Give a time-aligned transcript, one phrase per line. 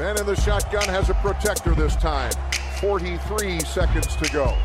[0.00, 2.32] Man in the shotgun has a protector this time.
[2.80, 4.56] 43 seconds to go.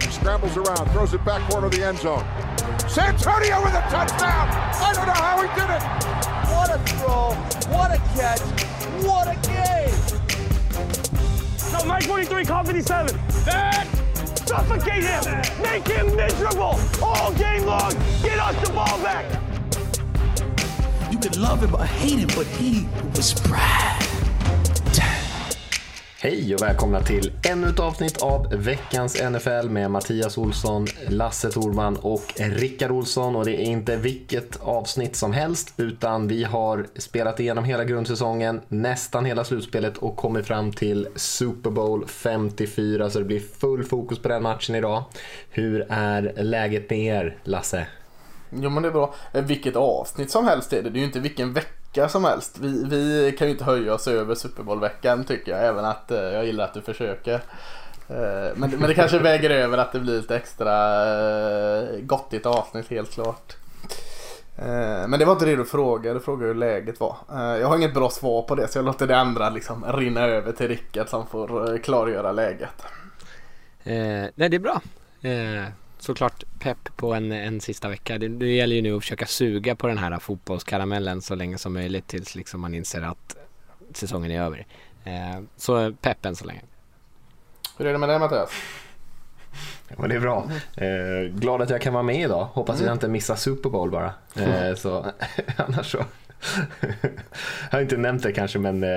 [0.00, 2.26] He scrambles around, throws it back corner of the end zone.
[2.88, 4.48] Santonio with a touchdown!
[4.50, 5.82] I don't know how he did it!
[6.50, 7.34] What a throw!
[7.72, 8.40] What a catch!
[9.04, 9.94] What a game!
[11.72, 13.16] No, Mike 43, call 57.
[13.44, 13.86] That
[14.44, 15.22] suffocate him!
[15.62, 17.92] Make him miserable all game long!
[18.24, 19.43] Get us the ball back!
[21.24, 22.86] Could love him or hate him, but he
[23.16, 24.04] was Brad.
[26.20, 31.96] Hej och välkomna till ännu ett avsnitt av veckans NFL med Mattias Olsson, Lasse Thorman
[31.96, 33.36] och Rickard Olsson.
[33.36, 38.60] Och det är inte vilket avsnitt som helst utan vi har spelat igenom hela grundsäsongen,
[38.68, 44.18] nästan hela slutspelet och kommit fram till Super Bowl 54 så det blir full fokus
[44.18, 45.04] på den matchen idag.
[45.50, 47.86] Hur är läget med er, Lasse?
[48.54, 49.14] Jo men det är bra.
[49.32, 50.90] Eh, vilket avsnitt som helst är det.
[50.90, 52.58] Det är ju inte vilken vecka som helst.
[52.58, 55.64] Vi, vi kan ju inte höja oss över Super Bowl-veckan tycker jag.
[55.64, 57.34] Även att eh, jag gillar att du försöker.
[58.08, 60.72] Eh, men, men det kanske väger över att det blir lite extra
[62.00, 63.56] gottigt avsnitt helt klart.
[65.08, 66.18] Men det var inte det du frågade.
[66.18, 67.16] Du frågade hur läget var.
[67.30, 70.52] Jag har inget bra svar på det så jag låter det andra liksom rinna över
[70.52, 72.84] till Rickard som får klargöra läget.
[73.84, 74.80] Eh, nej, det är bra.
[75.22, 75.64] Eh,
[76.04, 78.18] såklart pepp på en, en sista vecka.
[78.18, 81.72] Det, det gäller ju nu att försöka suga på den här fotbollskaramellen så länge som
[81.72, 83.36] möjligt tills liksom man inser att
[83.94, 84.66] säsongen är över.
[85.04, 86.60] Eh, så pepp än så länge.
[87.76, 88.50] Hur är det med dig Mattias?
[89.88, 90.50] Ja, men det är bra.
[90.76, 92.44] Eh, glad att jag kan vara med idag.
[92.52, 94.12] Hoppas jag inte missar Super Bowl bara.
[94.36, 95.06] Eh, så,
[95.56, 96.04] annars så.
[97.70, 98.90] Jag har inte nämnt det kanske men eh,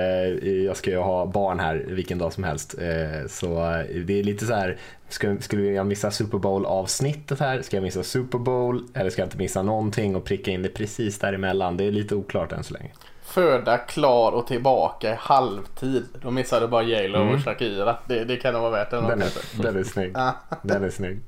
[0.64, 2.74] jag ska ju ha barn här vilken dag som helst.
[2.78, 4.76] Eh, så eh, det är lite så här,
[5.08, 7.62] ska, skulle jag missa Super Bowl avsnittet här?
[7.62, 8.84] Ska jag missa Super Bowl?
[8.94, 11.76] Eller ska jag inte missa någonting och pricka in det precis däremellan?
[11.76, 12.90] Det är lite oklart än så länge.
[13.24, 16.04] Föda, klar och tillbaka i halvtid.
[16.22, 17.34] Då missade bara J.Lo Mm.
[17.34, 17.96] och Shakira.
[18.06, 18.96] Det, det kan nog vara värt det.
[18.96, 20.14] Den är, den är snygg.
[20.62, 21.20] Den är snygg.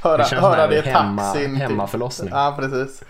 [0.00, 1.56] Höra, Det höra det i hemma, taxin.
[1.56, 2.30] hemmaförlossning.
[2.32, 3.02] Ja, precis.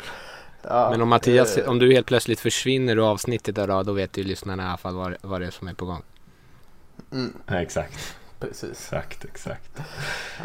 [0.69, 4.16] Ja, Men om Mattias, eh, om du helt plötsligt försvinner ur avsnittet idag då vet
[4.16, 6.02] ju lyssnarna i alla fall vad, vad det är som är på gång.
[7.47, 8.16] Ja, exakt.
[8.49, 8.71] Precis.
[8.71, 9.81] Exakt, exakt.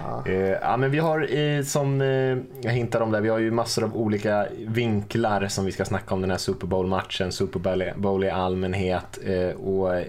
[0.03, 0.23] Ja.
[0.27, 3.51] Eh, ja, men vi har eh, som eh, jag hintade om där, vi har ju
[3.51, 7.59] massor av olika vinklar som vi ska snacka om den här Super Bowl-matchen, Super
[7.95, 10.05] Bowl- i allmänhet eh, och eh,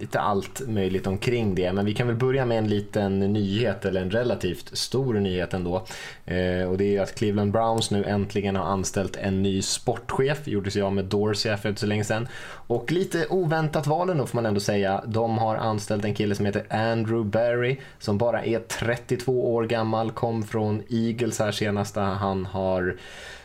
[0.00, 1.72] lite allt möjligt omkring det.
[1.72, 5.76] Men vi kan väl börja med en liten nyhet, eller en relativt stor nyhet ändå.
[6.24, 10.48] Eh, och det är ju att Cleveland Browns nu äntligen har anställt en ny sportchef,
[10.48, 12.28] gjorde sig av med Dorsey för inte så länge sedan.
[12.66, 15.02] Och lite oväntat val ändå får man ändå säga.
[15.06, 16.64] De har anställt en kille som heter
[17.00, 22.46] Andrew Barry som bara är 32 år gammal, kom från Eagles här senast där han
[22.46, 22.96] har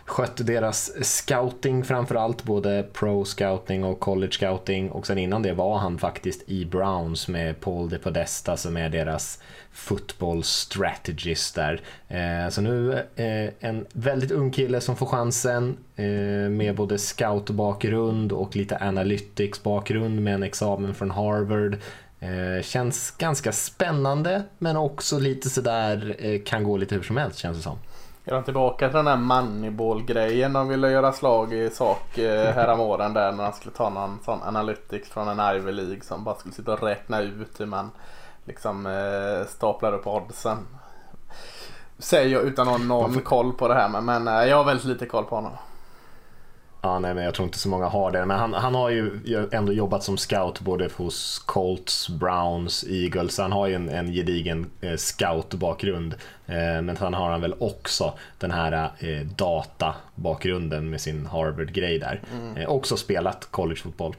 [0.06, 5.78] skött deras scouting framförallt, både pro scouting och college scouting och sen innan det var
[5.78, 9.40] han faktiskt i Browns med Paul De Podesta som är deras
[9.72, 11.82] football strategist där.
[12.08, 16.06] Eh, så nu eh, en väldigt ung kille som får chansen eh,
[16.50, 21.78] med både scoutbakgrund och lite analytics bakgrund med en examen från Harvard.
[22.26, 27.40] Eh, känns ganska spännande men också lite sådär eh, kan gå lite hur som helst
[27.40, 27.78] känns det som.
[28.26, 33.14] Är de tillbaka till den här Moneyball-grejen de ville göra slag i sak eh, häromåren
[33.14, 36.54] där när de skulle ta någon sån analytics från en Ivy League som bara skulle
[36.54, 37.92] sitta och räkna ut hur man
[38.46, 40.58] liksom eh, staplar upp oddsen.
[41.98, 44.64] Säger jag utan att ha någon koll på det här men, men eh, jag har
[44.64, 45.54] väldigt lite koll på honom.
[46.86, 48.26] Ja, nej, men jag tror inte så många har det.
[48.26, 49.12] Men han, han har ju
[49.52, 53.38] ändå jobbat som scout både hos Colts, Browns, Eagles.
[53.38, 56.14] Han har ju en, en gedigen eh, scout-bakgrund.
[56.46, 62.22] Eh, men sen har han väl också den här eh, data-bakgrunden med sin Harvard-grej där.
[62.56, 64.16] Eh, också spelat collegefotboll.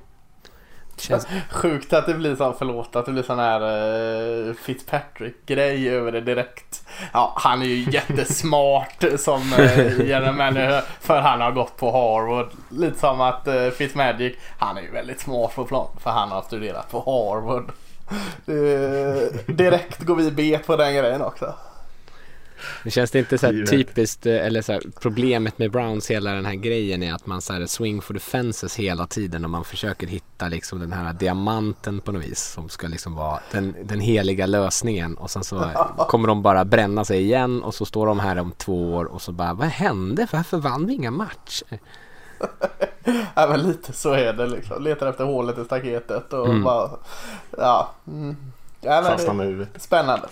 [1.01, 6.13] Känns, Sjukt att det blir så, förlåt, att det blir sån här eh, Fitzpatrick-grej över
[6.13, 6.87] det direkt.
[7.13, 12.49] Ja, han är ju jättesmart som uh, general manager för han har gått på Harvard.
[12.71, 16.43] Lite som att uh, Fitzmagic, han är ju väldigt smart på plan för han har
[16.43, 17.73] studerat på Harvard.
[18.47, 21.55] Eh, direkt går vi bet på den grejen också.
[22.83, 26.31] Men känns det inte så här typiskt, eh, eller så här, problemet med Browns hela
[26.33, 29.51] den här grejen är att man så här swing for the fences hela tiden och
[29.51, 33.75] man försöker hitta liksom den här diamanten på något vis som ska liksom vara den,
[33.85, 35.71] den heliga lösningen och sen så
[36.09, 39.23] kommer de bara bränna sig igen och så står de här om två år och
[39.23, 40.27] så bara vad hände?
[40.33, 41.79] Varför vann vi inga matcher?
[43.35, 44.83] Ja men lite så är det liksom.
[44.83, 46.63] Letar efter hålet i staketet och Mm.
[46.65, 46.91] bara,
[47.59, 47.91] ja.
[48.07, 48.37] Mm.
[48.81, 49.83] ja Fastnar det, med huvudet.
[49.83, 50.29] spännande.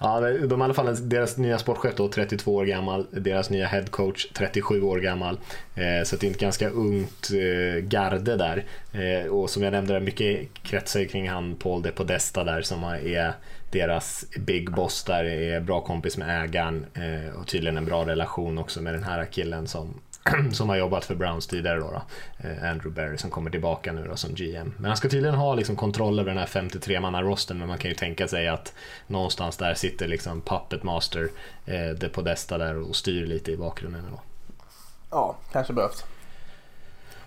[0.00, 4.26] Ja, de i alla fall deras nya sportchef då, 32 år gammal, deras nya headcoach
[4.32, 5.38] 37 år gammal.
[5.74, 8.64] Eh, så det är ett ganska ungt eh, garde där.
[8.92, 13.32] Eh, och som jag nämnde, mycket kretsar kring han Paul de Podesta där som är
[13.70, 16.86] deras big boss där, är bra kompis med ägaren
[17.40, 19.94] och tydligen en bra relation också med den här killen som
[20.52, 22.02] som har jobbat för Browns tidigare då, då,
[22.48, 24.74] eh, Andrew Berry som kommer tillbaka nu då som GM.
[24.76, 27.78] Men han ska tydligen ha liksom kontroll över den här 53 manna rosten men man
[27.78, 28.74] kan ju tänka sig att
[29.06, 31.28] någonstans där sitter liksom Puppet Master,
[31.66, 34.02] eh, det Podesta där och styr lite i bakgrunden.
[34.10, 34.20] Då.
[35.10, 36.04] Ja, kanske behövs.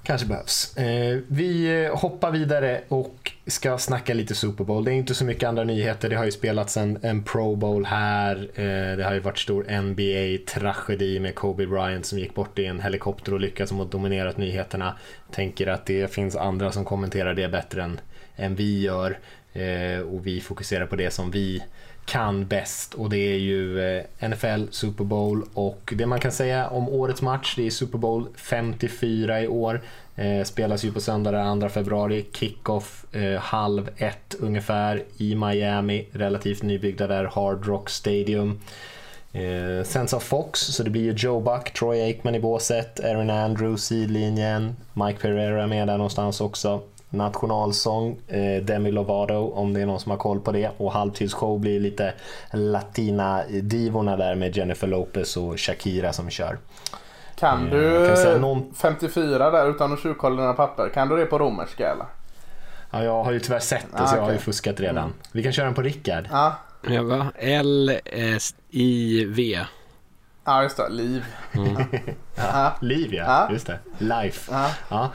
[0.04, 0.78] Kanske behövs.
[0.78, 4.86] Eh, vi eh, hoppar vidare och ska snacka lite Super Bowl.
[4.86, 6.10] Det är inte så mycket andra nyheter.
[6.10, 8.50] Det har ju spelats en, en Pro Bowl här.
[8.56, 12.82] Eh, det har ju varit stor NBA-tragedi med Kobe Bryant som gick bort i en
[12.82, 14.98] helikopterolycka som har dominerat nyheterna.
[15.32, 18.00] Tänker att det finns andra som kommenterar det bättre än,
[18.36, 19.20] än vi gör.
[19.54, 21.64] Eh, och vi fokuserar på det som vi
[22.06, 26.68] kan bäst och det är ju eh, NFL, Super Bowl och det man kan säga
[26.68, 29.82] om årets match, det är Super Bowl 54 i år.
[30.16, 36.08] Eh, spelas ju på söndag den 2 februari, kickoff eh, halv ett ungefär i Miami,
[36.12, 38.60] relativt nybyggda där, Hard Rock Stadium.
[39.34, 43.30] Eh, sänds av Fox, så det blir ju Joe Buck, Troy Aikman i båset, Aaron
[43.30, 46.82] Andrews sidlinjen, Mike Pereira med där någonstans också
[47.12, 51.60] nationalsång, eh, Demi Lovato om det är någon som har koll på det och halvtidsshow
[51.60, 52.14] blir lite
[52.54, 56.58] latina-divorna där med Jennifer Lopez och Shakira som kör.
[57.40, 60.90] Kan Eh, du kan säga någon- 54 där utan att tjuvkolla dina papper?
[60.94, 62.06] Kan du det på romerska eller?
[62.92, 65.14] Ja, jag har ju tyvärr sett det Ah, så jag har ju fuskat redan.
[65.32, 66.28] Vi kan köra den på Rickard.
[66.32, 66.54] Ja,
[66.90, 67.28] Ja, va?
[68.70, 69.60] L-I-V.
[70.52, 70.90] Ja just det.
[70.90, 71.26] Liv.
[72.36, 72.76] Ja.
[72.82, 73.54] Liv ja, Ja.
[73.54, 73.80] just det.
[73.98, 74.52] Life.
[74.52, 74.72] Ja.
[74.90, 75.12] Ja.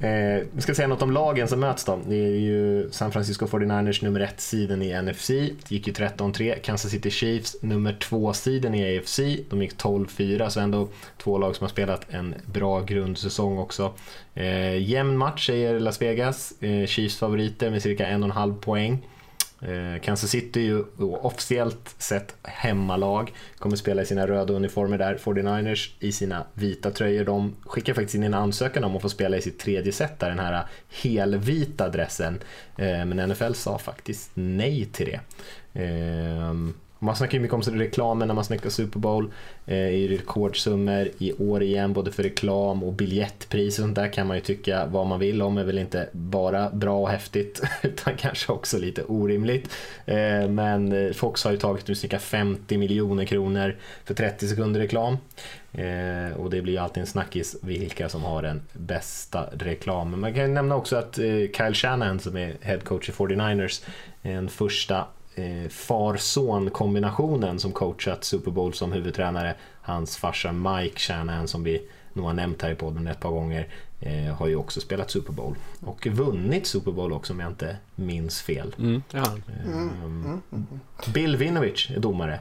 [0.08, 2.00] eh, vi ska säga något om lagen som möts då.
[2.08, 5.28] Det är ju San Francisco 49ers nummer ett sidan i NFC.
[5.28, 6.60] Det gick ju 13-3.
[6.62, 9.20] Kansas City Chiefs nummer två sidan i AFC.
[9.50, 10.88] De gick 12-4 så ändå
[11.22, 13.92] två lag som har spelat en bra grundsäsong också.
[14.34, 16.52] Eh, jämn match säger Las Vegas.
[16.62, 19.06] Eh, Chiefs favoriter med cirka en och en halv poäng.
[19.64, 23.32] Eh, Kansas City är ju officiellt sett hemmalag.
[23.58, 25.16] Kommer spela i sina röda uniformer där.
[25.16, 27.24] 49ers i sina vita tröjor.
[27.24, 30.28] De skickar faktiskt in en ansökan om att få spela i sitt tredje set där,
[30.28, 30.66] den här
[31.02, 32.40] helvita dressen.
[32.76, 35.20] Eh, men NFL sa faktiskt nej till det.
[35.82, 36.54] Eh,
[37.04, 39.30] man snackar ju mycket om reklamen när man snackar Super Bowl.
[39.66, 44.26] Eh, I rekordsummor i år igen, både för reklam och biljettpris och sånt där kan
[44.26, 45.58] man ju tycka vad man vill om.
[45.58, 49.70] är väl inte bara bra och häftigt utan kanske också lite orimligt.
[50.06, 55.16] Eh, men Fox har ju tagit nu cirka 50 miljoner kronor för 30 sekunder reklam.
[55.72, 60.20] Eh, och det blir ju alltid en snackis vilka som har den bästa reklamen.
[60.20, 61.24] Man kan ju nämna också att eh,
[61.56, 63.84] Kyle Shanahan som är head coach i 49ers,
[64.22, 69.54] en första eh, far-son kombinationen som coachat Super Bowl som huvudtränare.
[69.82, 73.68] Hans farsa Mike Shanahan som vi nog har nämnt här i podden ett par gånger
[74.00, 77.76] eh, har ju också spelat Super Bowl och vunnit Super Bowl också om jag inte
[77.94, 78.74] minns fel.
[78.78, 79.24] Mm, ja.
[79.64, 80.40] Ehm,
[81.14, 82.40] Bill Vinovich är domare.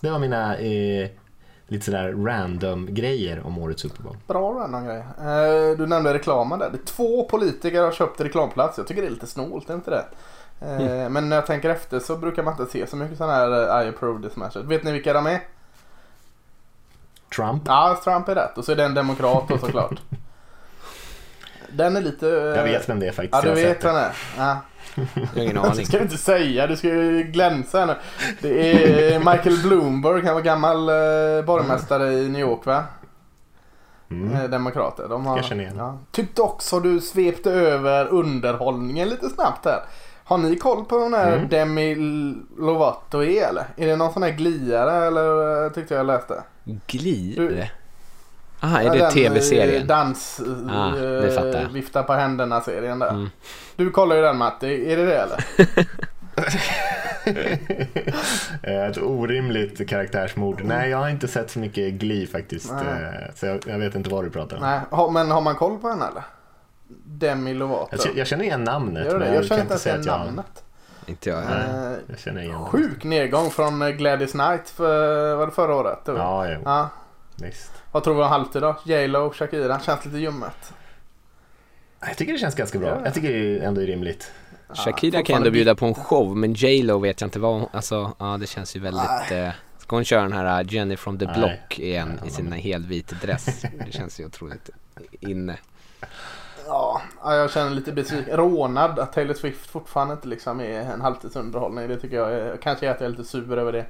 [0.00, 1.08] Det var mina eh,
[1.68, 4.16] lite sådär random grejer om årets Super Bowl.
[4.26, 4.98] Bra random grej.
[4.98, 6.70] Eh, du nämnde reklamen där.
[6.70, 8.78] Det är två politiker har köpt reklamplats.
[8.78, 10.04] Jag tycker det är lite snålt, är inte det?
[10.60, 13.80] Eh, Men när jag tänker efter så brukar man inte se så mycket sådana här
[13.80, 14.56] eh, I approve this match.
[14.56, 15.40] Vet ni vilka de är?
[17.36, 17.62] Trump.
[17.66, 18.58] Ja, Trump är rätt.
[18.58, 20.00] Och så är det en demokrat då såklart.
[21.68, 22.28] Den är lite...
[22.28, 23.34] eh, Jag vet vem det är faktiskt.
[23.34, 23.86] Ja, du jag vet det.
[23.86, 24.12] vem det är.
[24.38, 24.56] Ja.
[25.14, 25.86] Jag har ingen Det aning.
[25.86, 27.94] ska du inte säga, du ska ju glänsa nu.
[28.42, 28.72] Det
[29.14, 30.86] är Michael Bloomberg, han var gammal
[31.44, 32.84] borgmästare i New York va?
[34.10, 34.50] Mm.
[34.50, 35.08] Demokrater.
[35.08, 35.76] De har, Jag känner igen.
[35.78, 35.98] ja.
[36.12, 39.82] Tyckte också du svepte över underhållningen lite snabbt här.
[40.24, 41.48] Har ni koll på den här Mm.
[41.48, 41.94] Demi
[42.58, 43.64] Lovato är eller?
[43.76, 46.42] Är det någon sån här gliare eller eh, tyckte jag läste?
[46.86, 47.36] Glir?
[47.36, 47.64] Du-
[48.60, 49.86] Aha, är Ja, det eh, tv-serien?
[49.86, 50.40] Dans...
[50.70, 53.08] Ah, eh, vifta på händerna-serien där.
[53.10, 53.30] Mm.
[53.76, 55.44] Du kollar ju den Matti, är det det eller?
[58.62, 60.62] Eh, Ett orimligt karaktärsmord.
[60.64, 62.72] Nej, jag har inte sett så mycket Glee faktiskt.
[62.72, 63.30] Nej.
[63.36, 64.62] Så jag, jag vet inte vad du pratar om.
[64.62, 64.80] Nej,
[65.12, 66.22] men har man koll på henne eller?
[67.04, 67.96] Demi Lovato.
[68.06, 69.04] Jag, jag känner igen namnet.
[69.06, 69.24] Gör det?
[69.24, 70.64] men Jag känner inte ens igen namnet.
[71.06, 71.44] Inte jag.
[71.44, 75.74] Nej, Eh, jag känner igen Sjuk nedgång från eh, Gladys Knight för, var det förra
[75.74, 75.98] året?
[76.04, 76.46] Det var.
[76.46, 76.60] Ja, jo.
[76.64, 76.88] ja.
[77.36, 77.72] Visst.
[77.92, 78.76] Vad tror vi om halvtid då?
[78.84, 79.80] J.Lo och Shakira.
[79.80, 80.72] Känns lite ljummet.
[82.00, 82.88] Jag tycker det känns ganska bra.
[82.88, 83.00] Ja.
[83.04, 84.32] Jag tycker det ändå är rimligt.
[84.74, 87.68] Shakira kan ändå bjuda på en show, men J Lo vet jag inte vad hon,
[87.72, 91.18] alltså, ja det känns ju väldigt, eh, ska hon köra den här uh, Jenny from
[91.18, 91.34] the Nej.
[91.34, 93.64] Block igen Nej, i sin helvit dress?
[93.86, 94.70] Det känns ju otroligt
[95.20, 95.56] inne.
[97.24, 98.36] Ja, Ja, jag känner lite besviken.
[98.36, 101.88] Rånad att Taylor Swift fortfarande inte liksom är en halvtidsunderhållning.
[101.88, 103.86] Det tycker jag är, kanske är att jag är lite sur över det.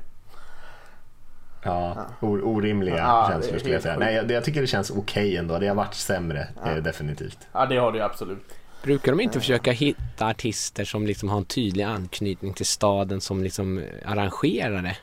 [1.64, 3.96] Ja, o- orimliga Ja, känslor skulle jag säga.
[3.98, 5.58] Nej, jag, jag tycker det känns okej ändå.
[5.58, 7.38] Det har varit sämre, eh, definitivt.
[7.52, 8.44] Ja, det har det ju absolut.
[8.82, 13.42] Brukar de inte försöka hitta artister som liksom har en tydlig anknytning till staden som
[13.42, 14.96] liksom arrangerar det?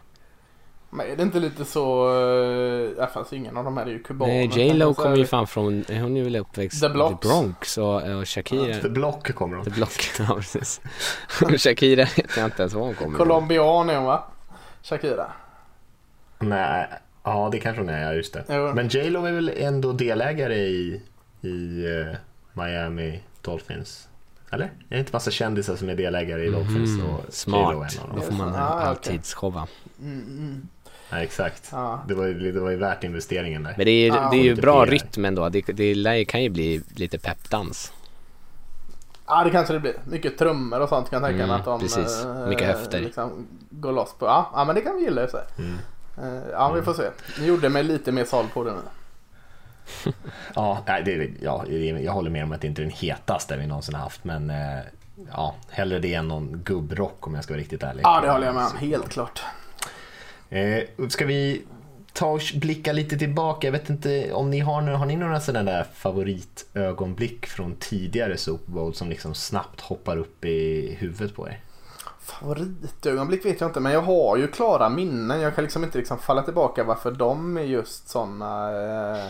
[0.94, 2.10] Men är det inte lite så...
[2.10, 4.34] eh, Ja, fast ingen av de här är ju kubaner.
[4.34, 6.90] Nej, J Lo kommer ju fan från, hon är väl uppväxt i.
[7.22, 9.64] Bronx och, och Shakira, The Block kommer de.
[9.66, 10.82] The Block, ja precis.
[11.42, 13.18] Och Shakira vet jag inte ens var hon kommer.
[13.18, 14.24] Colombian är hon va?
[14.84, 15.32] Shakira.
[16.40, 16.88] Nej,
[17.24, 18.44] ja det kanske hon är, ja just det.
[18.50, 18.72] Jo.
[18.76, 21.02] Men J Lo är väl ändå delägare i,
[21.42, 22.16] i eh,
[22.54, 24.08] Miami Dolphins?
[24.52, 24.66] Eller?
[24.66, 26.90] Är det inte massa kändisar som är delägare i Dolphins?
[27.04, 28.86] Och J Lo är Smart, en av då får man Ah, okej.
[28.86, 29.68] halvtidsshowa.
[31.12, 31.70] Ja, exakt.
[31.72, 32.04] Ja.
[32.08, 33.74] Det, var, ju- det var ju värt investeringen där.
[33.78, 34.30] Men det är, Ja.
[34.32, 34.92] det är ju bra PR.
[34.92, 35.50] rytm ändå.
[35.50, 37.94] Det, det kan ju bli lite peppdans.
[39.28, 39.94] Ja, det kanske det blir.
[40.06, 41.80] Mycket trummor och sånt kan jag tänka mig Mm, att de...
[41.80, 42.26] precis.
[42.26, 43.00] eh, Mycket höfter.
[43.00, 44.26] Liksom går loss på.
[44.26, 45.42] Ja, ja, men det kan vi gilla i sig.
[45.58, 45.78] Mm.
[46.18, 47.04] Eh, Ja, vi får se.
[47.40, 48.78] Ni gjorde mig lite mer såld på det nu.
[50.56, 51.66] Ja, nej, det, ja,
[52.02, 54.24] jag håller med om att det inte är den hetaste vi någonsin har haft.
[54.24, 54.80] Men eh,
[55.32, 58.02] ja, hellre det än någon gubbrock om jag ska vara riktigt ärlig.
[58.04, 58.78] Ja, det håller jag med om.
[58.78, 59.42] Helt klart.
[60.52, 61.62] Eh, ska vi
[62.14, 63.68] ta och blicka lite tillbaka?
[63.68, 68.72] Jag vet inte om ni har, har ni några sådana där favoritögonblick från tidigare Super
[68.72, 71.60] Bowl som liksom snabbt hoppar upp i huvudet på er?
[72.20, 75.42] Favoritögonblick vet jag inte men jag har ju klara minnen.
[75.42, 78.72] Jag kan liksom inte liksom falla tillbaka varför de är just sådana.
[78.72, 79.26] Eh,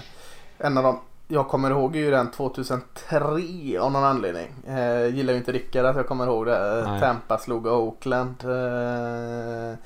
[0.58, 4.48] en av dem jag kommer ihåg är ju den 2003 av någon anledning.
[4.68, 6.80] Eh, gillar ju inte Rickard att jag kommer ihåg det.
[6.80, 7.02] Eh, Nej.
[7.02, 8.36] Tampa slog Oakland.
[8.44, 9.78] Eh,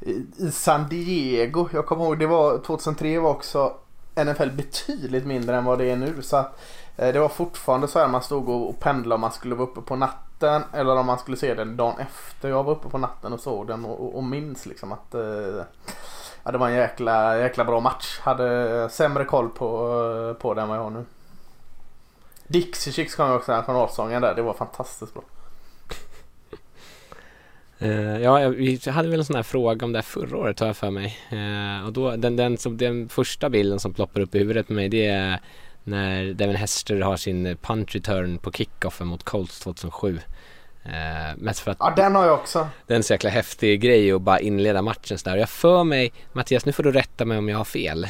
[0.00, 1.68] i, San Diego.
[1.72, 3.72] Jag kommer ihåg det var 2003 var också
[4.14, 6.22] NFL betydligt mindre än vad det är nu.
[6.22, 6.60] Så att,
[6.96, 9.68] eh, det var fortfarande så här man stod och, och pendlade om man skulle vara
[9.68, 12.48] uppe på natten eller om man skulle se den dagen efter.
[12.48, 15.64] Jag var uppe på natten och såg den och, och, och minns liksom att eh,
[16.42, 18.20] ja, det var en jäkla, jäkla bra match.
[18.22, 19.66] Hade sämre koll på,
[20.30, 21.04] eh, på den än vad jag har nu.
[22.46, 24.34] Dixie Chicks kom ju också, nationalsången där.
[24.34, 25.22] Det var fantastiskt bra.
[27.78, 30.66] Eh, ja, vi hade väl en sån här fråga om det här förra året har
[30.66, 31.18] jag för mig.
[31.30, 34.72] Eh, och då, den, den, som, den första bilden som ploppar upp i huvudet på
[34.72, 35.40] mig det är
[35.84, 40.20] när Devin Hester har sin punch return på kickoffen mot Colts 2007.
[40.84, 40.92] Eh,
[41.36, 42.68] mest för att Ja, den har jag också.
[42.86, 45.36] det är en så jäkla häftig grej att bara inleda matchen sådär.
[45.36, 48.06] Jag för mig, Mattias nu får du rätta mig om jag har fel.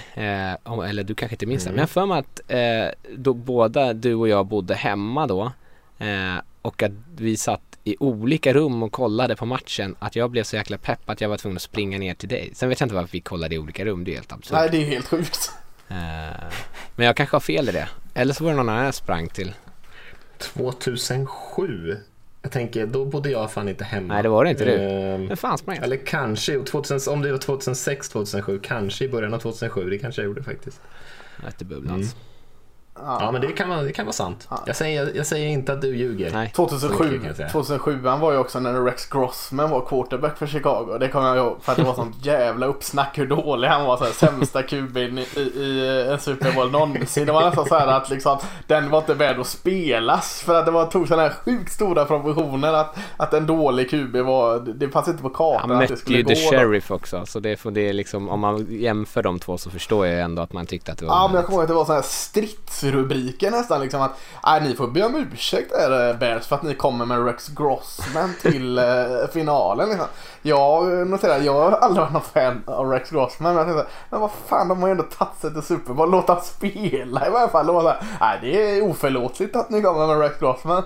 [0.63, 1.71] Om, eller du kanske inte minns det.
[1.71, 5.53] Men jag för mig att eh, då båda du och jag bodde hemma då.
[6.63, 9.97] Och att vi satt i olika rum och kollade på matchen.
[9.99, 12.51] Att jag blev så jäkla pepp att jag var tvungen att springa ner till dig.
[12.55, 14.05] Sen vet jag inte varför vi kollade i olika rum.
[14.05, 14.53] Det är helt absurt.
[14.53, 15.53] Nej, det är ju helt sjukt.
[15.89, 15.97] Eh,
[16.97, 17.89] men jag kanske har fel i det.
[18.15, 19.53] Eller så var det någon annan jag sprang till.
[20.39, 21.97] 2007?
[22.43, 24.15] Jag tänker, då bodde jag fan inte hemma.
[24.15, 24.79] Nej, det var det inte du.
[25.29, 25.85] Men fan sprang jag?
[25.85, 29.91] eller kanske, 2000, om det var 2006, 2007, kanske i början av 2007.
[29.91, 30.81] Det kanske jag gjorde faktiskt.
[31.49, 32.17] Efter Bubblans.
[33.03, 34.49] Ja, men det kan vara, det kan vara sant.
[34.67, 36.33] Jag, säger, jag säger inte att du ljuger.
[36.33, 36.53] Nej.
[36.57, 37.49] Så mycket 2007, kan jag säga.
[37.49, 40.99] 2007 var ju också när Rex Grossman var quarterback för Chicago.
[41.01, 43.97] Det kommer jag ihåg för att det var sånt jävla uppsnack hur dålig han var.
[43.97, 47.27] Så här, sämsta QB'n i, i, i en Super Bowl någonsin.
[47.27, 50.43] Det var nästan så här att liksom, den var inte värd att spelas.
[50.43, 54.17] För att det var, tog sådana här sjukt stora proportioner att, att en dålig QB
[54.17, 56.29] var, det fanns inte på kartan Han att det mötte skulle ju gå.
[56.29, 56.51] The då.
[56.51, 60.21] Sheriff också så det, det är liksom, om man jämför de två så förstår jag
[60.21, 61.85] ändå att man tyckte att det var Ja men jag kommer ihåg att det var
[61.85, 62.09] sådana här
[62.87, 66.63] stridsrubriker nästan liksom att Nej ni får be om ursäkt där eh, Bears för att
[66.63, 68.85] ni kommer med Rex Grossman till eh,
[69.33, 70.07] finalen liksom.
[70.43, 73.93] Jag eh, noterar, jag har aldrig varit någon fan av Rex Grossman men jag tänkte,
[74.11, 77.27] men vad fan de har ju ändå tagit sig till Super Bowl, låt han spela
[77.27, 77.67] i varje fall.
[77.67, 80.83] Låt han, Nej det är oförlåtligt att ni kommer med Rex Grossman.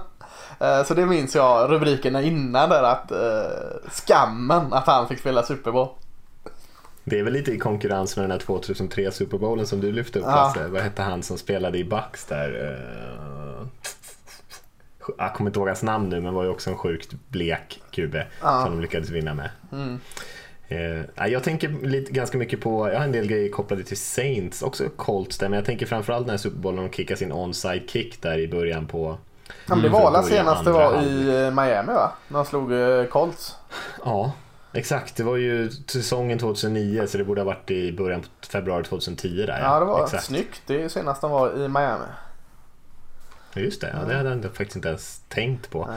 [0.87, 5.73] Så det minns jag rubrikerna innan där att eh, skammen att han fick spela Super
[5.73, 5.89] Bowl.
[7.05, 10.19] Det är väl lite i konkurrens med den här 2003 Super Bowlen som du lyfte
[10.19, 10.35] upp Ja.
[10.35, 10.69] Lasse.
[10.69, 12.77] Vad hette han som spelade i Bucks där?
[13.61, 13.67] Eh,
[15.19, 18.15] Jag kommer inte ihåg hans namn nu men var ju också en sjukt blek QB
[18.43, 18.63] Ja.
[18.63, 19.51] som de lyckades vinna med.
[19.73, 20.01] Mm.
[20.69, 24.63] Eh, jag tänker lite, ganska mycket på, jag har en del grejer kopplade till Saints,
[24.63, 27.91] också Colts där, men jag tänker framförallt den här Super Bowlen de kickar sin onside
[27.91, 29.19] kick där i början på
[29.67, 32.13] Ja, det Mm, var börja senast det var i eh, Miami va?
[32.29, 32.71] När de slog
[33.11, 33.57] Colts.
[34.05, 34.33] Ja,
[34.73, 35.17] exakt.
[35.17, 39.47] Det var ju säsongen 2009 så det borde ha varit i början på februari 2010
[39.47, 39.61] där.
[39.61, 40.25] Ja, det var exakt.
[40.25, 40.63] snyggt.
[40.67, 42.07] Det är senast de var i Miami.
[43.55, 45.89] Just det, ja, det hade jag faktiskt inte ens tänkt på.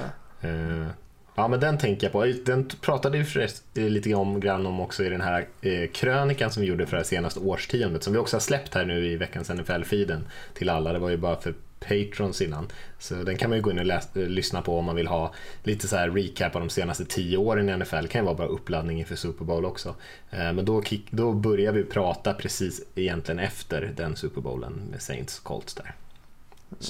[0.42, 0.88] Eh,
[1.36, 2.26] ja, men den tänker jag på.
[2.46, 3.26] Den pratade
[3.74, 6.98] vi lite om, grann om också i den här eh, krönikan som vi gjorde för
[6.98, 10.22] det senaste årtiondet som vi också har släppt här nu i veckans NFL-feeden
[10.54, 10.94] till alla.
[10.94, 11.54] Det var ju bara för
[11.88, 12.68] patrons innan.
[13.00, 15.34] Så den kan man ju gå in och läsa, lyssna på om man vill ha
[15.64, 18.02] lite så här recap av de senaste tio åren i NFL.
[18.02, 19.96] Det kan ju vara bra uppladdning inför Super Bowl också.
[20.32, 25.02] Eh, men då, kick, då börjar vi prata precis egentligen efter den Super Bowlen med
[25.02, 25.96] Saints Colts där.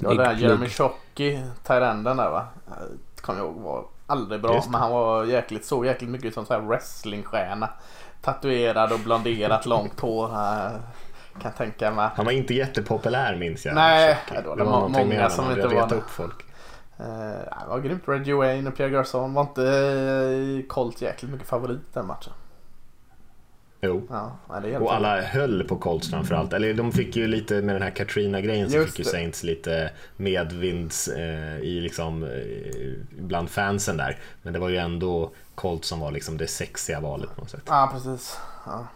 [0.02, 2.48] Ja, det här Jeremy Shockey, Tyrenden där va.
[3.22, 4.64] Kommer jag ihåg var aldrig bra.
[4.70, 7.70] Men han var jäkligt, såg jäkligt mycket ut som så här wrestlingstjärna.
[8.22, 10.26] Tatuerad och blonderat långt hår.
[10.34, 10.72] eh,
[11.42, 12.10] Kan tänka mig.
[12.16, 13.76] Han var inte jättepopulär minns jag.
[13.76, 16.44] Nej, det var det var många som inte var upp folk.
[17.00, 18.04] Uh, det var grymt.
[18.06, 22.34] Reggie Wayne och Pierre Garçon var inte uh, Colt jäkligt mycket favorit den matchen.
[23.86, 24.08] Jo.
[24.10, 24.38] Ja,
[24.80, 26.54] Och alla höll på Colts framförallt.
[26.54, 29.06] Eller de fick ju lite med den här Katrina-grejen så fick ju.
[29.06, 32.30] Saints lite medvinds eh, i liksom, eh,
[33.10, 34.18] bland fansen där.
[34.42, 37.64] Men det var ju ändå Colts som var liksom det sexiga valet på något sätt.
[37.66, 38.38] Ja, precis.
[38.66, 38.88] Ja.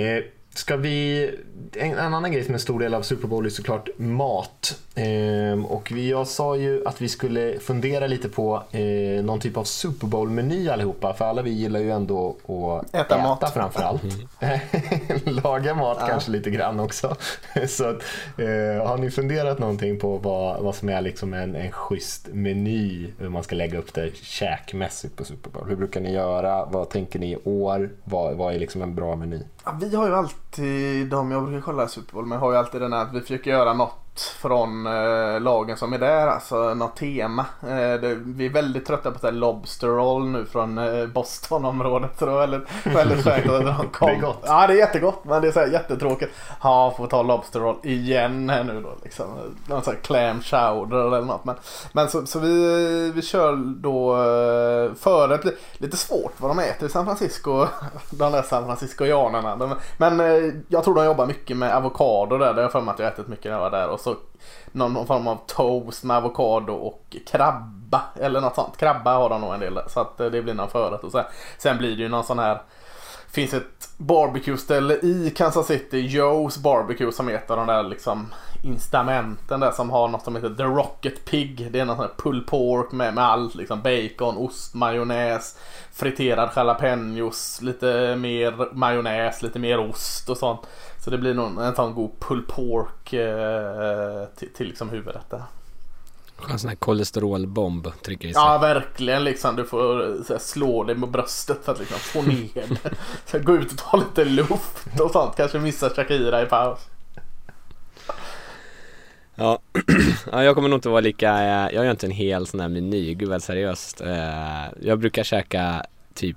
[0.00, 0.24] Eh,
[0.58, 1.30] ska vi...
[1.72, 4.80] En, en annan grej som är en stor del av Super Bowl är såklart mat.
[4.94, 9.56] Eh, och vi, jag sa ju att vi skulle fundera lite på eh, någon typ
[9.56, 11.14] av Super Bowl-meny allihopa.
[11.14, 13.52] För alla vi gillar ju ändå att Äta äta, mat.
[13.54, 14.02] framförallt.
[15.44, 17.16] Laga mat kanske lite grann också.
[17.68, 18.02] Så att,
[18.38, 23.10] eh, har ni funderat någonting på vad, vad som är liksom en, en schysst meny?
[23.18, 25.68] Hur man ska lägga upp det käkmässigt på Super Bowl?
[25.68, 26.64] Hur brukar ni göra?
[26.64, 27.90] Vad tänker ni i år?
[28.04, 29.40] Vad, vad är liksom en bra meny?
[29.74, 32.92] Vi har ju alltid, de jag brukar kolla Super Bowl med har ju alltid den
[32.92, 37.46] här att vi försöker göra något från eh, lagen som är där, alltså något tema.
[37.62, 37.68] Eh,
[38.00, 42.24] det, vi är väldigt trötta på så här Lobster Roll nu från eh, Boston-området så
[42.26, 44.08] det var väldigt, väldigt skönt att de kom.
[44.10, 44.42] Det är gott.
[44.46, 46.32] Ja det är jättegott men det är så här jättetråkigt.
[46.62, 49.26] Ja, får ta Lobster Roll igen här nu då liksom.
[49.66, 51.44] Någon sån här clam chowder eller något.
[51.44, 51.54] Men,
[51.92, 55.44] men så, så vi, vi kör då eh, förrätt.
[55.44, 57.66] Li- Lite svårt vad de äter i San Francisco.
[58.10, 59.56] De där San Franciscoianerna.
[59.56, 62.46] De, men eh, jag tror de jobbar mycket med avokado där.
[62.46, 63.88] Det har jag för mig att jag ätit mycket när jag var där.
[63.88, 64.24] Och alltså
[64.72, 68.02] någon, form av toast med avokado och krabba.
[68.20, 68.76] Eller något sånt.
[68.76, 69.84] Krabba har de nog en del där.
[69.88, 71.04] Så att eh, det blir någon förrätt.
[71.04, 71.24] Och sen,
[71.58, 72.62] sen blir det ju någon sån här
[73.36, 78.32] finns ett barbecue-ställe i Kansas City, Joe's Barbecue, som heter de där liksom
[78.62, 81.68] instamenten där som har något som heter The Rocket Pig.
[81.72, 85.58] Det är någon sån här pulled pork med, med allt liksom bacon, ost, majonnäs,
[85.92, 90.60] friterad jalapenos, lite mer majonnäs, lite mer ost och sånt.
[91.06, 95.42] Så det blir nog en sån god pulled pork eh, till, till liksom huvudrätt där.
[96.50, 98.42] En sån här kolesterolbomb trycker i sig.
[98.42, 99.56] Ja, verkligen liksom.
[99.56, 102.50] Du får här, slå dig med bröstet för att liksom få ner
[102.82, 102.90] det.
[103.26, 105.36] Så gå ut och ta lite luft och sånt.
[105.36, 106.78] Kanske missa Shakira i paus.
[109.34, 109.58] Ja.
[110.32, 112.68] ja, jag kommer nog inte vara lika, eh, jag gör inte en hel sån här
[112.68, 114.00] meny, gud vad seriöst.
[114.00, 116.36] Eh, Jag brukar käka typ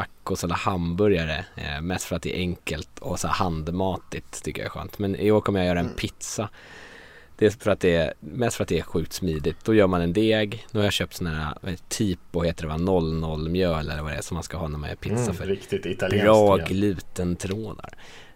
[0.00, 4.62] tacos eller hamburgare, eh, mest för att det är enkelt och så här handmatigt tycker
[4.62, 4.98] jag är skönt.
[4.98, 6.48] Men i år kommer jag göra en pizza.
[7.36, 9.56] Det är för att det är, mest för att det är sjukt smidigt.
[9.64, 12.42] Då gör man en deg, nu har jag köpt sån här, vad heter det, Tipo
[12.42, 14.88] heter det va, 00 mjöl eller vad det är som man ska ha när man
[14.88, 16.24] gör pizza Mm, för riktigt italienskt.
[16.24, 16.64] bra ja.
[16.66, 17.90] glutentrådar.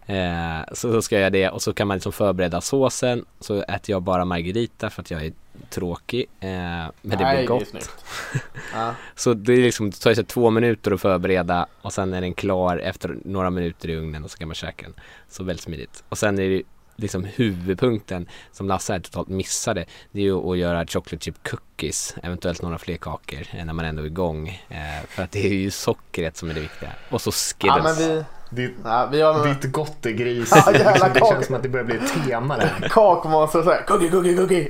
[0.07, 3.24] Eh, så då ska jag göra det och så kan man liksom förbereda såsen.
[3.40, 5.33] Så äter jag bara margarita för att jag är
[5.71, 6.27] tråkig.
[6.40, 7.69] Eh, men det Nej, blir Det är gott.
[7.69, 7.90] snyggt.
[8.75, 8.95] Ja.
[9.14, 12.21] så det, är liksom, det tar ju sig två minuter att förbereda och sen är
[12.21, 14.95] den klar efter några minuter i ugnen och så kan man käka den.
[15.29, 16.05] Så väldigt smidigt.
[16.09, 16.62] Och sen är det
[16.97, 19.85] liksom huvudpunkten som Lasse här totalt missade.
[20.12, 23.85] Det är ju att göra chocolate chip cookies, eventuellt några fler kakor eh, när man
[23.85, 24.49] ändå är igång.
[24.69, 26.90] Eh, för att det är ju sockret som är det viktiga.
[27.11, 28.01] Och så ja, Skittles.
[28.01, 28.25] vi...
[28.55, 30.53] Ditt, Ja, vi har ditt gottegris.
[30.67, 32.88] Ja, jävla det kak- känns som att det börjar bli ett tema där.
[32.90, 33.85] kakmonster och sådär.
[33.87, 34.69] Cookie, cookie, cookie.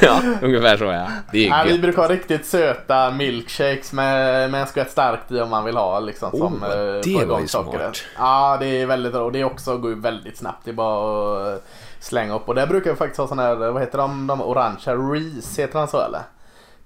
[0.00, 1.06] Ja, ungefär så ja.
[1.32, 5.40] Det är Ja, vi brukar ha riktigt söta milkshakes med, med en skvätt starkt i
[5.40, 8.02] om man vill ha liksom som Oh, eh, det var ju smart.
[8.18, 10.64] Ja, det är väldigt bra och det är också går väldigt snabbt.
[10.64, 11.64] Det är bara att
[12.00, 14.94] slänga upp och där brukar vi faktiskt ha sådana här, vad heter de, de orangea
[14.96, 16.20] Reese heter han så eller?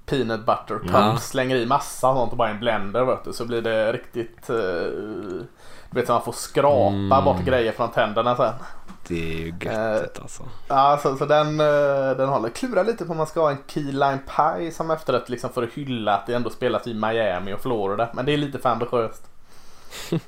[0.07, 1.17] Peanut butter cups, Ja.
[1.21, 4.51] slänger i massa sånt och bara i en blender vet du, så blir det riktigt
[4.51, 4.57] eh,
[5.91, 7.25] du vet så man får skrapa Mm.
[7.25, 8.53] bort grejer från tänderna sen.
[9.09, 10.43] Det är ju göttigt alltså.
[10.69, 12.49] Ja, så, så den, eh, den håller.
[12.49, 15.63] Klura lite på om man ska ha en key lime pie som efterrätt liksom för
[15.63, 18.09] att hylla att det ändå spelas i Miami och Florida.
[18.15, 19.23] Men det är lite för ambitiöst.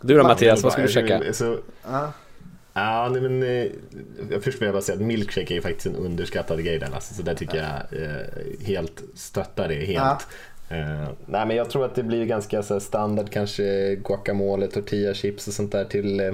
[0.00, 1.32] Du då Mattias, vad ska du käka?
[1.32, 1.56] Så,
[1.90, 2.12] Ja.
[2.74, 3.66] ja, nej, men, eh,
[4.30, 6.88] jag först vill jag bara säga att milkshake är ju faktiskt en underskattad grej där
[6.88, 10.26] Lasse, så där tycker jag eh, helt stöttar det helt.
[10.68, 15.48] Eh, nej men jag tror att det blir ganska så standard kanske guacamole, tortilla chips
[15.48, 16.32] och sånt där till, eh,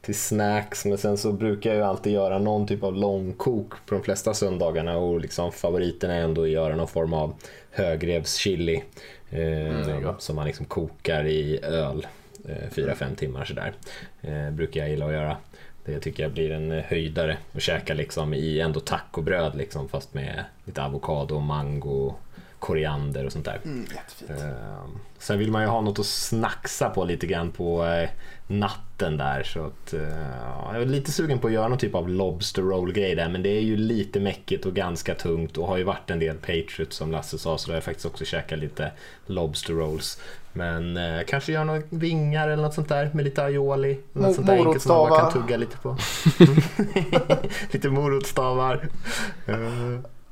[0.00, 0.84] till snacks.
[0.84, 4.34] Men sen så brukar jag ju alltid göra någon typ av långkok på de flesta
[4.34, 7.34] söndagarna och liksom favoriten är ändå att göra någon form av
[7.70, 8.84] högrevschili.
[9.30, 12.06] Eh, som man liksom kokar i öl.
[12.70, 13.72] 4-5 timmar sådär.
[14.20, 15.36] Eh, brukar jag gilla att göra.
[15.84, 20.44] Det tycker jag blir en höjdare att käka liksom i ändå tacobröd liksom fast med
[20.64, 22.14] lite avokado, mango,
[22.58, 23.60] koriander och sånt där.
[23.64, 24.30] Mm, jättefint.
[24.30, 24.84] Eh,
[25.18, 28.08] Sen vill man ju ha något att snacksa på lite grann på eh,
[28.46, 29.42] natten där.
[29.42, 30.00] Så att, eh,
[30.42, 33.42] ja, jag är lite sugen på att göra någon typ av Lobster roll-grej där men
[33.42, 36.96] det är ju lite mäckigt och ganska tungt och har ju varit en del Patriots
[36.96, 38.92] som Lasse sa så då har jag faktiskt också käkat lite
[39.26, 40.20] Lobster rolls.
[40.52, 44.00] Men eh, kanske göra några vingar eller något sånt där med lite aioli.
[44.12, 45.96] Något sånt där enkelt som man bara kan tugga lite på.
[47.72, 48.88] lite morotsstavar.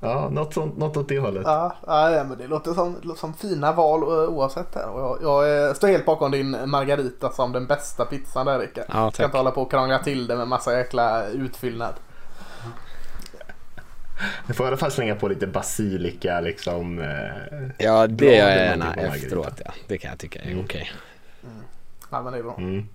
[0.00, 1.42] Ja, något, sånt, något åt det hållet.
[1.46, 4.88] Ja, ja, men det låter som, låter som fina val eh, oavsett här.
[4.88, 8.85] Och jag, jag eh, står helt bakom din Margarita som den bästa pizzan där Rickard.
[8.88, 11.94] Ja, Ska inte hålla på och krångla till det med massa jäkla utfyllnad.
[14.46, 16.98] Jag får i alla fall slänga på lite basilika liksom.
[16.98, 17.06] Eh,
[17.78, 19.61] Ja, det gör jag gärna efteråt.
[19.64, 19.70] Ja.
[19.88, 20.90] Det kan jag tycka är okej.
[22.11, 22.54] Ja, men det är bra.
[22.59, 22.88] Mm.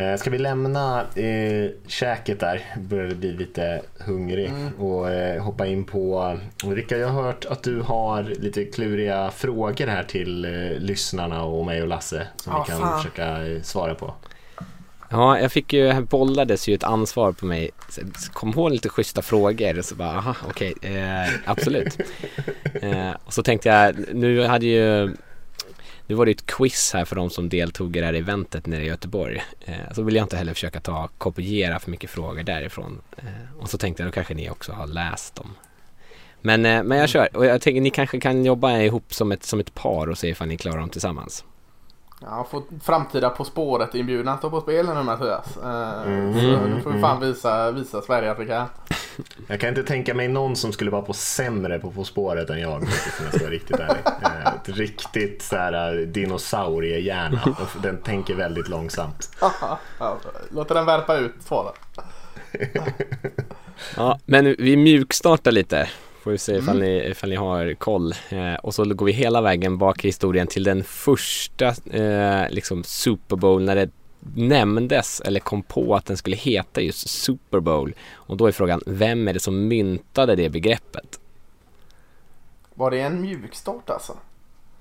[0.00, 5.84] Eh, Ska vi lämna eh, käket där, börjar bli lite hungrig och eh, hoppa in
[5.84, 6.36] på...
[6.64, 11.66] Rickard, jag har hört att du har lite kluriga frågor här till eh, lyssnarna och
[11.66, 12.98] mig och Lasse som Ja, vi kan fan.
[13.02, 14.14] försöka eh, svara på.
[15.12, 17.70] Ja, jag fick ju, här bollades ju ett ansvar på mig.
[17.88, 18.00] Så
[18.32, 21.98] Kom ihåg lite schyssta frågor och så bara, aha, okej, eh, absolut.
[22.82, 25.14] eh, och så tänkte jag, nu hade ju,
[26.10, 28.66] nu var det ju ett quiz här för de som deltog i det här eventet
[28.66, 29.42] nere i Göteborg.
[29.60, 33.00] Eh, så vill jag inte heller försöka ta, kopiera för mycket frågor därifrån.
[33.16, 35.50] Eh, och så tänkte jag, då kanske ni också har läst dem.
[36.40, 39.44] Men, eh, men jag kör, och jag tänker ni kanske kan jobba ihop som ett,
[39.44, 41.44] som ett par och se ifall ni klarar dem tillsammans.
[42.22, 45.56] Ja, få framtida På spåret inbjudan står på spel nu Mattias.
[45.56, 46.34] Eh, Mm.
[46.34, 48.66] Så nu får vi fan visa, visa Sverige att vi kan.
[49.46, 52.60] Jag kan inte tänka mig någon som skulle vara på sämre på På spåret än
[52.60, 52.82] jag, om
[53.24, 54.02] jag ska vara riktigt ärlig.
[54.22, 57.40] Eh, Ett riktigt så här, eh, dinosauriehjärna.
[57.82, 59.30] Den tänker väldigt långsamt.
[59.98, 60.18] Ja,
[60.50, 61.72] låter den värpa ut svaren.
[63.96, 65.88] Ja, men vi mjukstartar lite.
[66.22, 68.14] Får vi se ifall, ni, ifall ni har koll.
[68.30, 72.84] Eh, och så går vi hela vägen bak i historien till den första eh, liksom
[72.84, 73.90] Super Bowl när det
[74.34, 77.94] nämndes eller kom på att den skulle heta just Super Bowl.
[78.12, 81.20] Och då är frågan, vem är det som myntade det begreppet?
[82.74, 84.16] Var det en mjukstart alltså?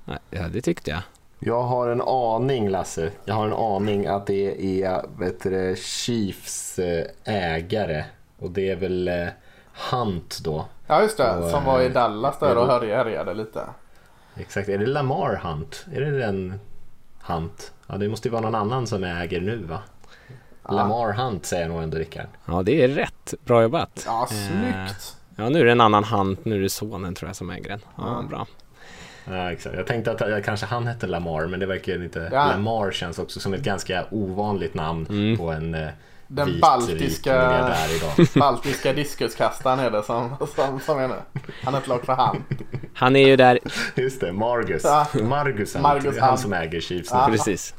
[0.06, 1.02] Nej, Ja, det tyckte jag.
[1.40, 3.12] Jag har en aning Lasse.
[3.26, 8.04] Jag har en aning att det är vet du, Chiefs eh, ägare.
[8.40, 9.28] Och det är väl eh,
[9.92, 10.66] Hunt då.
[10.88, 13.62] Ja just det, Och, som var i eh, Dallas där och härjade lite.
[14.36, 14.70] Exakt.
[14.70, 15.86] Är det Lamar Hunt?
[15.94, 16.60] Är det den
[17.22, 17.72] Hunt?
[17.88, 19.80] Ja, det måste ju vara någon annan som äger nu va?
[20.70, 22.28] Lamar Hunt säger jag nog ändå Rickard.
[22.46, 23.34] Ja, det är rätt.
[23.46, 24.04] Bra jobbat.
[24.06, 25.16] Ja, Eh, snyggt.
[25.36, 26.38] Ja, nu är det en annan hand.
[26.44, 27.80] Nu är det sonen tror jag som äger den.
[27.96, 28.48] Ja, bra.
[29.26, 29.76] Ja, exakt.
[29.76, 32.30] Jag tänkte att eh, kanske han hette Lamar, men det verkar inte...
[32.34, 32.46] Ja.
[32.48, 35.06] Lamar känns också som ett ganska ovanligt namn
[35.38, 35.90] på en eh,
[36.32, 37.76] Den vit, baltiska-.
[38.40, 41.16] Baltiska diskuskastaren är det som, som, som är nu.
[41.64, 42.44] Han är ett lag för hand.
[42.94, 43.60] Han är ju där
[43.96, 44.82] Just det, Margus.
[44.84, 45.08] Ja.
[45.24, 45.76] Margus.
[45.76, 46.42] Margus han Hunt.
[46.42, 47.10] som äger Chiefs.
[47.12, 47.28] Ja.
[47.32, 47.74] Precis.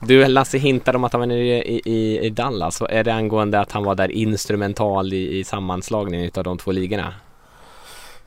[0.00, 2.76] Du Lasse hintade om att han var nere i, i, i Dallas.
[2.76, 6.72] Så är det angående att han var där instrumental i, i sammanslagningen av de två
[6.72, 7.14] ligorna?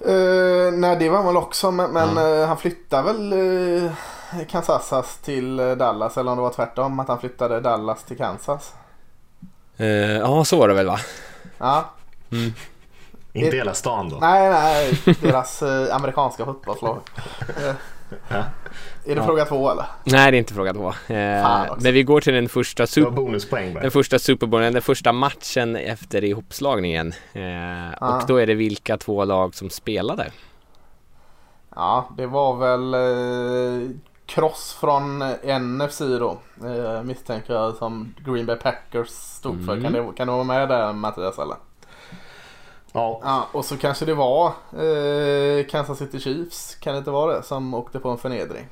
[0.08, 3.92] Uh, nej det var han väl också men, men eh, han flyttade väl uh,
[4.50, 8.74] Kansas till eh, Dallas eller om det var tvärtom att han flyttade Dallas till Kansas.
[9.78, 9.88] Eh,
[10.18, 11.00] Ja, så var det väl va?
[11.58, 11.90] Ja,
[13.34, 14.18] Inte hela stan då.
[14.22, 17.00] nej nej deras eh, amerikanska fotbollslag.
[17.64, 17.74] Eh,
[18.30, 18.44] Ja.
[19.06, 19.86] är det fråga två eller?
[20.04, 20.88] Nej, det är inte fråga två.
[21.08, 23.82] Eh, men vi går till den första, Det var sup- bonuspoäng bara.
[23.82, 27.14] den första Super Bowlen, den första matchen efter ihopslagningen.
[27.34, 27.42] Eh,
[28.02, 28.16] Ja.
[28.18, 30.32] Och då är det vilka två lag som spelade?
[31.76, 33.90] Ja det var väl eh,
[34.30, 36.38] cross från NFC då.
[36.64, 39.82] Eh, misstänker jag som Green Bay Packers stod för.
[39.82, 41.56] Kan, det, kan du vara med där Mattias eller?
[42.92, 47.38] Ja, Ja, och så kanske det var eh, Kansas City Chiefs, kan det inte vara
[47.38, 48.68] det, som åkte på en förnedring?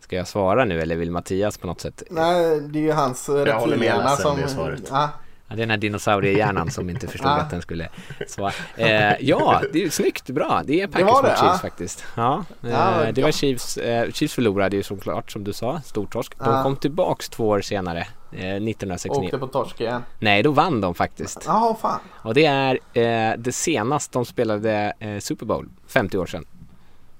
[0.00, 2.02] Ska jag svara nu eller vill Mattias på något sätt?
[2.10, 4.42] Nej, det är ju hans eh, håller med reptilhjärna Lasse om som...
[4.42, 4.88] det svaret.
[4.90, 5.08] Ja,
[5.50, 7.36] Ja, det är den här dinosauriehjärnan som inte förstod Ja.
[7.40, 7.88] att den skulle
[8.28, 8.52] svara.
[8.76, 10.62] Eh, ja, det är snyggt, bra.
[10.64, 11.58] Det är Packers mot Chiefs ja.
[11.62, 12.04] faktiskt.
[12.14, 13.32] Ja, eh, Ja, det var ja.
[13.32, 13.76] Chiefs.
[13.76, 16.38] Eh, Chiefs förlorade ju såklart som du sa, stortorsk.
[16.38, 16.62] De Ja.
[16.62, 17.98] kom tillbaks två år senare,
[18.32, 19.24] eh, 1969.
[19.24, 20.02] åkte på torsk igen.
[20.18, 21.42] Nej, då vann de faktiskt.
[21.46, 22.00] Ja, fan.
[22.12, 26.44] Och det är eh, det senaste de spelade eh, Super Bowl, 50 år sedan.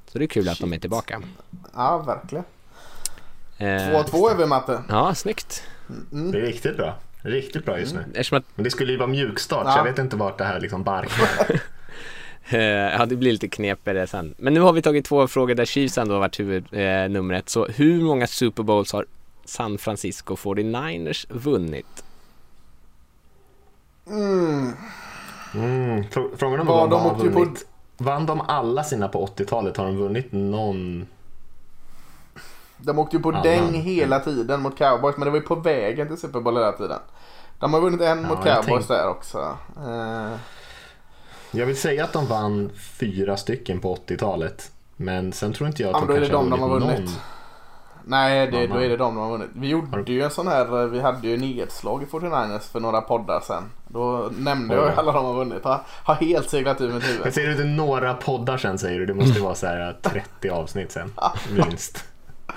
[0.07, 1.21] Så det är kul att de är tillbaka.
[1.75, 2.45] Ja, verkligen.
[3.59, 4.83] Eh, 2-2 är vi Matte.
[4.88, 5.62] Ja, snyggt.
[6.11, 6.95] det är riktigt bra.
[7.23, 8.21] Riktigt bra just nu.
[8.21, 9.73] Att Men det skulle ju vara mjukstart, Ja.
[9.73, 11.61] så jag vet inte vart det här liksom barkar.
[12.53, 14.35] Eh, ja, det blir lite knepigare sen.
[14.39, 17.49] Men nu har vi tagit två frågor där Chiefs ändå har varit huvudnumret.
[17.49, 19.07] så hur många Super Bowls har
[19.45, 22.05] San Francisco 49ers vunnit?
[24.07, 27.67] Mm, frå- Frågan om Ja, de har ju på- vunnit.
[27.99, 29.77] Vann de alla sina på 80-talet?
[29.77, 31.07] Har de vunnit någon?
[32.83, 35.45] De åkte ju på Ja, däng men- hela tiden mot cowboys men det var ju
[35.45, 36.99] på vägen till Super Bowl hela tiden.
[37.59, 39.57] De har vunnit en Ja, mot jag cowboys tänkte- där också.
[39.87, 40.37] Eh,
[41.51, 44.71] Jag vill säga att de vann fyra stycken på 80-talet.
[44.97, 46.69] Men sen tror inte jag att Ja, men då är det kanske de de har
[46.69, 46.99] vunnit.
[46.99, 47.09] någon.
[48.05, 49.49] nej, det, Ja, då är det de de har vunnit.
[49.55, 53.01] Vi gjorde ju en sån här, eh, vi hade ju nedslag i 49ers för några
[53.01, 53.62] poddar sen.
[53.88, 54.95] Då nämnde jag ju Oj.
[54.97, 55.64] alla de har vunnit.
[55.64, 57.35] Har, har helt seglat ur mitt Jag huvud.
[57.35, 59.07] säger det några poddar sen säger du.
[59.07, 61.12] Det måste vara så här 30 avsnitt sen.
[61.51, 62.05] Minst.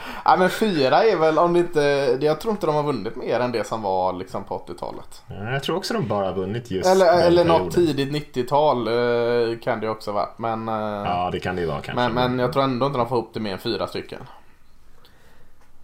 [0.26, 3.40] Nej men fyra är väl om det inte, jag tror inte de har vunnit mer
[3.40, 5.24] än det som var liksom på 80-talet.
[5.28, 8.88] Ja, Jag tror också de bara har vunnit just Eller, den eller något tidigt 90-tal
[8.88, 10.38] eh, kan det också varit.
[10.40, 10.74] Men, eh,
[11.06, 12.10] Ja, det kan det ju vara kanske.
[12.10, 14.20] men, men jag tror ändå inte de får ihop det mer än fyra stycken.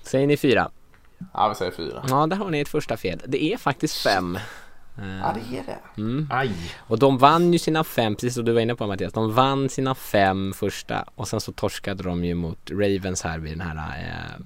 [0.01, 0.69] Säger ni fyra?
[1.33, 2.03] Ja vi säger fyra.
[2.09, 3.21] Ja, där har ni ett första fel.
[3.25, 4.37] Det är faktiskt fem.
[5.01, 6.33] Ja det är det.
[6.35, 6.51] Aj!
[6.79, 9.69] Och de vann ju sina fem, precis som du var inne på Mattias, de vann
[9.69, 13.77] sina fem första och sen så torskade de ju mot Ravens här vid den här,
[13.99, 14.45] eh,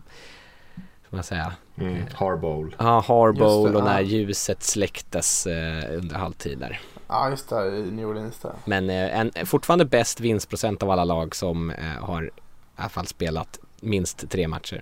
[1.08, 2.76] ska man säga, Mm, Harbowl.
[2.80, 4.08] ja, Harbowl och när ja.
[4.08, 6.80] ljuset släcktes eh, under halvtid där.
[7.08, 8.52] Ja just det, i New Orleans där.
[8.66, 12.30] Men eh, en, fortfarande bäst vinstprocent av alla lag som eh, har i
[12.76, 14.82] alla fall spelat minst tre matcher.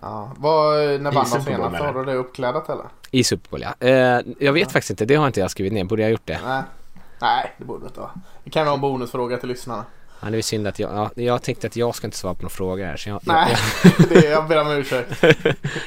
[0.00, 0.32] Ja.
[0.36, 1.76] Vad, när vann de senast?
[1.76, 1.98] Har du?
[1.98, 2.84] du det uppklädat eller?
[3.10, 3.86] I Super Bowl ja.
[3.86, 5.84] Eh, jag vet faktiskt inte, det har inte jag skrivit ner.
[5.84, 6.40] Borde jag ha gjort det?
[6.46, 6.62] Nej.
[7.20, 8.10] Nej det borde det inte vara.
[8.44, 9.84] Det kan vara en bonusfråga till lyssnarna.
[10.20, 12.42] Ja, det är synd att jag, ja, jag tänkte att jag ska inte svara på
[12.42, 12.96] några frågor här.
[12.96, 13.56] Så jag, Nej,
[13.98, 15.24] jag, det, jag ber om ursäkt.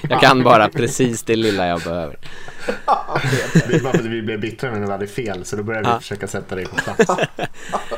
[0.09, 2.17] jag kan bara precis det lilla jag behöver.
[3.67, 5.87] Det är bara för att vi blev bittra när vi hade fel så då började
[5.87, 5.99] vi Ja.
[5.99, 7.09] försöka sätta dig på plats.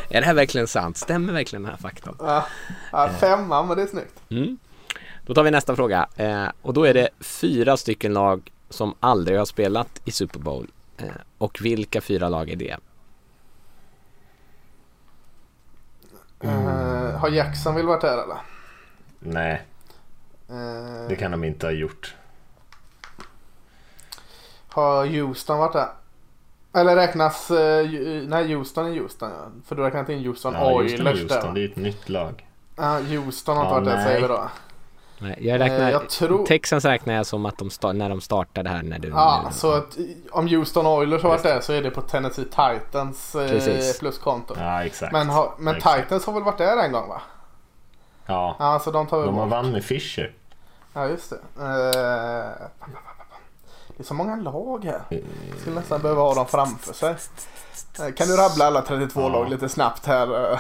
[0.10, 0.98] Är det här verkligen sant?
[0.98, 2.16] Stämmer verkligen den här faktan?
[2.20, 2.46] Ja,
[2.92, 4.20] ja, femma men det är snyggt.
[4.30, 4.58] Mm.
[5.26, 6.08] Då tar vi nästa fråga.
[6.16, 10.68] Eh, och då är det fyra stycken lag som aldrig har spelat i Super Bowl.
[10.98, 11.06] Eh,
[11.38, 12.78] och vilka fyra lag är det?
[16.40, 18.38] Eh, har Jacksonville varit där eller?
[19.20, 19.62] Nej,
[20.50, 22.16] Eh, det kan de inte ha gjort.
[24.68, 25.88] Har Houston varit där?
[26.74, 27.52] Eller räknas...
[27.52, 27.88] eh,
[28.28, 29.48] nej, Houston är Houston ja.
[29.66, 32.10] För du räknar inte in Houston Ja, Oilers Houston, är Houston, det är ett nytt
[32.10, 32.48] lag.
[32.76, 34.06] Ja, Houston har inte Ja, varit där nej.
[34.06, 34.50] säger vi då.
[35.24, 38.22] Nej, jag räknar, Eh, jag tror- Texans räknar jag som att de sta- när de
[38.22, 39.08] startade här när du...
[39.08, 39.98] Ja, nu- så att
[40.32, 44.00] om Houston Oilers har varit där så är det på Tennessee Titans eh, Precis.
[44.00, 44.54] pluskonto.
[44.58, 45.14] Ja, exakt.
[45.14, 46.04] Men, har, men Exakt.
[46.04, 47.22] Titans har väl varit där en gång va?
[48.26, 50.34] Ja, Ja, så de tar de har med Fischer.
[50.94, 51.36] Ja, just det.
[51.60, 52.68] Eh,
[53.98, 55.02] det är så många lag här.
[55.10, 57.16] Jag skulle nästan behöva ha dem framför sig.
[58.00, 59.28] Eh, Kan du rabbla alla 32 Ja.
[59.30, 60.52] lag lite snabbt här?
[60.54, 60.60] eh?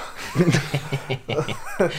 [1.80, 1.90] Eh,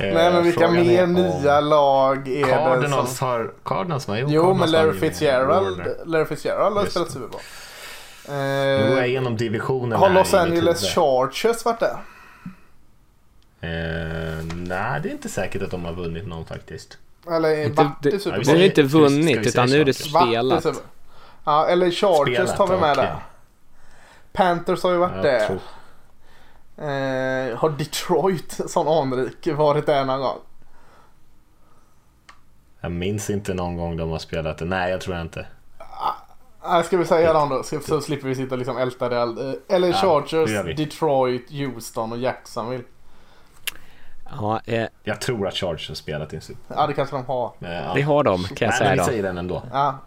[0.00, 3.28] Nej men vilka mer om nya lag är det Cardinals som...
[3.28, 3.52] har...
[3.64, 5.82] Cardinals ju Jo Cardinals men Larry Fitzgerald.
[6.04, 7.12] Larry Fitzgerald har spelat det.
[7.12, 7.40] Super Bowl.
[8.28, 10.94] Nu går jag Eh, igenom divisionen har Los Angeles.
[10.94, 11.96] Chargers varit där?
[13.60, 16.98] Eh, nej, det är inte säkert att de har vunnit någon faktiskt.
[17.30, 18.58] Eller Inte- vart i det- Super Ja, vi Nu är Bowl?
[18.60, 20.12] det inte vunnit utan nu är det?
[20.12, 20.62] Vart spelat.
[20.62, 20.80] Super-
[21.44, 23.04] Ja, eller Chargers Spelat, tar vi med okej.
[23.04, 23.16] där.
[24.32, 25.60] Panthers har ju varit tror-
[26.76, 30.38] Eh, har Detroit, sån anrik, varit där någon gång?
[32.80, 34.64] Jag minns inte någon gång de har spelat det.
[34.64, 35.46] Nej, jag tror jag inte.
[36.60, 37.62] Ah, ska vi säga dem då?
[37.62, 39.16] Så, så slipper vi sitta och liksom älta det.
[39.16, 40.72] eh, Eller Ja, Chargers, det vi.
[40.72, 42.84] Detroit, Houston och Jacksonville.
[44.40, 47.24] Ja, eh, Jag tror att Chargers har spelat i en Super Ja, det kanske de
[47.26, 47.52] har.
[47.58, 47.92] Men, ja.
[47.94, 49.62] det har de kan jag Nej, säga men vi säger den ändå.
[49.72, 49.98] Ja,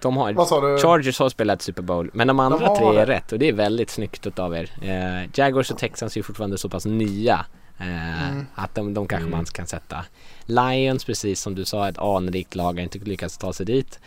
[0.00, 0.78] De har, vad sa du?
[0.78, 3.12] Chargers har spelat Super Bowl, men de andra har tre är det.
[3.12, 4.70] rätt och det är väldigt snyggt utav er.
[4.82, 7.44] Eh, Jaguars och Texans är ju fortfarande så pass nya
[7.78, 8.46] eh, Mm.
[8.54, 9.36] att de, de kanske Mm.
[9.36, 10.04] man kan sätta.
[10.46, 14.00] Lions, precis som du sa, ett anrikt lag har inte lyckats ta sig dit.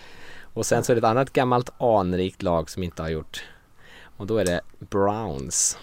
[0.54, 3.44] Och sen så är det ett annat gammalt anrikt lag som inte har gjort.
[4.18, 5.78] Och då är det Browns.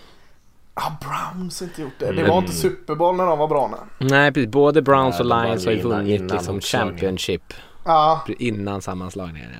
[0.74, 2.06] Ah, Browns har inte gjort det.
[2.06, 2.28] Det Mm.
[2.30, 4.06] var inte Super Bowl när de var bra nu.
[4.06, 6.60] Nej precis, både Browns Nej, och Lions har ju vunnit innan liksom.
[6.60, 7.42] Championship
[7.84, 9.50] Ja, innan sammanslagningen.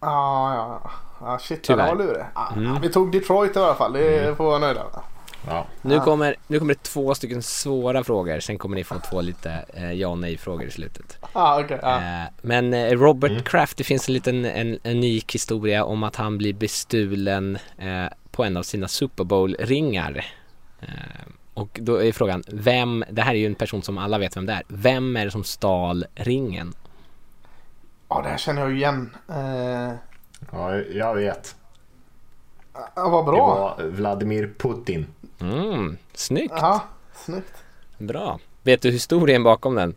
[0.00, 0.90] ja, ja.
[1.20, 1.84] ja shit, Tyvärr.
[1.86, 2.24] det var lurig.
[2.34, 2.80] Ah, Mm.
[2.80, 5.02] Vi tog Detroit i alla fall, det får vi vara nöjda med.
[5.48, 5.66] Ja.
[5.82, 9.64] Nu, kommer, nu kommer det två stycken svåra frågor, sen kommer ni få två lite
[9.74, 11.18] eh, ja och nej frågor i slutet.
[11.32, 11.78] Ah, okej.
[11.82, 11.96] ja.
[11.96, 13.42] Eh, men eh, Robert Mm.
[13.42, 18.06] Kraft, det finns en liten en, en unik historia om att han blir bestulen eh,
[18.30, 20.24] på en av sina Super Bowl-ringar.
[20.86, 20.92] Eh,
[21.54, 24.46] och då är frågan, vem, det här är ju en person som alla vet vem
[24.46, 26.74] det är, vem är det som stal ringen?
[28.08, 29.16] Ja, det här känner jag ju igen.
[29.28, 29.92] Eh,
[30.52, 31.56] ja, jag vet.
[32.72, 33.46] ja, vad Det bra.
[33.78, 35.06] var Vladimir Putin.
[35.40, 37.54] Mm, snyggt, Ja, snyggt.
[37.98, 38.38] bra.
[38.62, 39.94] Vet du historien bakom den?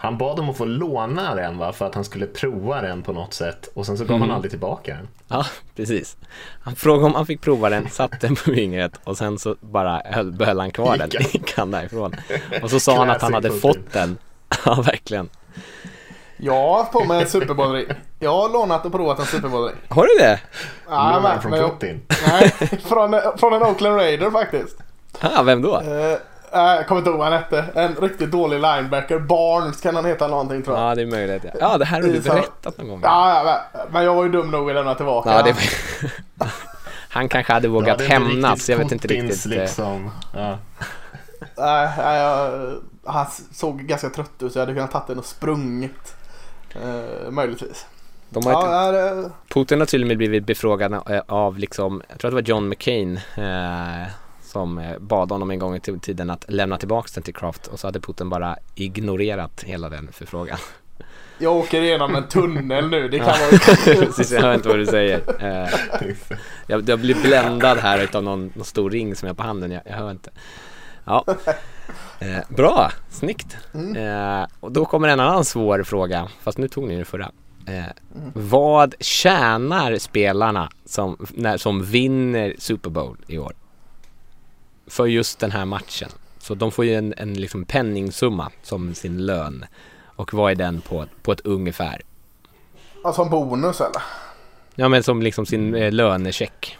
[0.00, 3.12] Han bad om att få låna den va, för att han skulle prova den på
[3.12, 4.28] något sätt och sen så gav Mm.
[4.28, 5.08] han aldrig tillbaka den.
[5.28, 6.16] Ja, precis.
[6.60, 10.02] Han frågade om han fick prova den, satte den på fingret och sen så bara
[10.04, 11.10] höll, behöll han kvar den.
[11.10, 11.70] Gick han?
[11.78, 12.14] Därifrån.
[12.62, 14.18] Och så sa han att han hade fått den.
[14.64, 15.28] Ja, verkligen.
[16.36, 17.86] Jag har på mig en Super Bowl-ring.
[18.18, 19.76] Jag har lånat och provat en Super Bowl-ring.
[19.88, 20.40] Har du det?
[20.88, 22.00] Ja, men, från Putin.
[22.28, 22.48] nej,
[22.84, 24.76] från, från en Oakland Raider faktiskt.
[25.20, 25.80] Ah, vem då?
[25.80, 26.16] Eh,
[26.52, 27.64] jag kommer inte ihåg vad han hette.
[27.74, 29.18] En riktigt dålig linebacker.
[29.18, 30.90] Barnes kan han heta någonting tror jag.
[30.90, 31.42] Ja, det är möjligt.
[31.44, 33.00] Ja, ja det här har du berättat någon gång.
[33.02, 35.30] Ja, ja, men, men jag var ju dum nog att lämna tillbaka.
[35.32, 35.54] Ja, det
[37.10, 39.46] Han kanske hade Ja, vågat inte hämnas, jag vet inte riktigt.
[39.46, 40.10] eh, Liksom.
[40.34, 40.58] Ja.
[41.56, 42.72] Nej, nej, jag,
[43.04, 46.14] han såg ganska trött ut så jag hade kunnat tagit den och sprungit.
[46.74, 47.86] Eh, möjligtvis.
[48.30, 52.32] De har Ja, det, Putin har tydligen blivit befrågad eh, av liksom, jag tror att
[52.32, 54.08] det var John McCain eh,
[54.58, 57.80] som eh, bad honom en gång i tiden att lämna tillbaka den till Kraft och
[57.80, 60.58] så hade Putin bara ignorerat hela den förfrågan.
[61.38, 63.08] jag åker igenom en tunnel nu.
[63.08, 63.36] Det kan vara
[63.84, 65.20] Precis, jag hör inte vad du säger.
[65.40, 65.68] Eh,
[66.66, 69.70] jag, jag blir bländad här utav någon, någon stor ring som jag har på handen,
[69.70, 70.30] jag, jag hör inte.
[71.04, 71.24] Ja.
[72.20, 73.56] Eh, bra, snyggt.
[73.96, 77.30] Eh, och då kommer en annan svår fråga, fast nu tog ni den förra.
[77.66, 77.84] Eh,
[78.34, 83.52] Vad tjänar spelarna som, när, som vinner Super Bowl i år?
[84.88, 86.08] För just den här matchen.
[86.38, 89.64] Så de får ju en, en liksom penningsumma som sin lön.
[90.16, 92.02] Och vad är den på, på ett ungefär?
[93.04, 94.02] alltså en bonus eller?
[94.74, 96.78] Ja men som liksom sin eh, lönecheck.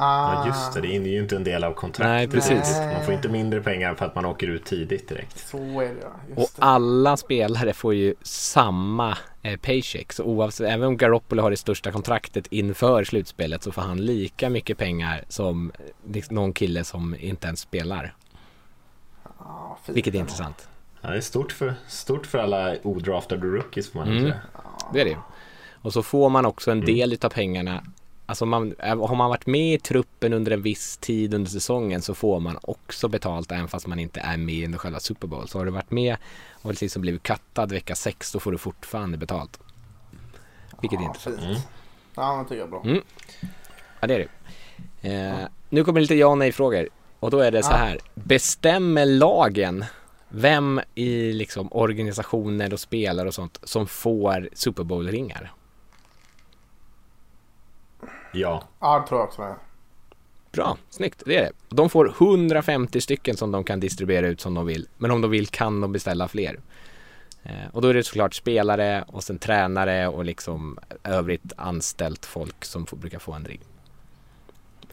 [0.00, 0.80] Ah, ja, just det.
[0.80, 2.06] Det är ju inte en del av kontraktet.
[2.06, 2.76] Nej, precis.
[2.94, 5.48] Man får inte mindre pengar för att man åker ut tidigt direkt.
[5.48, 6.08] Så är det ja.
[6.34, 6.62] Och Just det.
[6.62, 10.12] alla spelare får ju samma eh, paycheck.
[10.12, 14.50] Så oavsett, även om Garoppolo har det största kontraktet inför slutspelet så får han lika
[14.50, 15.72] mycket pengar som
[16.14, 18.14] eh, någon kille som inte ens spelar.
[19.38, 20.68] Ja, fint Vilket är intressant.
[21.00, 24.22] Ja, det är stort för, stort för alla odraftade rookies får man Mm.
[24.22, 24.40] säga.
[24.92, 25.16] Det är det ju.
[25.82, 27.82] Och så får man också en del utav pengarna
[28.30, 32.14] Alltså man, har man varit med i truppen under en viss tid under säsongen så
[32.14, 35.48] får man också betalt även fast man inte är med under själva Super Bowl.
[35.48, 36.16] Så har du varit med
[36.62, 39.60] och liksom blivit kattad vecka 6 då får du fortfarande betalt.
[40.80, 41.40] Vilket är Ja, intressant.
[41.40, 41.68] fint.
[42.14, 42.82] Ja, men tycker jag är bra.
[42.84, 43.02] Mm.
[44.00, 44.28] Ja det är
[45.02, 45.08] det.
[45.14, 46.88] Eh, nu kommer lite ja och nej frågor.
[47.20, 47.76] Och då är det så Ja.
[47.76, 47.98] här.
[48.14, 49.84] Bestämmer lagen
[50.28, 55.52] vem i liksom organisationer och spelare och sånt som får Super Bowl-ringar?
[58.32, 59.54] Ja, Ja, det tror jag också med.
[60.52, 61.52] Bra, snyggt, det är det.
[61.68, 64.88] De får 150 stycken som de kan distribuera ut som de vill.
[64.98, 66.60] Men om de vill kan de beställa fler.
[67.42, 72.64] Eh, och då är det såklart spelare och sen tränare och liksom övrigt anställt folk
[72.64, 73.60] som får, brukar få en ring.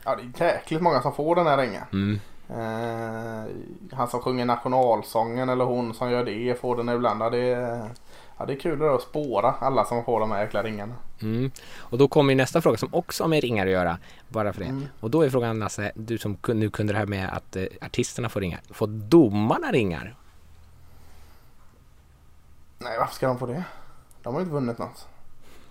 [0.04, 1.84] Ja, det är jäkligt många som får den här ringen.
[1.94, 2.20] Mm.
[2.50, 3.52] Eh,
[3.92, 7.32] han som sjunger nationalsången eller hon som gör det får den ibland.
[7.32, 7.90] Det, är,
[8.38, 10.94] ja, det är kul att spåra alla som får de här jäkla ringarna.
[11.22, 11.52] Mm.
[11.78, 13.98] Och då kommer ju nästa fråga som också har med ringar att göra.
[14.30, 14.68] Bara för det.
[14.68, 14.88] Mm.
[15.00, 18.30] Och då är frågan Lasse, du som nu kunde det här med att eh, artisterna
[18.30, 18.62] får ringar.
[18.70, 20.16] Får domarna ringar?
[22.80, 23.64] Nej, varför ska de få det?
[24.24, 25.08] De har ju inte vunnit något.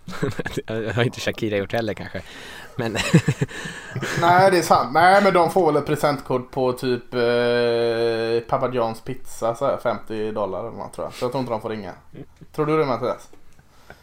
[0.66, 2.22] det har inte Shakira gjort heller kanske.
[2.76, 2.92] Men
[4.20, 4.90] Nej, det är sant.
[4.92, 9.76] Nej, men de får väl ett presentkort på typ eh, Papa Johns pizza, så här,
[9.82, 11.14] 50 dollar eller något tror jag.
[11.14, 11.92] Så jag tror inte de får ringa.
[12.54, 13.28] Tror du det Mattias?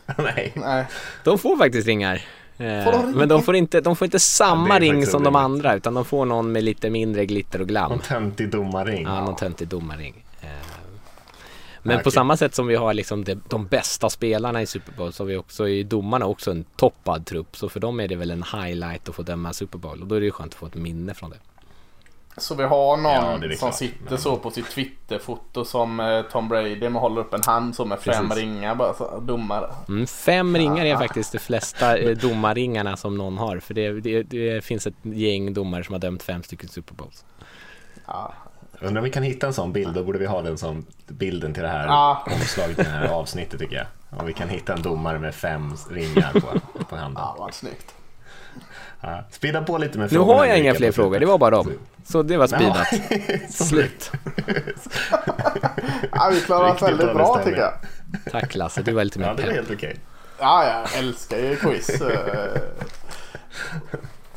[0.17, 0.51] nej.
[0.55, 0.86] Nej.
[1.24, 2.15] de får faktiskt ringar.
[2.57, 3.17] Eh, Får de ringar?
[3.17, 6.05] Men de får inte, de får inte samma Ja, ring som de andra utan de
[6.05, 7.89] får någon med lite mindre glitter och glam.
[7.91, 9.03] Någon töntig domarring.
[9.03, 10.24] Ja, någon töntig domarring.
[11.84, 12.11] Men på Okej.
[12.11, 15.27] samma sätt som vi har liksom de, de bästa spelarna i Super Bowl så har
[15.27, 17.57] vi också i domarna också en toppad trupp.
[17.57, 20.15] Så för dem är det väl en highlight att få döma Super Bowl och då
[20.15, 21.38] är det ju skönt att få ett minne från det.
[22.38, 26.21] Så vi har någon Ja, som klart, sitter men- så på sitt Twitterfoto som eh,
[26.21, 28.43] Tom Brady med håller upp en hand så med fem Precis.
[28.43, 29.69] ringar bara så, domare.
[29.88, 33.59] Mm, fem ringar är faktiskt de flesta eh, domarringarna som någon har.
[33.59, 37.25] För det, det, det finns ett gäng domare som har dömt fem stycken Super Bowls.
[38.07, 38.34] Ja.
[38.84, 41.53] Undrar om vi kan hitta en sån bild, då borde vi ha den som bilden
[41.53, 42.23] till det här Ja.
[42.31, 43.86] omslaget till det här avsnittet tycker jag.
[44.19, 47.23] Om vi kan hitta en domare med fem ringar på, på handen.
[47.23, 47.93] Ja, vad snyggt.
[49.01, 49.23] Ja.
[49.31, 50.39] Spida på lite med Nu frågorna.
[50.39, 51.71] har jag inga fler frågor, det var bara dem.
[52.05, 52.57] Så det var Ja.
[52.57, 53.51] speedat.
[53.53, 54.11] Slut.
[56.11, 57.73] Ja, vi klarar oss väldigt bra tycker jag.
[58.31, 59.99] Tack Lasse, du var lite Ja, mer det var helt okej.
[60.39, 61.89] Ja, jag älskar ju quiz.
[62.01, 62.61] eh,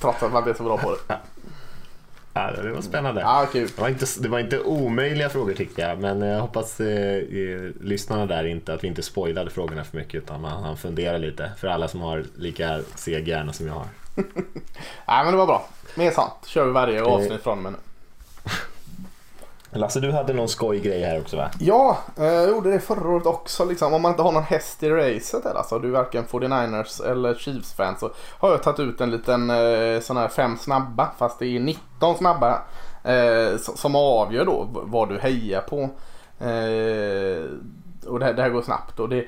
[0.00, 1.16] Trots att man blir så bra på det.
[2.36, 3.20] Ja, det var spännande.
[3.20, 3.68] Ja, kul.
[3.76, 7.70] Det var, inte, det var inte omöjliga frågor tyckte jag, men jag hoppas eh, eh,
[7.80, 11.52] lyssnarna där inte att vi inte spoilade frågorna för mycket utan man, man funderar lite
[11.58, 13.86] för alla som har lika seg hjärna som jag har.
[15.06, 15.66] Nej, men det var bra.
[15.94, 16.46] Mer sånt.
[16.46, 17.78] Kör vi varje avsnitt från och med nu.
[19.78, 21.50] Lasse, du hade någon skoj grej här också va?
[21.58, 23.64] Ja, eh, jag gjorde det förra året också.
[23.64, 23.94] Liksom.
[23.94, 27.34] Om man inte har någon häst i racet eller alltså, du är varken 49ers eller
[27.34, 31.46] Chiefs-fan så har jag tagit ut en liten eh, sån här fem snabba fast det
[31.46, 32.62] är 19 snabba
[33.04, 35.82] eh, som, avgör då vad du hejar på.
[36.44, 37.44] Eh,
[38.06, 39.00] och det här, det här går snabbt.
[39.00, 39.24] Och det,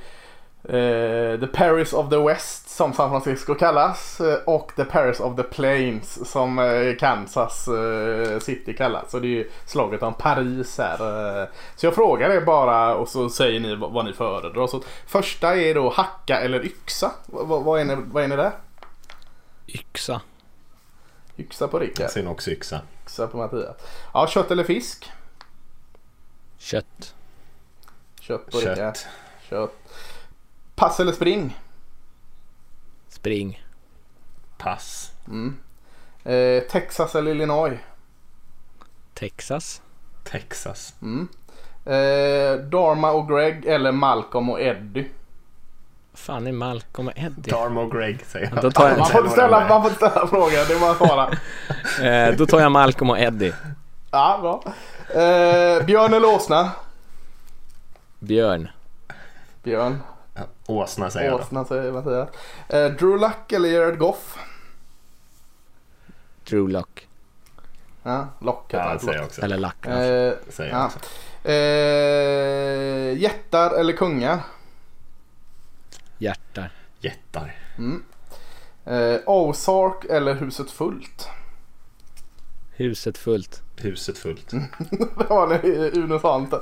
[1.40, 5.42] the Paris of the West som San Francisco kallas eh, och the Paris of the
[5.42, 9.10] Plains som eh, Kansas eh, City kallas.
[9.10, 11.40] Så det är ju slaget om Paris här.
[11.42, 11.48] eh.
[11.76, 14.66] Så jag frågar er bara och så säger ni vad, ni föredrar.
[14.66, 17.12] Så första är då hacka eller yxa.
[17.26, 18.52] Vad, vad, är, ni, vad är ni där?
[19.66, 20.20] Yxa.
[21.38, 22.04] Yxa på Rickard.
[22.04, 22.80] Jag ser nog också yxa.
[23.04, 23.76] Yxa på Mattias.
[24.14, 25.10] Ja, kött eller fisk?
[26.58, 27.14] Kött.
[28.20, 28.76] Kött på Rickard.
[28.76, 29.06] Kött.
[29.50, 29.72] Kött.
[30.78, 31.58] Pass eller spring?
[33.08, 33.62] Spring.
[34.58, 35.12] Pass.
[36.24, 37.78] Eh, Texas eller Illinois?
[39.14, 39.82] Texas.
[40.24, 40.94] Texas.
[41.84, 45.08] Eh, Dharma och Greg eller Malcolm och Eddie?
[46.14, 47.50] Fan är Malcolm och Eddie?
[47.50, 48.62] Darmo och Greg säger jag.
[48.62, 50.96] Då tar Man jag, får inte ställa, man får ställa frågan, det är bara att
[50.96, 52.28] svara.
[52.28, 53.52] eh, då tar jag Malcolm och Eddie.
[54.10, 54.62] Ja, bra.
[55.22, 56.70] Eh, björn eller åsna?
[58.18, 58.68] Björn.
[59.62, 59.98] Björn.
[60.68, 61.40] Åsna säger jag.
[61.40, 62.28] Åsna säger Mattias.
[62.68, 64.38] Eh, Drew Luck eller Jared Goff?
[66.48, 67.08] Drew Lock.
[68.02, 69.42] Ja, Lock Ja, heter det han, säger jag också.
[69.42, 69.86] Eller Lack.
[69.86, 70.86] Eh, Det säger jag ja.
[70.86, 70.98] också.
[71.48, 74.38] Eh, jättar eller kungar?
[76.18, 76.70] Hjärtar.
[77.00, 77.56] Jättar.
[78.84, 81.28] Eh, Ozark eller Huset fullt?
[82.76, 83.62] Huset fullt.
[83.76, 84.50] Huset fullt.
[84.90, 86.52] Det var ni unisant.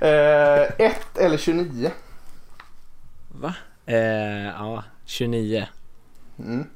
[0.00, 1.90] Eh, 1 eller 29?
[3.42, 3.54] Va?
[3.86, 5.66] Eh, ja, 29.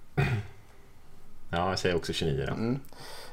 [1.50, 2.52] Ja, jag säger också 29 då.
[2.52, 2.74] Mm.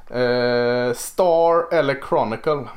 [0.09, 2.67] Eh, Star eller Chronicle?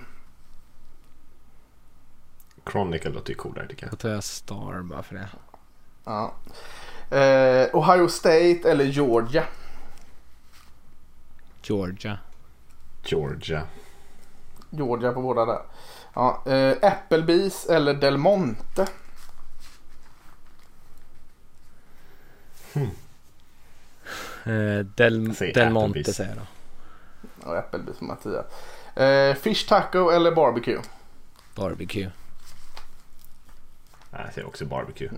[2.72, 3.98] Chronicle låter ju coolare tycker Då jag.
[3.98, 5.28] tar jag Star bara för det.
[6.04, 6.34] Ja.
[7.16, 9.44] Eh, Ohio State eller Georgia?
[11.62, 12.18] Georgia.
[13.04, 13.62] Georgia.
[14.70, 15.60] Georgia på båda där.
[16.14, 18.86] Ja, eh, Applebee's eller Del Monte?
[24.44, 26.46] Eh, Del, Del Monte säger jag då.
[27.44, 28.46] Ja, Applebee's för Mattias.
[28.96, 30.80] Eh, fish taco eller barbecue?
[31.54, 32.10] Barbecue.
[34.10, 35.10] Ja, jag säger också barbecue.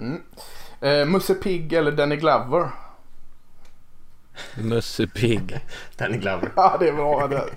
[0.80, 2.70] Eh, Musse Pigg eller Danny Glover?
[4.56, 5.60] Musse Pigg.
[5.96, 6.52] Danny Glover.
[6.56, 7.28] Ja, det är bra.
[7.28, 7.48] Det.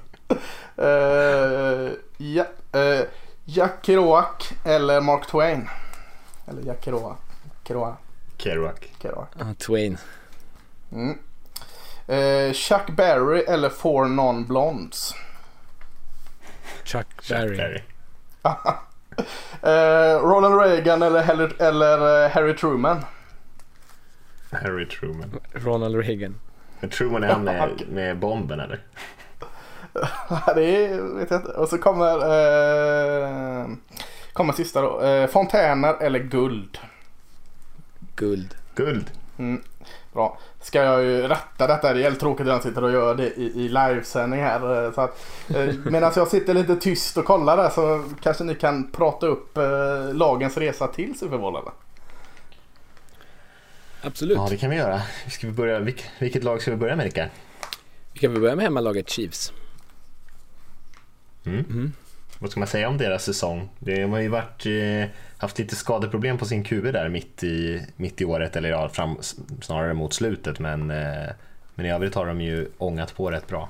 [0.77, 2.45] Eh, ja.
[2.79, 3.05] eh,
[3.45, 5.69] Jack Kerouac eller Mark Twain?
[6.47, 7.17] Eller Jack Kerouac.
[7.63, 7.95] Kerouac.
[8.41, 8.89] Kerouac.
[9.01, 9.27] Kerouac.
[9.39, 9.97] Ah, Twain.
[12.07, 15.13] Eh, Chuck Berry eller Four Non Blondes?
[16.83, 17.57] Chuck Chuck Berry.
[17.57, 17.81] Berry.
[19.63, 23.05] Eh, Ronald Reagan eller, eller, eller eh, Harry Truman?
[24.51, 25.39] Harry Truman.
[25.53, 26.35] Ronald Reagan.
[26.91, 28.79] Truman är han med, med bomben eller?
[30.55, 31.51] det är, vet jag inte.
[31.51, 32.13] Och så kommer,
[33.61, 33.67] eh,
[34.33, 35.01] kommer sista då.
[35.01, 36.77] Eh, fontäner eller guld?
[38.15, 38.55] Guld.
[38.75, 39.11] Guld.
[40.13, 40.39] Bra.
[40.61, 41.93] Ska jag ju rätta detta.
[41.93, 44.85] Det är helt tråkigt att jag sitter och gör det i, i livesändning här.
[44.85, 48.55] eh, Så att, eh, medan jag sitter lite tyst och kollar där så kanske ni
[48.55, 51.71] kan prata upp eh, lagens resa till Super Bowl eller?
[54.01, 54.37] Absolut.
[54.37, 55.01] Ja, det kan vi göra.
[55.29, 57.29] Ska vi börja, vilk, vilket lag ska vi börja med Rickard?
[58.13, 59.53] Vi kan väl börja med hemmalaget Chiefs.
[62.41, 63.69] Vad ska man säga om deras säsong?
[63.79, 68.21] De har ju varit, eh, haft lite skadeproblem på sin QB där mitt i, mitt
[68.21, 69.17] i året, eller ja, fram,
[69.61, 70.59] snarare mot slutet.
[70.59, 71.29] Men, eh,
[71.75, 73.69] men i övrigt har de ju ångat på rätt bra.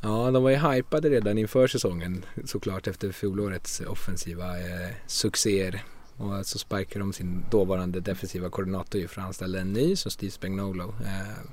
[0.00, 5.82] Ja, de var ju hypade redan inför säsongen såklart efter fjolårets offensiva eh, succéer.
[6.16, 10.30] Och så sparkade de sin dåvarande defensiva koordinator för att anställa en ny som Steve
[10.30, 10.94] Spagnolo.
[11.04, 11.50] Eh,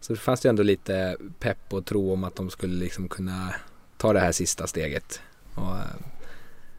[0.00, 3.54] så det fanns ju ändå lite pepp och tro om att de skulle liksom kunna
[3.96, 5.20] ta det här sista steget.
[5.54, 5.96] Och, eh,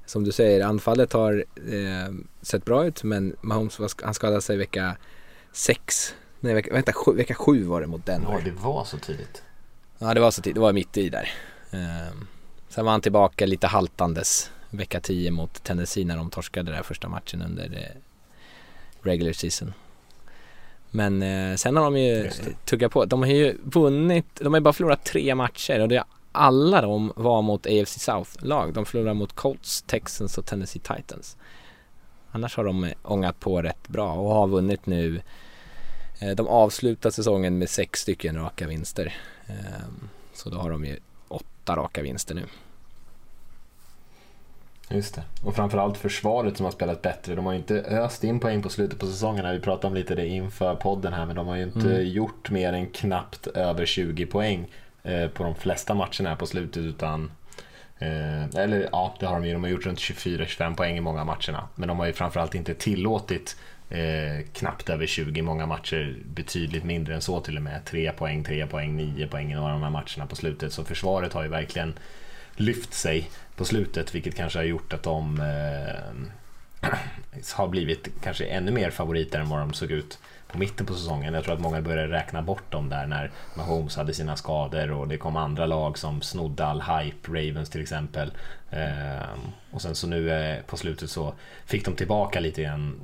[0.06, 4.98] som du säger, anfallet har eh, sett bra ut men Mahomes han skadade sig vecka
[5.52, 6.16] 6.
[6.40, 8.32] Nej, vecka, vänta, sju, vecka 7 var det mot Denver.
[8.32, 9.44] Ja, det var så tidigt.
[9.98, 10.56] Ja, det var så tidigt.
[10.56, 11.30] Det var mitt i där.
[11.72, 12.14] Eh,
[12.70, 17.10] sen var han tillbaka lite haltandes vecka 10 mot Tennessee när de torskade den första
[17.10, 18.02] matchen under eh,
[19.02, 19.74] regular season.
[20.92, 22.32] Men eh, sen har de ju
[22.66, 23.06] tuggat på.
[23.06, 26.04] De har ju vunnit, de har ju bara förlorat tre matcher och det
[26.36, 28.74] alla de var mot AFC South-lag.
[28.74, 31.38] De förlorade mot Colts, Texans och Tennessee Titans.
[32.32, 35.22] Annars har de ångat på rätt bra och har vunnit nu.
[36.20, 39.14] Eh, de avslutar säsongen med sex stycken raka vinster.
[39.48, 42.44] Ehm, så då har de ju åtta raka vinster nu.
[44.90, 45.24] Just det.
[45.44, 47.36] Och framförallt försvaret som har spelat bättre.
[47.36, 49.52] De har ju inte öst in poäng på slutet på säsongen.
[49.52, 52.08] Vi pratade om lite det inför podden här, men de har ju inte mm.
[52.08, 54.68] gjort mer än knappt över 20 poäng eh,
[55.06, 56.84] Eh, på de flesta matcherna här på slutet.
[56.84, 57.32] Utan,
[58.00, 59.54] eh, eller ja, det har de ju.
[59.54, 61.68] De har gjort runt 24-25 poäng i många matcherna.
[61.76, 63.58] Men de har ju framförallt inte tillåtit
[63.90, 66.18] eh, knappt över 20 i många matcher.
[66.26, 67.86] Betydligt mindre än så till och med.
[67.86, 70.74] 3 poäng, 3 poäng, 9 poäng i några av de här matcherna på slutet.
[70.74, 71.94] Så försvaret har ju verkligen
[72.56, 76.90] lyft sig på slutet vilket kanske har gjort att de eh,
[77.54, 81.34] har blivit kanske ännu mer favoriter än vad de såg ut på mitten på säsongen.
[81.34, 85.08] Jag tror att många började räkna bort dem där när Mahomes hade sina skador och
[85.08, 88.32] det kom andra lag som snodde all hype, Ravens till exempel.
[88.70, 89.40] Ehm,
[89.72, 91.34] och sen så nu eh, på slutet så
[91.66, 93.00] fick de tillbaka lite igen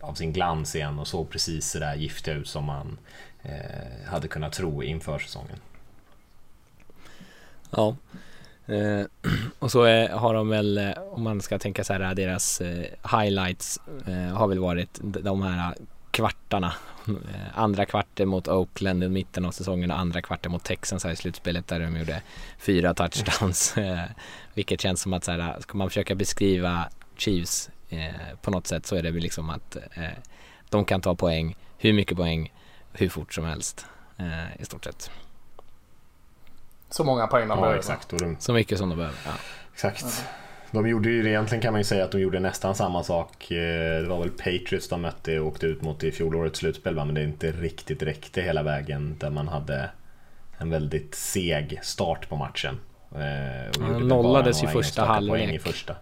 [0.00, 2.98] av sin glans igen och såg precis så där giftiga ut som man
[3.42, 5.58] eh, hade kunnat tro inför säsongen.
[7.70, 7.96] Ja,
[8.66, 9.06] Eh,
[9.58, 12.86] och så är, har de väl, om man ska tänka så här, deras eh,
[13.20, 15.74] highlights eh, har väl varit de här
[16.16, 16.74] kvartarna.
[17.08, 21.12] Eh, andra kvarten mot Oakland i mitten av säsongen och andra kvarten mot Texans här
[21.12, 22.22] i slutspelet där de gjorde
[22.58, 23.76] fyra touchdowns.
[23.86, 24.00] Eh,
[24.54, 27.70] vilket känns som att så här, ska man försöka beskriva Chiefs
[28.42, 29.76] på något sätt så är det väl liksom att
[30.70, 32.52] de kan ta poäng, hur mycket poäng,
[32.92, 33.86] hur fort som helst
[34.58, 35.10] i stort sett.
[36.90, 37.78] Så många poäng de ja, behöver.
[37.78, 38.36] Exakt, de...
[38.40, 39.18] Så mycket som de behöver.
[39.24, 39.32] Ja.
[39.72, 40.24] Exakt.
[40.76, 43.50] De gjorde ju egentligen kan man ju säga att de gjorde nästan samma sak.
[43.50, 47.04] Eh, det var väl Patriots de mötte och åkte ut mot i fjolårets slutspel va?
[47.04, 49.90] men det inte riktigt räckte hela vägen där man hade
[50.58, 52.80] en väldigt seg start på matchen.
[53.12, 55.54] Eh, och ja, nollades i första halvlek.
[55.54, 55.96] I första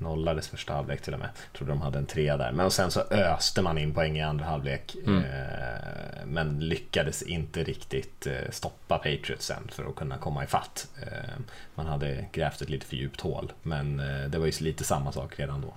[0.00, 1.28] nollades första halvlek till och med.
[1.28, 2.52] Jag trodde de hade en trea där.
[2.52, 4.96] Men sen så öste man in poäng i andra halvlek.
[5.06, 5.24] Mm.
[5.24, 10.88] Eh, men lyckades inte riktigt eh, stoppa Patriots sen för att kunna komma ifatt.
[11.02, 11.40] Eh,
[11.74, 13.52] man hade grävt ett lite för djupt hål.
[13.62, 15.74] Men eh, det var ju lite samma sak redan då.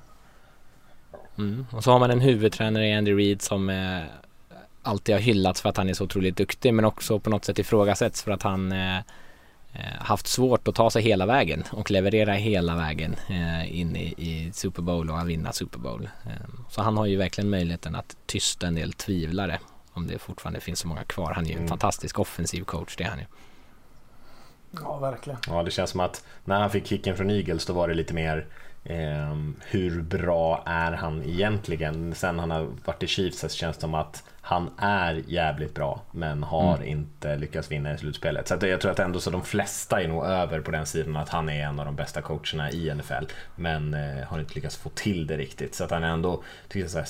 [1.38, 1.65] Mm.
[1.71, 3.91] Och så har man en huvudtränare i Andy Reid som
[4.82, 7.59] alltid har hyllats för att han är så otroligt duktig men också på något sätt
[7.59, 8.74] ifrågasätts för att han
[9.99, 14.51] haft svårt att ta sig hela vägen och leverera hela vägen eh, in i, i
[14.53, 16.09] Super Bowl och vinna Super Bowl.
[16.26, 16.32] Eh,
[16.69, 19.59] så han har ju verkligen möjligheten att tysta en del tvivlare
[19.93, 21.34] om det fortfarande finns så många kvar.
[21.34, 21.69] Han är ju en mm.
[21.69, 23.26] fantastisk offensiv coach, det är han ju.
[24.82, 25.39] Ja, verkligen.
[25.47, 28.13] Ja, det känns som att när han fick kicken från Eagles då var det lite
[28.13, 28.47] mer
[28.84, 32.16] eh, hur bra är han egentligen?
[32.16, 36.02] Sen han har varit i Chiefs så känns det som att han är jävligt bra
[36.12, 36.88] men har mm.
[36.88, 38.48] inte lyckats vinna i slutspelet.
[38.48, 41.30] Så jag tror att ändå så de flesta är nog över på den sidan att
[41.30, 43.26] han är en av de bästa coacherna i NFL.
[43.56, 45.76] Men eh, har inte lyckats få till det riktigt.
[45.76, 47.08] Så att han ändå, tycker så här,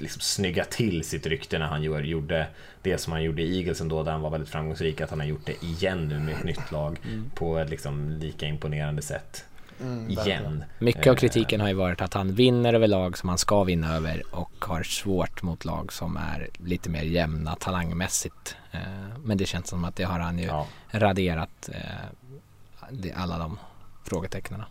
[0.00, 2.46] liksom snygga till sitt rykte när han gjorde
[2.82, 5.00] det som han gjorde i Eagles ändå där han var väldigt framgångsrik.
[5.00, 7.30] Att han har gjort det igen nu med ett nytt lag mm.
[7.34, 9.44] på ett liksom lika imponerande sätt.
[9.80, 10.64] Mm, igen.
[10.78, 13.96] Mycket av kritiken har ju varit att han vinner över lag som han ska vinna
[13.96, 18.56] över och har svårt mot lag som är lite mer jämna talangmässigt.
[18.70, 18.80] Eh,
[19.24, 20.66] men det känns som att det har han ju ja.
[20.90, 23.58] raderat eh, alla de
[24.04, 24.62] frågetecknen.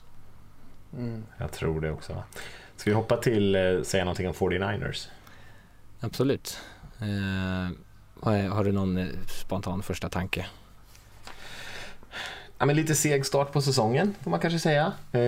[0.97, 1.23] Mm.
[1.37, 2.23] Jag tror det också.
[2.75, 5.07] Ska vi hoppa till eh, säga någonting om 49ers?
[5.99, 6.57] Absolut.
[8.23, 10.45] har du någon spontan första tanke?
[12.59, 14.91] Ja, men lite seg start på säsongen får man kanske säga.
[15.11, 15.19] Eh,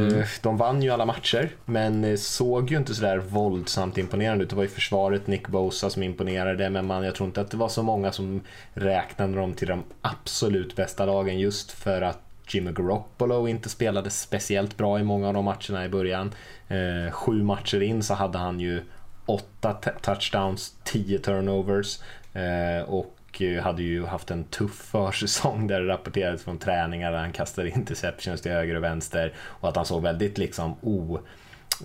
[0.00, 0.24] mm.
[0.42, 4.50] De vann ju alla matcher men eh, såg ju inte sådär våldsamt imponerande ut.
[4.50, 7.56] Det var ju försvaret, Nick Bosa som imponerade men man, jag tror inte att det
[7.56, 8.40] var så många som
[8.74, 14.76] räknade dem till de absolut bästa lagen just för att Jimmy Garoppolo inte spelade speciellt
[14.76, 16.34] bra i många av de matcherna i början.
[16.68, 18.82] Eh, sju matcher in så hade han ju
[19.26, 19.72] åtta
[20.02, 21.98] touchdowns, tio turnovers
[22.86, 27.32] och och hade ju haft en tuff försäsong där det rapporterades från träningar där han
[27.32, 31.18] kastade interceptions till höger och vänster och att han såg väldigt liksom o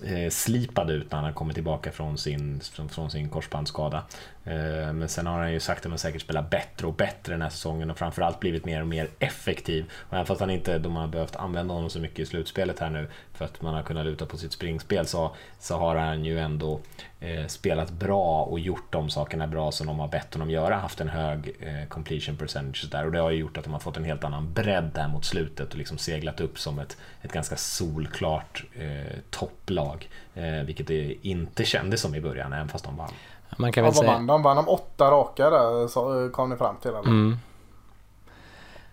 [0.04, 4.04] eh, slipad ut när han kom tillbaka från sin, från sin korsbandsskada.
[4.44, 7.48] Eh, men sen har han ju sakta men säkert spelat bättre och bättre den här
[7.48, 9.90] säsongen och framförallt blivit mer och mer effektiv.
[9.92, 12.90] Och även fast han inte, de har behövt använda honom så mycket i slutspelet här
[12.90, 16.38] nu för att man har kunnat luta på sitt springspel så, så har han ju
[16.38, 16.80] ändå
[17.20, 20.76] eh, spelat bra och gjort de sakerna bra som de har bett honom göra.
[20.76, 23.80] Haft en hög eh, completion percentage där och det har ju gjort att de har
[23.80, 27.32] fått en helt annan bredd där mot slutet och liksom seglat upp som ett, ett
[27.32, 30.08] ganska solklart eh, topplag.
[30.34, 33.12] Eh, vilket det inte kändes som i början även fast de vann.
[33.56, 34.12] Man kan väl säga...
[34.12, 34.42] vann de?
[34.42, 36.90] Vann de åtta raka där så kom ni fram till?
[36.90, 37.00] Eller?
[37.00, 37.36] Mm.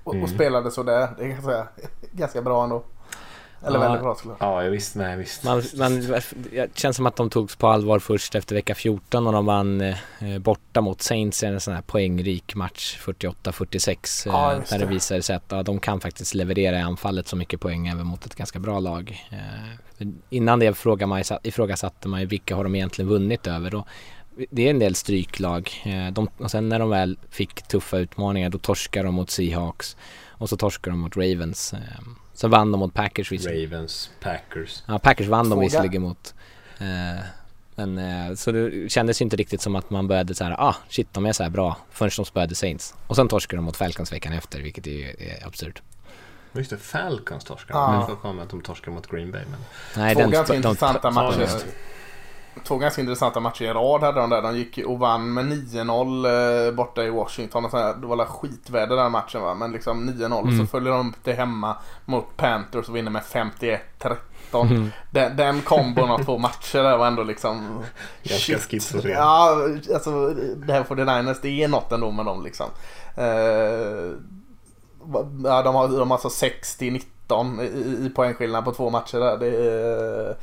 [0.03, 1.09] Och, och spelade sådär.
[1.17, 1.67] Det är ganska,
[2.11, 2.83] ganska bra ändå.
[3.65, 3.81] Eller Ja.
[3.83, 5.43] väldigt bra skulle jag Ja, jag visst, nej visst.
[5.43, 5.99] Man, man,
[6.51, 9.81] det känns som att de togs på allvar först efter vecka 14 och de vann
[9.81, 9.95] eh,
[10.39, 13.89] borta mot Saints i en sån här poängrik match 48-46.
[14.27, 14.91] Eh, Ja, där det det.
[14.91, 18.25] visade sig att ja, de kan faktiskt leverera i anfallet så mycket poäng även mot
[18.25, 19.27] ett ganska bra lag.
[19.31, 23.75] Eh, innan det frågade man, ju- ifrågasatte man ju vilka har de egentligen vunnit över.
[23.75, 23.87] Och
[24.49, 25.71] det är en del stryklag.
[25.85, 29.97] Eh, de, och sen när de väl fick tuffa utmaningar då torskar de mot Seahawks
[30.27, 31.73] och så torskar de mot Ravens.
[31.73, 31.79] Eh,
[32.33, 33.71] så vann de mot Packers visserligen.
[33.71, 34.83] Ravens, Packers.
[34.87, 35.61] Ja, Packers vann de Fråga.
[35.65, 36.33] visserligen mot.
[36.79, 37.23] Eh,
[37.75, 41.07] men så det kändes ju inte riktigt som att man började så här, ah shit
[41.13, 42.95] de är så här bra förrän de spöade Saints.
[43.07, 45.81] Och sen torskade de mot Falcons veckan efter vilket är, är absurt.
[46.53, 47.79] Just det, Falcons torskade.
[47.79, 47.95] Ja.
[47.95, 49.41] Jag får för mig att de torskade mot Green Bay.
[49.51, 49.59] Men...
[49.97, 51.49] Nej, Två den ganska de- intressanta matcher.
[52.63, 54.41] Två ganska intressanta matcher i rad hade de där.
[54.41, 57.65] De gick och vann med 9-0 eh, borta i Washington.
[57.65, 59.53] Och så här, det var skitväder den matchen va.
[59.53, 60.59] Men liksom 9-0 Mm.
[60.59, 63.77] så följer de upp det hemma mot Panthers och vinner med 51-13.
[64.53, 64.89] Mm.
[65.11, 67.83] Den, den kombon av två matcher där var ändå liksom...
[68.23, 69.11] Ganska schizofren.
[69.11, 69.57] Ja,
[69.93, 72.67] alltså det här 49ers det är något ändå med dem liksom.
[73.15, 74.11] Eh,
[75.43, 79.37] ja, de har, de har alltså 60-19 i, i poängskillnad på två matcher där.
[79.37, 80.35] Det är,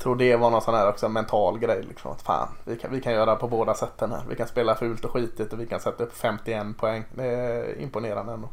[0.00, 2.12] tror det var någon sån här också mental grej liksom.
[2.12, 4.22] Att fan, vi kan, vi kan göra på båda sätten här.
[4.28, 7.04] Vi kan spela fult och skitigt och vi kan sätta upp 51 poäng.
[7.14, 8.48] Det är imponerande ändå.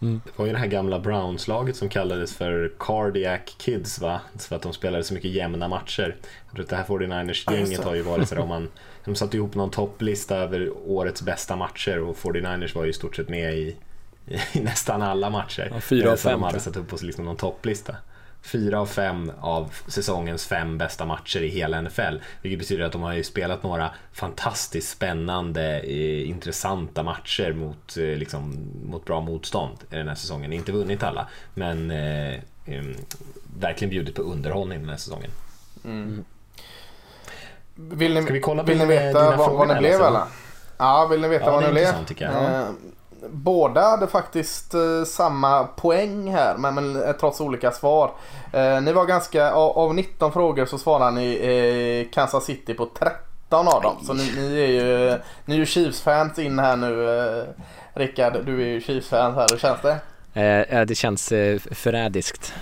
[0.00, 4.20] Det var ju det här gamla Browns-laget som kallades för Cardiac Kids va?
[4.38, 6.16] För att de spelade så mycket jämna matcher.
[6.46, 8.68] Jag tror att det här 49ers-gänget har ju varit sådär om man...
[9.04, 13.16] De satte ihop någon topplista över årets bästa matcher och 49ers var ju i stort
[13.16, 13.76] sett med i,
[14.52, 15.70] i nästan alla matcher.
[15.74, 17.96] Ja, fyra av fem, De hade satt upp på liksom någon topplista.
[18.42, 22.16] Fyra av fem av säsongens fem bästa matcher i hela NFL.
[22.42, 28.04] Vilket betyder att de har ju spelat några fantastiskt spännande, eh, intressanta matcher mot, eh,
[28.04, 30.52] liksom, mot bra motstånd i den här säsongen.
[30.52, 32.40] Inte vunnit alla, men eh,
[33.60, 35.30] verkligen bjudit på underhållning den här säsongen.
[37.74, 40.22] Vill ni, Ska vi kolla vill ni veta vad, vad det eller blev eller?
[40.78, 41.86] Ja, vill ni veta Ja, vad är blev?
[43.30, 48.10] Båda hade faktiskt eh, samma poäng här men, men eh, trots olika svar.
[48.52, 53.68] Eh, ni var ganska, av, av 19 frågor så svarade ni Kansas City på 13
[53.68, 53.96] av dem.
[54.02, 57.46] Så ni, ni är ju, ni är ju Chiefs-fans in här nu.
[57.94, 59.46] Rickard, du är ju Chiefs-fan här.
[59.50, 59.96] Hur känns det?
[60.34, 62.54] Eh, det känns eh, förrädiskt.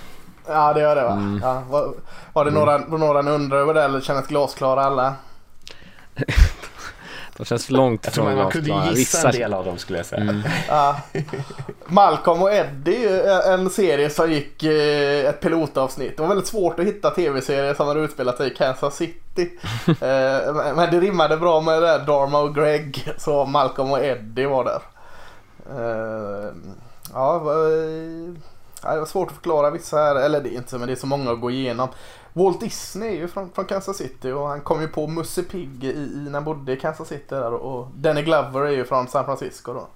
[0.46, 1.12] Ja det gör det va?
[1.12, 1.40] Mm.
[1.42, 1.94] Ja, var,
[2.32, 5.14] var det några, var några ni undrar över det eller kändes glasklara alla?
[7.38, 9.78] De känns långt Jag tror man, man kunde ju gissa Vissa- en del av dem
[9.78, 10.22] skulle jag säga.
[10.22, 10.42] Mm.
[10.68, 10.96] Ja.
[11.86, 16.16] Malcolm och Eddie är en serie som gick eh, ett pilotavsnitt.
[16.16, 19.18] Det var väldigt svårt att hitta tv-serier som hade utspelat sig i Kansas City.
[19.86, 23.12] Eh, men- det rimmade bra med det där Dharma och Greg.
[23.18, 24.80] Så Malcolm och Eddie var där.
[25.70, 26.52] Eh,
[27.14, 27.32] ja,
[28.82, 30.16] det var svårt att förklara vissa här.
[30.16, 31.88] Eller det är inte så, men det är så många att gå igenom.
[32.32, 35.84] Walt Disney är ju från, från Kansas City och han kom ju på Musse Pigg
[35.84, 39.08] i, i, när han bodde i Kansas City där och Danny Glover är ju från
[39.08, 39.88] San Francisco då.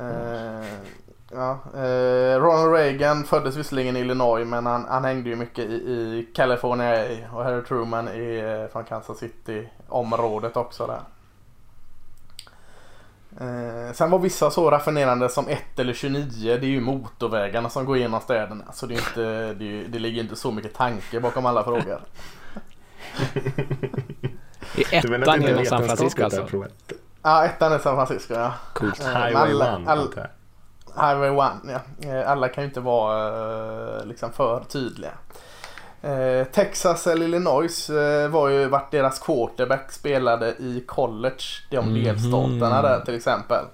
[0.00, 0.66] Eh,
[1.30, 5.74] ja, eh, Ronald Reagan föddes visserligen i Illinois men han, han hängde ju mycket i,
[5.74, 11.00] i California och Harry Truman är eh, från Kansas City området också där.
[13.40, 16.56] Eh, sen var vissa så raffinerande som 1 eller 29.
[16.60, 18.64] Det är ju motorvägarna som går igenom städerna.
[18.72, 22.00] Så det, är inte, det, är, det ligger inte så mycket tanke bakom alla frågor.
[24.76, 26.64] I ettan genom San Francisco alltså.
[27.22, 28.52] Ja, ettan är San Francisco ja.
[28.74, 29.00] Coolt.
[29.00, 30.20] Eh, Highway alla- 1 all- antar
[30.96, 31.08] jag.
[31.08, 32.08] Highway 1 ja.
[32.10, 35.12] Eh, Alla kan ju inte vara eh, liksom för tydliga.
[36.02, 41.44] Eh, Texas eller Illinois eh, var ju vart deras quarterback spelade i college.
[41.70, 42.04] De Mhm.
[42.04, 43.64] delstaterna där till exempel.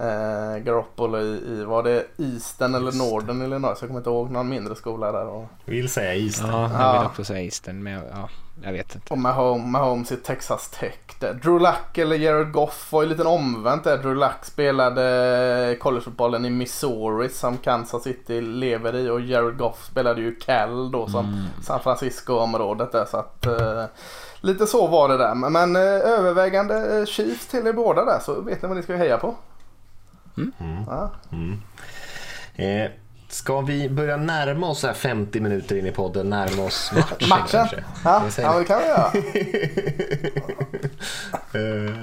[0.00, 3.78] Eh, Garoppolo i, i, var det Eastern eller Northern Illinois?
[3.80, 5.26] Jag kommer inte ihåg, någon mindre skola där.
[5.26, 6.50] Och, Vill säga Eastern.
[6.50, 6.92] Ja, jag Ja.
[6.98, 8.28] vill också säga Eastern, men jag- ja,
[8.62, 9.12] jag vet inte.
[9.12, 10.94] och Mahomes, Mahomes i Texas Tech.
[11.20, 11.34] Där.
[11.34, 13.98] Drew Luck eller Jared Goff var ju lite omvänt där.
[13.98, 20.20] Drew Luck spelade collegefotbollen i Missouri som Kansas City lever i och Jared Goff spelade
[20.20, 23.04] ju Cal då som San Francisco-området där.
[23.04, 23.84] Så att, eh,
[24.40, 25.34] lite så var det där.
[25.34, 28.82] Men, men eh, övervägande eh, Chiefs till er båda där så vet ni vad ni
[28.82, 29.34] ska heja på.
[30.86, 31.12] Ja.
[32.54, 32.90] Eh,
[33.28, 37.28] ska vi börja närma oss så här 50 minuter in i podden, närma oss matchen,
[37.28, 37.84] Matchen?
[38.04, 39.12] Ja, ja det kan vi göra.
[41.52, 41.99] Eh,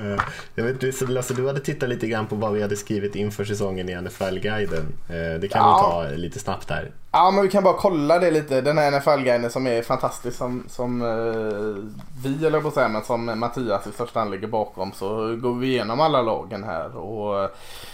[0.92, 3.94] du- Lasse, du hade tittat lite grann på vad vi hade skrivit inför säsongen i
[4.02, 4.86] NFL-guiden.
[5.10, 6.02] Eh, det kan Ja.
[6.04, 6.92] vi ta lite snabbt här.
[7.12, 8.62] Ja men vi kan bara kolla det lite.
[8.62, 11.92] Den här NFL-guiden som är fantastisk som, som eh,
[12.24, 15.54] vi eller på att säga men som Mattias i första hand ligger bakom så går
[15.56, 17.50] vi igenom alla lagen här och eh,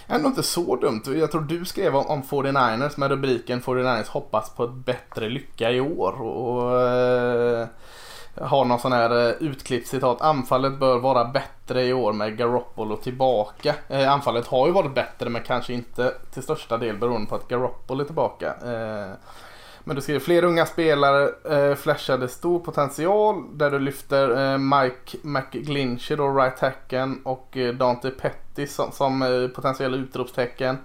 [0.08, 1.02] ändå inte så dumt.
[1.16, 5.72] Jag tror du skrev om, om 49ers med rubriken 49ers hoppas på ett bättre lycka
[5.72, 6.22] i år.
[6.22, 6.82] Och,
[8.42, 10.22] har någon sån här eh, utklippt citat.
[10.22, 13.76] Anfallet bör vara bättre i år med Garoppolo tillbaka.
[13.88, 17.48] Eh, anfallet har ju varit bättre men kanske inte till största del beroende på att
[17.48, 18.48] Garoppolo är tillbaka.
[18.48, 19.16] Eh,
[19.84, 25.18] men du skriver fler unga spelare eh, flashade stor potential där du lyfter eh, Mike
[25.22, 30.78] McGlinchy då, right hacken och eh, Dante Pettis som, som eh, potentiella utropstecken.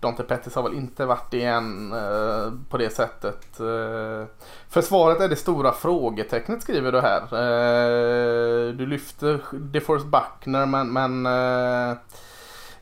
[0.00, 3.60] Dante Pettis har väl inte varit igen eh, på det sättet.
[3.60, 4.24] Eh,
[4.68, 7.22] försvaret är det stora frågetecknet skriver du här.
[7.22, 11.96] Eh, du lyfter DeForest Buckner men, men eh,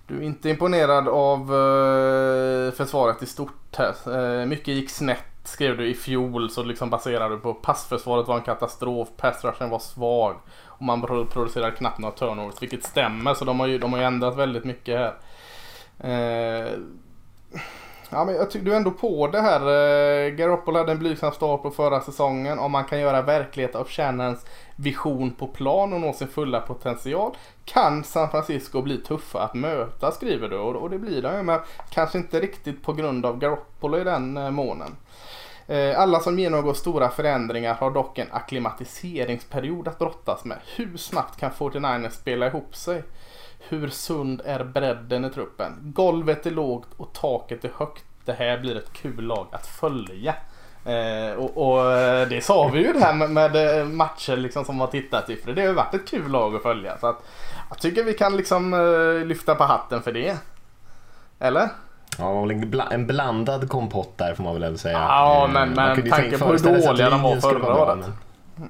[0.07, 4.41] du är inte imponerad av eh, försvaret i stort här.
[4.41, 8.37] Eh, mycket gick snett skrev du i fjol så liksom baserar du på passförsvaret var
[8.37, 13.45] en katastrof, passrushen var svag och man producerar producerade knappt några turnovers vilket stämmer så
[13.45, 15.15] de har ju, de har ju ändrat väldigt mycket här.
[16.01, 16.73] Eh,
[18.11, 19.61] Ja, men jag tycker du är ändå på det här.
[19.61, 22.59] Eh, Garoppolo hade en blygsam start på förra säsongen.
[22.59, 24.47] Om man kan göra verklighet av Shannons
[24.77, 30.13] vision på plan och nå sin fulla potential kan San Francisco bli tuffa att möta
[30.13, 30.57] skriver du.
[30.57, 34.37] Och, det blir de ju, men kanske inte riktigt på grund av Garoppolo i den
[34.37, 34.97] eh, månen.
[35.67, 40.59] Eh, alla som genomgår stora förändringar har dock en akklimatiseringsperiod att brottas med.
[40.77, 43.03] Hur snabbt kan 49ers spela ihop sig?
[43.59, 45.73] Hur sund är bredden i truppen?
[45.83, 48.05] Golvet är lågt och taket är högt.
[48.25, 50.35] Det här blir ett kul lag att följa.
[50.85, 54.65] Eh, och, och eh, det sa vi ju det här med, med eh, matcher liksom
[54.65, 55.37] som har tittat i.
[55.37, 56.99] För det har ju varit ett kul lag att följa.
[56.99, 57.17] Så att,
[57.69, 60.37] jag tycker vi kan liksom eh, lyfta på hatten för det.
[61.39, 61.69] Eller?
[62.19, 64.99] Ja, en, bla, en blandad kompott där får man väl ändå säga.
[64.99, 67.75] Ja, Eh, men- man men kunde ju tanke tänka- på hur dåliga de var förra
[67.75, 68.07] året.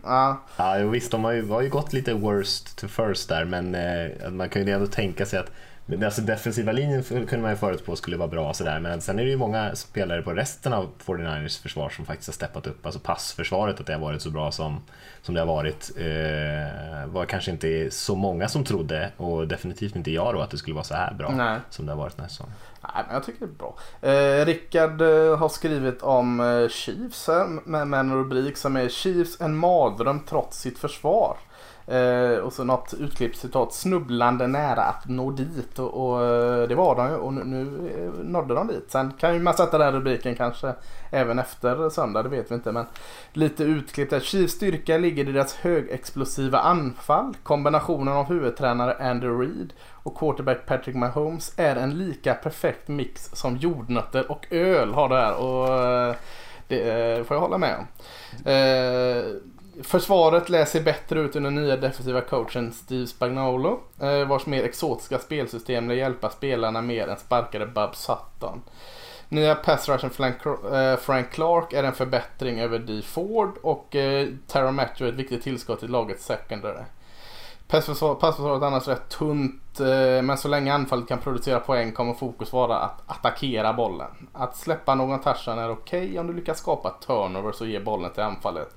[0.02, 0.40] Ja.
[0.56, 4.30] Ja, visst, de har ju, har ju gått lite worst to first där, men eh,
[4.30, 5.50] man kan ju ändå tänka sig att
[5.96, 9.18] men alltså defensiva linjen kunde man ju förutspå skulle vara bra och sådär, men sen
[9.18, 12.86] är det ju många spelare på resten av 49ers försvar som faktiskt har steppat upp.
[12.86, 14.80] Alltså passförsvaret, att det har varit så bra som,
[15.22, 20.10] som det har varit, eh, var kanske inte så många som trodde och definitivt inte
[20.10, 21.58] jag då att det skulle vara så här bra Nej.
[21.70, 22.54] som det har varit den här säsongen.
[22.80, 23.76] Nej, men jag tycker det är bra.
[24.10, 28.88] Eh, Rickard eh, har skrivit om eh, Chiefs här med, med en rubrik som är
[28.88, 31.36] Chiefs en mardröm trots sitt försvar.
[31.90, 36.74] Eh, och så något utklipp citat snubblande nära att nå dit och, och eh, det
[36.74, 38.90] var de ju och nu, nu eh, nådde de dit.
[38.90, 40.74] Sen kan ju man sätta den rubriken kanske
[41.10, 42.86] även efter söndag, det vet vi inte men
[43.32, 44.20] lite utklipp där.
[44.20, 47.36] Chiefs styrka ligger i deras högexplosiva anfall.
[47.42, 49.72] Kombinationen av huvudtränare Andy Reid
[50.02, 55.16] och quarterback Patrick Mahomes är en lika perfekt mix som jordnötter och öl har det
[55.16, 55.36] här.
[55.36, 56.14] Och eh,
[56.68, 57.86] det eh, får jag hålla med om.
[58.52, 59.24] Eh,
[59.82, 65.88] Försvaret läser bättre ut under nya defensiva coachen Steve Spagnolo, eh, vars mer exotiska spelsystem
[65.88, 68.62] lär hjälpa spelarna mer än sparkade Bob Sutton.
[69.28, 70.10] Nya pass rushen
[70.72, 75.18] eh, Frank, Clark är en förbättring över Dee Ford och eh, Tara Matthew är ett
[75.18, 76.84] viktigt tillskott i lagets secondary.
[77.68, 82.52] Passförsvaret är annars rätt tunt eh, men så länge anfallet kan producera poäng kommer fokus
[82.52, 84.28] vara att attackera bollen.
[84.32, 88.22] Att släppa någon touchdown är okej om du lyckas skapa turnovers och ge bollen till
[88.22, 88.76] anfallet.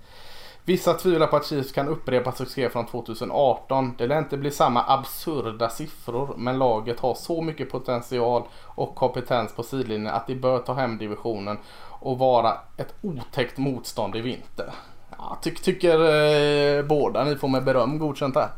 [0.66, 3.96] Vissa tvivlar på att Chiefs kan upprepa succé från 2018.
[3.98, 9.56] Det lär inte bli samma absurda siffror men laget har så mycket potential och kompetens
[9.56, 11.58] på sidlinjen att de bör ta hem divisionen
[11.90, 14.74] och vara ett otäckt motstånd i vinter.
[15.18, 18.50] Ja, ty tycker eh, båda ni får med beröm godkänt här.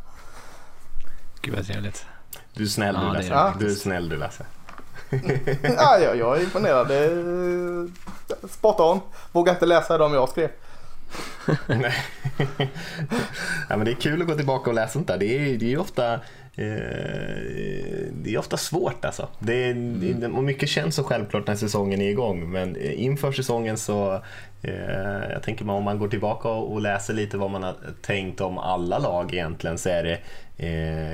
[1.42, 2.06] Gud vad trevligt.
[2.54, 3.34] Du är snäll Ja, du det Lasse.
[3.34, 4.46] är Du är snäll du Lasse.
[5.78, 6.92] ja, jag, jag är imponerad.
[8.50, 9.00] Spot on.
[9.32, 10.50] Vågar inte läsa de jag skrev.
[11.68, 11.96] Nej.
[13.70, 15.18] ja, men det är kul att gå tillbaka och läsa sånt där.
[15.18, 16.20] Det är, det är ju ofta
[16.56, 19.28] det är ofta svårt alltså.
[19.40, 20.36] Det är, mm.
[20.36, 24.22] och mycket känns så självklart när säsongen är igång men inför säsongen så
[25.30, 28.98] jag tänker om man går tillbaka och läser lite vad man har tänkt om alla
[28.98, 30.20] lag egentligen så är det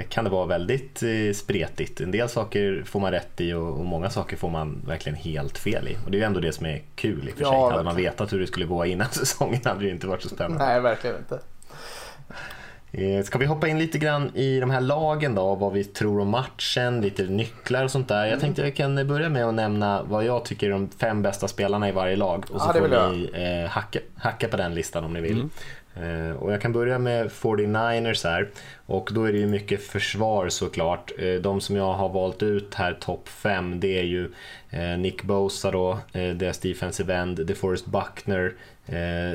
[0.10, 1.04] kan det vara väldigt
[1.36, 2.02] spretigt.
[2.02, 5.88] En del saker får man rätt i och, många saker får man verkligen helt fel
[5.88, 5.98] i.
[6.06, 7.54] Och det är ju ändå det som är kul i och för sig.
[7.54, 10.30] Ja, hade man vetat hur det skulle gå innan säsongen hade det inte varit så
[10.30, 10.66] spännande.
[10.66, 11.40] Nej, verkligen inte.
[12.92, 16.20] Eh, ska vi hoppa in lite grann i de här lagen då, vad vi tror
[16.20, 18.20] om matchen, lite nycklar och sånt där.
[18.20, 18.40] Jag mm.
[18.40, 21.90] tänkte jag kan börja med att nämna vad jag tycker är de fem bästa spelarna
[21.90, 25.14] i varje lag och så ja, får ni eh, hacka, hacka på den listan om
[25.14, 25.32] ni vill.
[25.32, 25.50] Mm.
[26.30, 28.50] Eh, och jag kan börja med 49ers här
[28.86, 31.12] och då är det ju mycket försvar såklart.
[31.20, 34.32] Eh, de som jag har valt ut här topp 5 det är ju
[34.98, 38.54] Nick Bosa då, deras defensive end, DeForest Buckner,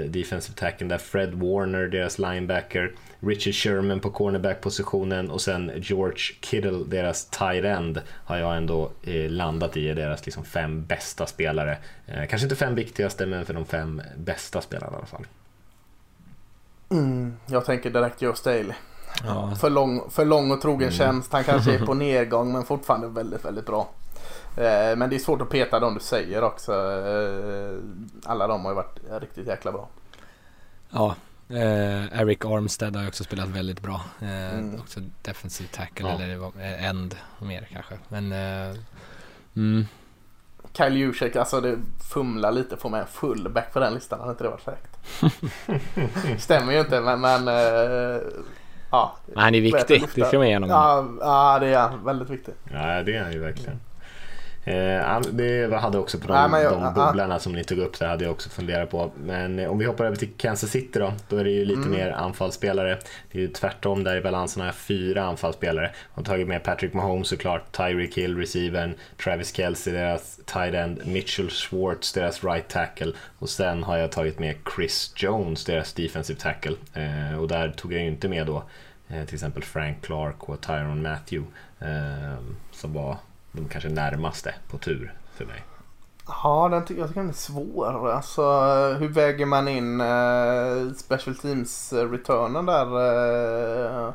[0.09, 2.93] defensive tacken där, Fred Warner, deras linebacker,
[3.27, 8.91] Richard Sherman på cornerback-positionen och sen George Kittle, deras tight end, har jag ändå
[9.29, 11.79] landat i, deras liksom fem bästa spelare.
[12.07, 15.27] Kanske inte fem viktigaste, men för de fem bästa spelarna i alla fall.
[16.91, 18.73] Mm, jag tänker direkt Joe Staley.
[19.25, 19.55] Ja.
[19.61, 20.93] För, lång, för lång och trogen mm.
[20.93, 21.33] tjänst.
[21.33, 23.89] Han kanske är på nedgång men fortfarande väldigt, väldigt bra.
[24.57, 26.73] Eh, men det är svårt att peta de du säger också.
[26.73, 27.79] Eh,
[28.25, 29.89] alla de har ju varit riktigt jäkla bra.
[30.91, 31.15] Ja,
[31.49, 34.01] eh, Eric Armstead har ju också spelat väldigt bra.
[34.23, 34.81] Eh, mm.
[34.81, 36.23] Också defensive tackle ja.
[36.23, 37.95] eller end mer kanske.
[38.09, 38.77] Men eh,
[39.57, 39.87] mm.
[40.73, 41.79] Kyle Juszek, alltså det
[42.11, 44.21] fumlar lite på mig fullback på den listan.
[44.21, 44.99] Hade inte det varit fräckt?
[46.43, 48.23] Stämmer ju inte men, men uh,
[48.91, 49.17] ja.
[49.27, 50.71] Men han är viktig, det ska man ge honom.
[50.71, 52.05] Ja, ja, det är han.
[52.05, 52.55] Väldigt viktig.
[52.73, 53.81] Ja, det är han ju verkligen.
[54.65, 58.07] Eh, det hade också på de, Nej, jag, de bubblarna som ni tog upp, det
[58.07, 59.11] hade jag också funderat på.
[59.25, 61.81] Men eh, om vi hoppar över till Kansas City då, då är det ju lite
[61.81, 61.91] mm.
[61.91, 62.99] mer anfallsspelare.
[63.33, 65.91] Det är ju tvärtom där i balansen har jag fyra anfallsspelare.
[66.15, 68.95] Jag har tagit med Patrick Mahomes såklart, Tyreek Hill, receivern,
[69.25, 74.39] Travis Kelce, deras tight end, Mitchell Schwartz, deras right tackle och sen har jag tagit
[74.39, 76.77] med Chris Jones, deras defensive tackle.
[76.95, 78.63] Eh, och där tog jag ju inte med då
[79.27, 81.53] till exempel Frank Clark och Tyron Matthew
[82.73, 83.17] som var
[83.57, 85.65] de kanske närmaste på tur för mig.
[86.27, 88.11] Ja, den tycker jag tycker den är svår.
[88.11, 88.43] Alltså,
[88.99, 92.87] hur väger man in uh, Special Teams-returnen där?
[92.87, 94.13] Uh,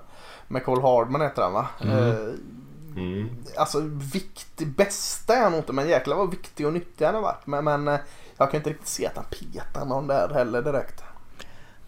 [0.47, 1.67] med Cole Hardman heter han va?
[1.81, 1.97] Mm.
[1.97, 2.33] Uh,
[2.97, 3.29] mm.
[3.57, 3.79] Alltså
[4.13, 7.47] viktig, bästa är han inte men jäklar vad viktig och nyttig han har varit.
[7.47, 7.97] Men, men
[8.37, 11.03] jag kan inte riktigt se att han petar någon där heller direkt.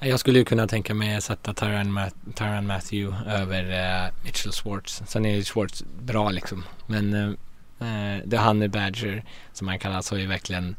[0.04, 2.00] Jag skulle ju kunna tänka mig att sätta Tyron,
[2.36, 5.04] Tyron Matthew över uh, Mitchell Schwartz.
[5.08, 6.64] Sen är ju Schwartz bra liksom.
[6.86, 9.24] Men uh, det Honey Badger
[9.54, 10.76] som han kallas har ju verkligen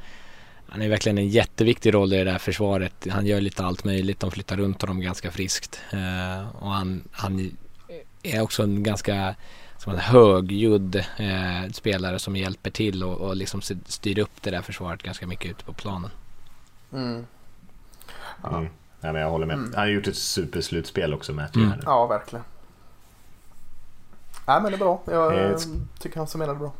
[0.68, 3.06] han är verkligen en jätteviktig roll i det där försvaret.
[3.10, 4.20] Han gör lite allt möjligt.
[4.20, 5.80] De flyttar runt honom ganska friskt.
[5.94, 7.56] Uh, och han, han
[8.22, 9.34] är också en ganska
[9.82, 14.62] som en högljudd eh, spelare som hjälper till och, och liksom styr upp det där
[14.62, 16.10] försvaret ganska mycket ute på planen.
[16.92, 17.26] Mm.
[18.42, 18.58] Ja.
[18.58, 18.70] Mm.
[19.02, 19.56] Nej, men jag håller med.
[19.56, 19.72] Mm.
[19.74, 21.72] Han har gjort ett superslutspel också med mm.
[21.84, 22.44] Ja, verkligen.
[24.46, 25.02] Nej, men det är bra.
[25.06, 25.56] Jag eh,
[25.98, 26.72] tycker han summerade bra.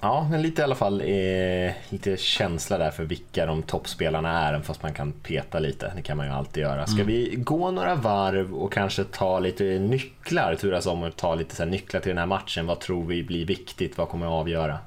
[0.00, 4.60] Ja, men lite i alla fall eh, lite känsla där för vilka de toppspelarna är,
[4.60, 5.92] fast man kan peta lite.
[5.96, 6.86] Det kan man ju alltid göra.
[6.86, 7.06] Ska mm.
[7.06, 11.64] vi gå några varv och kanske ta lite nycklar, turas om och ta lite så
[11.64, 12.66] nycklar till den här matchen.
[12.66, 13.98] Vad tror vi blir viktigt?
[13.98, 14.78] Vad kommer att avgöra?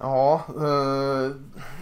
[0.00, 1.30] Ja, eh,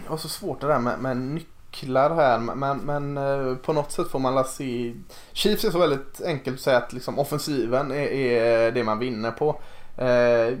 [0.03, 3.73] det var så svårt det där med, med nycklar nycklar här men, men eh, på
[3.73, 4.93] något sätt får man la se
[5.33, 9.31] Chiefs är så väldigt enkelt att säga att liksom offensiven är, är det man vinner
[9.31, 9.61] på.
[9.97, 10.57] Eh,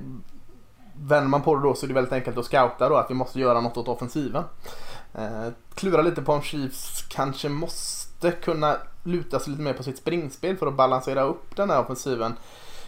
[0.93, 3.13] vänder man på det då så är det väldigt enkelt att scouta då att vi
[3.13, 4.43] måste göra något åt offensiven.
[5.13, 9.97] Eh, klura lite på om Chiefs kanske måste kunna luta sig lite mer på sitt
[9.97, 12.33] springspel för att balansera upp den här offensiven.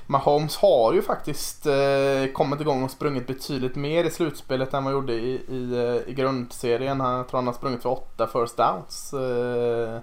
[0.08, 4.94] Mahomes har ju faktiskt eh, kommit igång och sprungit betydligt mer i slutspelet än vad
[4.94, 7.02] han gjorde i, i, eh, i grundserien.
[7.02, 10.00] Han, jag tror han har sprungit för åtta first downs eh,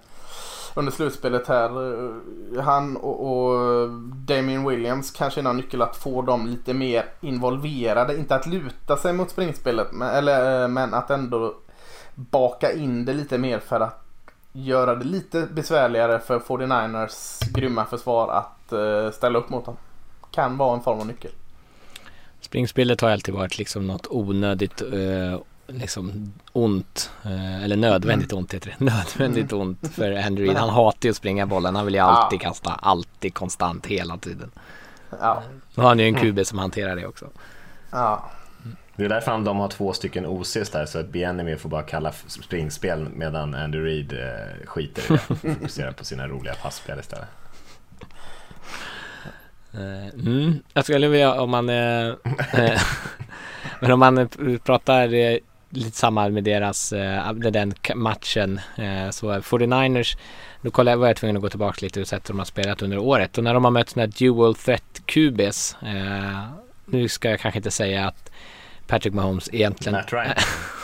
[0.74, 1.94] under slutspelet här.
[1.94, 7.04] Eh, han och, och Damien Williams kanske är någon nyckel att få dem lite mer
[7.20, 8.16] involverade.
[8.16, 11.54] Inte att luta sig mot springspelet men, eller, eh, men att ändå
[12.14, 14.06] baka in det lite mer för att
[14.52, 18.72] göra det lite besvärligare för 49ers grymma försvar att
[19.14, 19.76] ställa upp mot dem
[20.30, 21.30] kan vara en form av nyckel.
[22.40, 28.38] Springspelet har alltid varit liksom något onödigt eh, liksom ont, eh, eller nödvändigt mm.
[28.38, 29.66] ont heter det, nödvändigt mm.
[29.66, 32.48] ont för Andrew Han hatar ju att springa bollen, han vill ju alltid ja.
[32.48, 34.50] kasta, alltid konstant, hela tiden.
[35.20, 35.42] Ja.
[35.74, 37.26] Nu har han ju en QB som hanterar det också.
[37.90, 38.30] Ja.
[38.96, 42.12] Det är därför de har två stycken OCs där så att Bienemy får bara kalla
[42.26, 47.28] springspel medan Andrew Reid eh, skiter i det och fokuserar på sina roliga passspel istället.
[49.74, 50.58] Eh, mm.
[50.72, 52.08] Jag skulle vilja om man eh,
[52.52, 52.80] eh,
[53.80, 54.28] Men om man
[54.64, 55.08] pratar
[55.72, 58.60] lite samma med deras eh, den matchen
[59.10, 60.18] så 49ers
[60.62, 62.82] då kollade jag, var jag tvungen att gå tillbaka lite och hur de har spelat
[62.82, 65.76] under året och när de har mött sådana här dual threat QBs
[66.86, 68.30] nu ska jag kanske inte säga att
[68.86, 70.34] Patrick Mahomes egentligen Matt Ryan.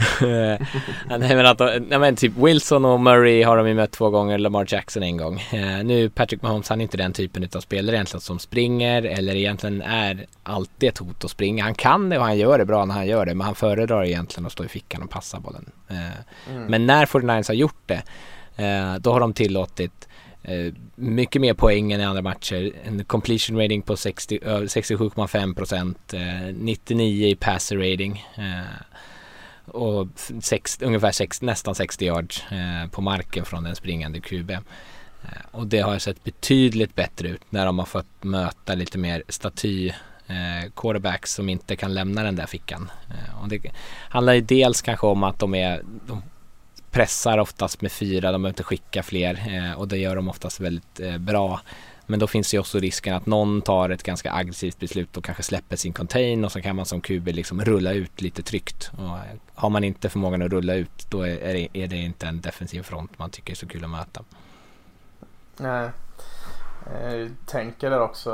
[0.20, 4.38] nej, men att, nej men typ Wilson och Murray har de ju mött två gånger,
[4.38, 5.40] Lamar Jackson en gång.
[5.40, 9.34] Eh, nu Patrick Mahomes, han är inte den typen av spelare egentligen som springer eller
[9.34, 11.64] egentligen är alltid ett hot att springa.
[11.64, 14.04] Han kan det och han gör det bra när han gör det, men han föredrar
[14.04, 15.70] egentligen att stå i fickan och passa bollen.
[15.90, 15.96] Eh,
[16.54, 16.64] mm.
[16.64, 18.02] Men när 49ers har gjort det,
[18.56, 20.08] eh, då har de tillåtit
[20.94, 22.72] mycket mer poäng än i andra matcher.
[22.84, 26.14] En completion rating på 67,5 procent.
[26.14, 28.24] Eh, 99 i passer rating.
[29.66, 30.08] Och
[30.40, 34.50] sex, ungefär sex, nästan 60 yards eh, på marken från den springande QB.
[34.50, 34.60] Eh,
[35.50, 39.88] och det har sett betydligt bättre ut när de har fått möta lite mer staty
[40.26, 42.90] eh, quarterbacks som inte kan lämna den där fickan.
[43.10, 43.60] Eh, och det
[44.08, 46.22] handlar ju dels kanske om att de är de
[46.92, 50.60] pressar oftast med fyra, de behöver inte skicka fler eh, och det gör de oftast
[50.60, 51.60] väldigt eh, bra.
[52.06, 55.24] Men då finns det ju också risken att någon tar ett ganska aggressivt beslut och
[55.24, 58.90] kanske släpper sin contain och så kan man som QB liksom rulla ut lite tryggt.
[58.98, 59.18] Och
[59.54, 62.82] har man inte förmågan att rulla ut då är det, är det inte en defensiv
[62.82, 64.24] front man tycker är så kul att möta.
[65.56, 65.90] Nej.
[67.02, 68.30] Jag tänker där också.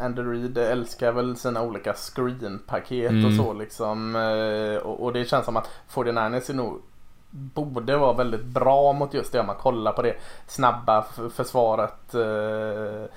[0.00, 3.26] Andrew Reid älskar väl sina olika screenpaket mm.
[3.26, 4.16] och så liksom.
[4.16, 6.82] Eh, och, det känns som att 49ers är nog
[7.30, 10.16] borde vara väldigt bra mot just det om man kollar på det
[10.46, 12.14] snabba försvaret.
[12.14, 13.10] Eh,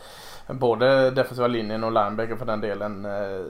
[0.53, 3.05] både defensiva linjen och linebacker för den delen.
[3.05, 3.45] Eh,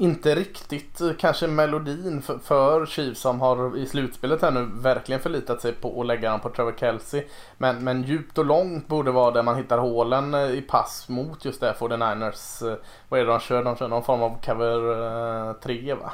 [0.00, 5.20] inte riktigt eh, kanske melodin för, för Chiefs som har i slutspelet här nu verkligen
[5.20, 7.24] förlitat sig på att lägga dem på Trevor Kelsey.
[7.56, 11.44] Men, men djupt och långt borde vara där man hittar hålen eh, i pass mot
[11.44, 12.70] just det 49ers.
[12.70, 12.76] Eh,
[13.08, 13.64] vad är det de kör?
[13.64, 16.12] De kör någon form av cover 3 va?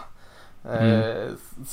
[0.69, 1.01] Mm.
[1.01, 1.33] Eh,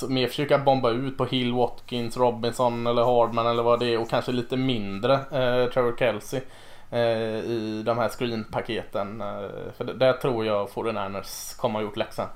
[0.09, 4.09] mer försöka bomba ut på Hill, Watkins, Robinson eller Hardman eller vad det är och
[4.09, 6.41] kanske lite mindre eh, Trevor Kelsey
[6.89, 6.99] eh,
[7.35, 9.21] i de här screenpaketen.
[9.21, 12.27] Eh, för där tror jag 49ers kommer ha gjort läxan.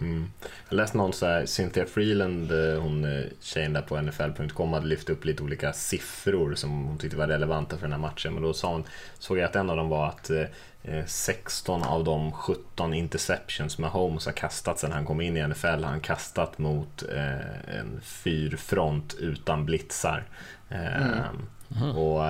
[0.00, 0.30] Mm.
[0.68, 4.86] Jag läste någon så här, Cynthia Freeland, eh, hon eh, tjejen där på NFL.com hade
[4.86, 8.34] lyft upp lite olika siffror som hon tyckte var relevanta för den här matchen.
[8.34, 8.84] Men då sa hon,
[9.18, 10.30] såg jag att en av dem var att
[11.06, 15.66] 16 av de 17 interceptions med Holmes har kastat sedan han kom in i NFL
[15.66, 17.02] har han kastat mot
[17.66, 20.24] en fyrfront utan blitzar.
[20.68, 21.12] Mm.
[21.80, 21.96] Mm.
[21.96, 22.22] Och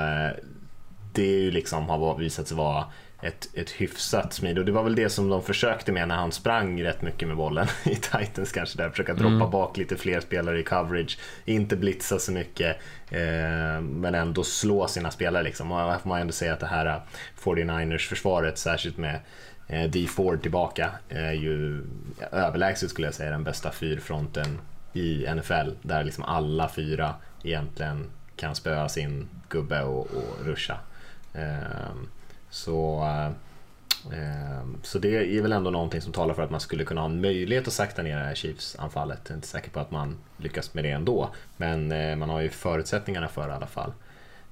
[1.13, 2.85] det är ju liksom har visat sig vara
[3.23, 4.59] ett, ett hyfsat smid.
[4.59, 7.37] Och det var väl det som de försökte med när han sprang rätt mycket med
[7.37, 8.91] bollen i Titans kanske där.
[8.91, 9.51] Försöka droppa mm.
[9.51, 11.19] bak lite fler spelare i coverage.
[11.45, 12.77] Inte blitza så mycket.
[13.11, 15.73] Eh, men ändå slå sina spelare liksom.
[15.73, 17.01] Och här får man ändå säga att det här
[17.43, 19.21] 49ers försvaret, särskilt med
[19.69, 21.85] eh, D Ford tillbaka, är ju
[22.33, 24.59] överlägset skulle jag säga den bästa fyrfronten
[24.93, 25.71] i NFL.
[25.83, 28.07] Där liksom alla fyra egentligen
[28.37, 30.79] kan spöa sin gubbe och, och ruscha.
[31.35, 31.91] Eh,
[32.51, 33.05] så,
[34.13, 37.09] eh, så det är väl ändå någonting som talar för att man skulle kunna ha
[37.09, 39.21] en möjlighet att sakta ner det här Chiefs-anfallet.
[39.25, 42.41] Jag är inte säker på att man lyckas med det ändå, men eh, man har
[42.41, 43.93] ju förutsättningarna för det i alla fall.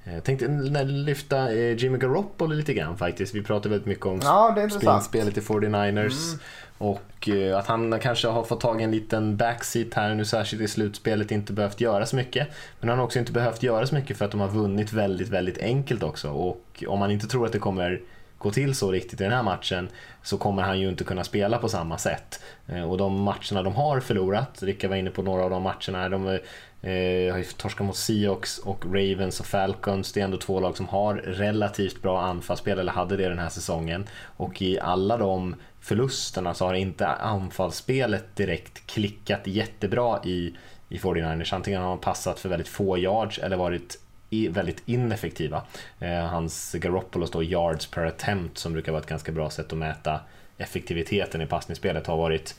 [0.05, 0.49] Jag eh, tänkte
[0.85, 3.35] lyfta eh, Jimmy Garoppolo lite grann faktiskt.
[3.35, 6.29] Vi pratar väldigt mycket om ja, spelet i 49ers.
[6.29, 6.41] Mm.
[6.79, 10.63] Och eh, att han kanske har fått tag i en liten backseat här nu, särskilt
[10.63, 12.49] i slutspelet, inte behövt göra så mycket.
[12.81, 15.29] Men han har också inte behövt göra så mycket för att de har vunnit väldigt,
[15.29, 16.31] väldigt enkelt också.
[16.31, 18.01] Och om man inte tror att det kommer
[18.39, 19.89] gå till så riktigt i den här matchen
[20.23, 22.41] så kommer han ju inte kunna spela på samma sätt.
[22.67, 26.09] Eh, och de matcherna de har förlorat, Rickard var inne på några av de matcherna,
[26.09, 26.39] de eh,
[26.83, 30.13] Eh, har ju torskat mot Seahawks och Ravens och Falcons.
[30.13, 33.49] Det är ändå två lag som har relativt bra anfallsspel, eller hade det den här
[33.49, 34.07] säsongen.
[34.23, 40.55] Och i alla de förlusterna så har inte anfallsspelet direkt klickat jättebra i,
[40.89, 41.55] i 49ers.
[41.55, 43.99] Antingen har de passat för väldigt få yards eller varit
[44.31, 45.63] i, väldigt ineffektiva.
[46.01, 49.79] Eh, hans Garoppolo då yards per attempt som brukar vara ett ganska bra sätt att
[49.79, 50.21] mäta
[50.59, 52.55] effektiviteten i passningsspelet har varit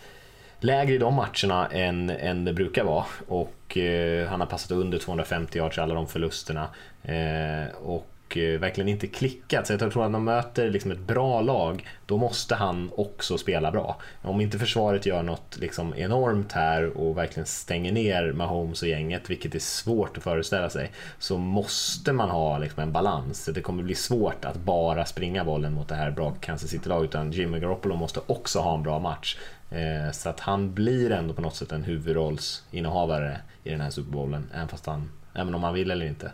[0.59, 3.05] lägre i de matcherna än, än det brukar vara.
[3.27, 6.67] Och eh, han har passat under 250 yards i alla de förlusterna.
[7.03, 9.67] Eh, och eh, verkligen inte klickat.
[9.67, 13.37] Så jag tror att när man möter liksom ett bra lag, då måste han också
[13.37, 13.97] spela bra.
[14.21, 19.29] Om inte försvaret gör något liksom enormt här och verkligen stänger ner Mahomes och gänget,
[19.29, 23.45] vilket är svårt att föreställa sig, så måste man ha liksom en balans.
[23.45, 27.31] Det kommer bli svårt att bara springa bollen mot det här bra Kansas City-laget, utan
[27.31, 29.37] Jimmy Garoppolo måste också ha en bra match.
[29.69, 34.11] Eh, så att han blir ändå på något sätt en huvudrollsinnehavare i den här Super
[34.11, 36.31] Bowlen, även, fast han, även om han vill eller inte.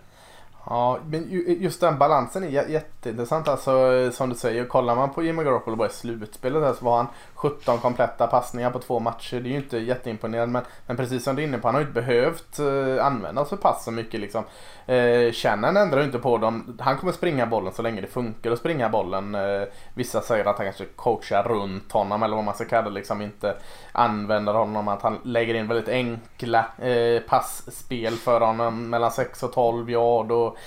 [0.66, 1.26] Ja, men
[1.62, 3.48] just den balansen är jätteintressant.
[3.48, 6.86] Alltså, eh, som du säger, kollar man på Jimmy Garoppolo bara i slutspelet här så
[6.86, 9.40] var han 17 kompletta passningar på två matcher.
[9.40, 11.82] Det är ju inte jätteimponerande men, men precis som du är inne på, han har
[11.82, 14.44] ju inte behövt eh, använda för pass så mycket liksom.
[14.86, 16.78] Eh, Shannon ändrar ju inte på dem.
[16.80, 19.36] Han kommer springa bollen så länge det funkar att springa bollen.
[19.36, 19.64] Eh,
[19.94, 22.96] vissa säger att han kanske coachar runt honom eller vad man ska kalla det.
[22.96, 23.56] Liksom inte
[23.92, 24.88] använder honom.
[24.88, 30.32] Att han lägger in väldigt enkla eh, passspel för honom mellan 6 och 12 yard.
[30.32, 30.58] Och,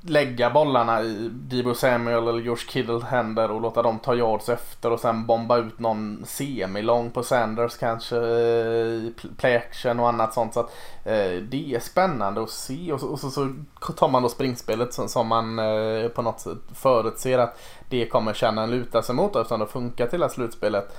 [0.00, 4.92] lägga bollarna i Debo Samuel eller Josh Kiddles händer och låta dem ta yards efter
[4.92, 10.54] och sen bomba ut någon semilång på Sanders kanske i play action och annat sånt.
[10.54, 10.70] Så att,
[11.04, 13.54] eh, det är spännande att se och så, och så, så
[13.96, 18.34] tar man då springspelet som, som man eh, på något sätt förutser att det kommer
[18.34, 20.96] känna en luta sig mot eftersom det funkar till det här slutspelet.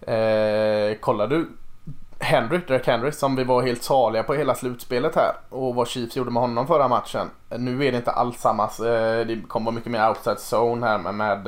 [0.00, 1.48] Eh, kollar du
[2.20, 6.16] Henry, Derek Henry, som vi var helt saliga på hela slutspelet här och vad Chiefs
[6.16, 7.30] gjorde med honom förra matchen.
[7.58, 11.14] Nu är det inte alls samma, eh, det kommer mycket mer outside zone här med,
[11.14, 11.46] med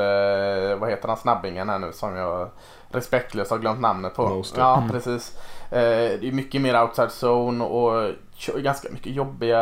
[0.72, 2.48] eh, vad heter han, snabbingen här nu som jag
[2.90, 4.28] respektlöst har glömt namnet på.
[4.28, 4.60] Monster.
[4.60, 4.90] Ja, Mm.
[4.90, 5.38] precis.
[5.70, 5.78] Eh,
[6.20, 8.10] Det är mycket mer outside zone och
[8.56, 9.60] ganska mycket jobbiga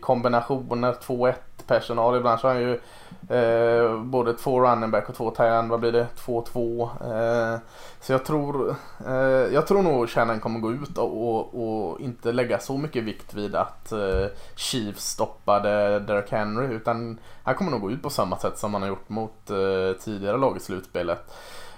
[0.00, 0.92] kombinationer.
[0.92, 1.34] 2-1
[1.66, 2.16] personal.
[2.16, 2.80] Ibland så har han ju
[3.28, 5.70] eh, både två running back och två tight end.
[5.70, 6.06] Vad blir det?
[6.26, 7.54] 2-2.
[7.54, 7.58] Eh,
[8.00, 8.74] så jag tror,
[9.06, 9.14] eh,
[9.54, 13.34] jag tror nog Shannon kommer gå ut och, och, och inte lägga så mycket vikt
[13.34, 16.74] vid att eh, Chiefs stoppade Derek Henry.
[16.74, 20.00] Utan han kommer nog gå ut på samma sätt som han har gjort mot eh,
[20.00, 21.32] tidigare lag i slutspelet.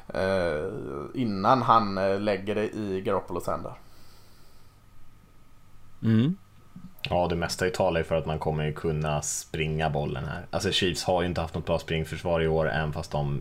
[0.09, 0.67] Eh,
[1.15, 3.73] innan han eh, lägger det i Garoppolo händer.
[6.03, 6.37] Mm.
[7.11, 10.47] Ja, det mesta talar ju för att man kommer kunna springa bollen här.
[10.51, 13.41] Alltså Chiefs har ju inte haft något bra springförsvar i år, även fast de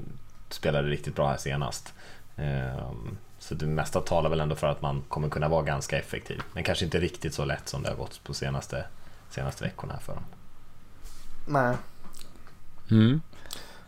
[0.49, 1.93] spelade riktigt bra här senast.
[2.37, 6.41] Ehm, Så det mesta talar väl ändå för att man kommer kunna vara ganska effektiv.
[6.53, 8.85] Men kanske inte riktigt så lätt som det har gått på senaste,
[9.29, 10.23] senaste veckorna här för dem.
[11.47, 11.75] Nej.
[12.91, 13.21] Mm.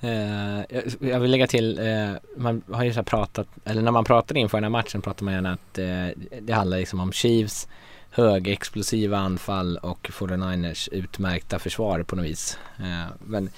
[0.01, 0.78] Eh,
[1.09, 4.38] jag- vill lägga till, eh, man har ju så här pratat, eller när man pratar
[4.38, 6.07] inför den här matchen pratar man gärna att eh,
[6.41, 7.67] det handlar liksom om Chiefs
[8.16, 12.57] högexplosiva anfall och 49ers utmärkta försvar på något vis.
[12.80, 13.49] Eh, men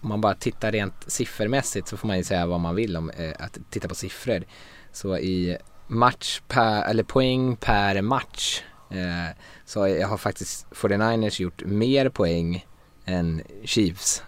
[0.00, 3.10] om man bara tittar rent siffermässigt så får man ju säga vad man vill om
[3.10, 4.44] eh, att titta på siffror.
[4.92, 5.56] Så i
[5.86, 12.66] match per, eller poäng per match eh, så jag har faktiskt 49ers gjort mer poäng
[13.04, 14.22] än Chiefs.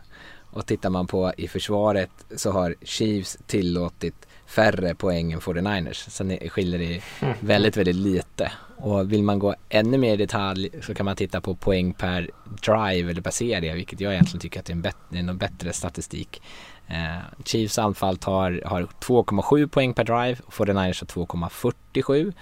[0.50, 6.10] Och tittar man på i försvaret så har Chiefs tillåtit färre poäng än 49ers.
[6.10, 7.00] Sen skiljer det
[7.40, 8.52] väldigt, väldigt lite.
[8.76, 12.30] Och vill man gå ännu mer i detalj så kan man titta på poäng per
[12.62, 15.72] drive eller per serie, vilket jag egentligen tycker att det är en, bet- är bättre
[15.72, 16.42] statistik.
[16.86, 22.32] Eh, Chiefs anfall tar, har 2,7 poäng per drive och 49ers har 2,47.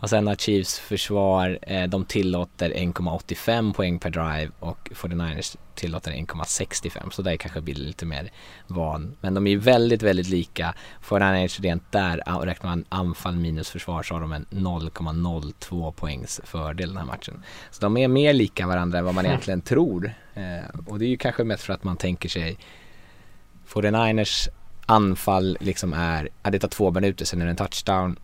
[0.00, 6.12] Och sen har Chiefs försvar, eh, de tillåter 1,85 poäng per drive och 49ers tillåter
[6.12, 8.30] 1,65 så där kanske blir lite mer
[8.66, 9.16] van.
[9.20, 10.74] Men de är ju väldigt, väldigt lika.
[11.02, 16.40] 49ers rent där, ah, räknar man anfall minus försvar så har de en 0,02 poängs
[16.44, 17.42] fördel den här matchen.
[17.70, 20.12] Så de är mer lika varandra än vad man egentligen tror.
[20.34, 22.58] Eh, och det är ju kanske mest för att man tänker sig
[23.68, 24.48] 49ers
[24.86, 28.16] anfall liksom är, ja, det tar två minuter sen är det en touchdown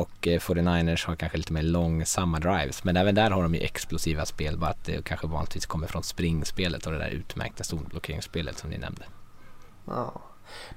[0.00, 2.84] och eh, 49ers har kanske lite mer långsamma drives.
[2.84, 6.02] Men även där har de ju explosiva spel, bara att det kanske vanligtvis kommer från
[6.02, 9.02] springspelet och det där utmärkta zonblockeringsspelet som ni nämnde.
[9.86, 10.12] Ja.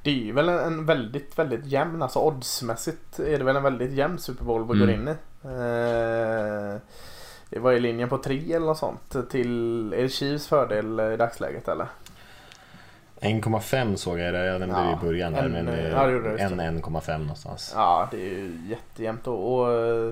[0.03, 3.91] Det är ju väl en, väldigt, väldigt jämn, alltså oddsmässigt är det väl en väldigt
[3.93, 5.01] jämn Super Bowl vi går Mm.
[5.01, 5.11] in i.
[5.43, 6.75] Eh,
[7.49, 11.17] det var i linjen på tre eller något sånt till, är det Chiefs fördel i
[11.17, 11.87] dagsläget eller?
[13.21, 16.05] 1,5 såg jag det, jag nämnde det Ja, i början där, en- men eh, ja,
[16.05, 16.63] det det, just en det.
[16.63, 17.71] 1,5 någonstans.
[17.75, 20.11] Ja, det är ju jättejämnt och, och eh,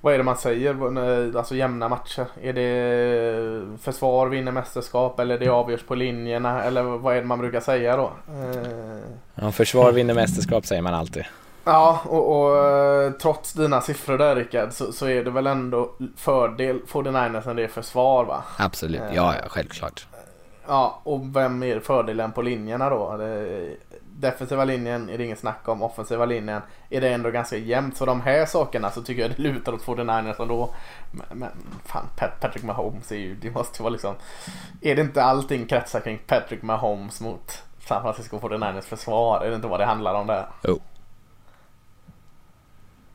[0.00, 1.36] vad är det man säger?
[1.38, 2.26] Alltså jämna matcher.
[2.42, 7.38] Är det försvar vinner mästerskap eller det avgörs på linjerna eller vad är det man
[7.38, 8.12] brukar säga då?
[8.28, 8.98] Eh,
[9.34, 11.24] Ja, försvar vinner mästerskap säger man alltid.
[11.64, 15.90] Ja, och, och eh, trots dina siffror där Rickard så, så är det väl ändå
[16.16, 18.42] fördel 49ers när det är försvar va?
[18.58, 19.14] Absolut, Eh.
[19.14, 20.06] ja, ja självklart.
[20.66, 23.20] Ja, och vem är fördelen på linjerna då?
[24.00, 25.82] Defensiva linjen är det inget snack om.
[25.82, 27.96] Offensiva linjen är det ändå ganska jämnt.
[27.96, 30.74] Så de här sakerna så tycker jag det lutar åt 49ers ändå.
[31.10, 31.50] Men, men
[31.84, 34.14] fan, Pat, Patrick Mahomes är ju, det måste ju vara liksom.
[34.80, 39.44] Är det inte allting kretsar kring Patrick Mahomes mot San Francisco 49ers försvar?
[39.44, 40.46] Är det inte vad det handlar om där?
[40.62, 40.80] Jo.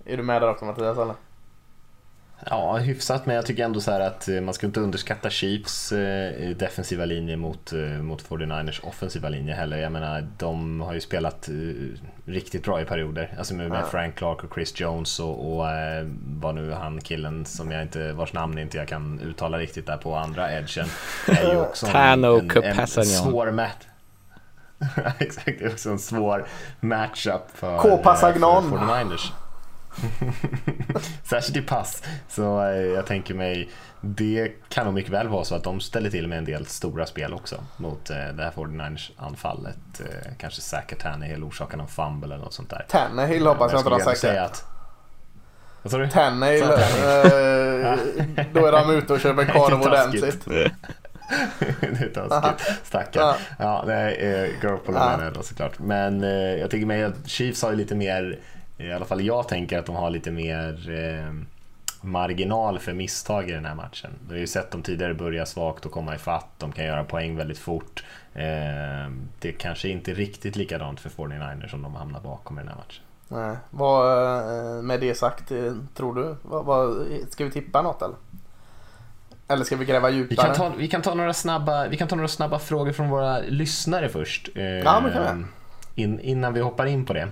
[0.05, 1.15] Är du med där också Mattias eller?
[2.45, 5.91] Ja, hyfsat, men jag tycker ändå så här att eh, man ska inte underskatta Chiefs
[5.91, 9.77] eh, defensiva linje mot, eh, mot 49ers offensiva linje heller.
[9.77, 11.49] Jag menar, de har ju spelat
[12.25, 13.35] riktigt bra i perioder.
[13.37, 15.65] Alltså med, med Frank Clark och Chris Jones och, och
[16.21, 19.97] vad nu han killen som jag inte, vars namn inte jag kan uttala riktigt där
[19.97, 20.87] på andra edgen.
[21.27, 23.85] är ju också en, en, en svår match.
[25.17, 26.45] Exakt, det är också en svår
[26.79, 29.31] matchup för, för 49ers.
[31.23, 32.03] Särskilt i pass.
[32.27, 33.69] Så eh, jag tänker mig,
[34.01, 37.05] det kan nog mycket väl vara så att de ställer till med en del stora
[37.05, 39.99] spel också mot eh, det här 49ers anfallet.
[39.99, 42.85] Eh, kanske säkert Tannehill orsakar någon fumble eller något sånt där.
[42.89, 44.63] Tannehill hoppas jag inte de säkert.
[45.81, 46.07] Vad sa du?
[46.09, 46.69] Tannehill, eh,
[48.53, 50.45] då är de ute och köper korv ordentligt.
[51.79, 52.77] det är taskigt.
[52.83, 53.35] Stackarn.
[53.59, 53.83] Ja.
[53.87, 55.79] Nej, eh, Garoppolo menar jag då såklart.
[55.79, 58.39] Men eh, jag tycker mig att Chiefs har ju lite mer,
[58.79, 61.33] i alla fall jag tänker att de har lite mer eh,
[62.01, 64.11] marginal för misstag i den här matchen.
[64.27, 66.47] Vi har ju sett dem tidigare börja svagt och komma ifatt.
[66.57, 68.03] De kan göra poäng väldigt fort.
[68.33, 68.41] Eh,
[69.39, 72.75] det är kanske inte riktigt likadant för 49ers om de hamnar bakom i den här
[72.75, 73.03] matchen.
[73.27, 73.57] Nej.
[73.69, 76.35] Vad, eh, med det sagt, eh, tror du?
[76.41, 78.15] Vad, vad, ska vi tippa något eller?
[79.47, 80.47] Eller ska vi gräva Vi djupare?
[80.47, 83.39] kan, ta, vi, kan ta några snabba, vi kan ta några snabba frågor från våra
[83.39, 84.49] lyssnare först.
[84.55, 85.47] Eh, Ja, men kan
[85.95, 87.27] in, innan vi hoppar in på det.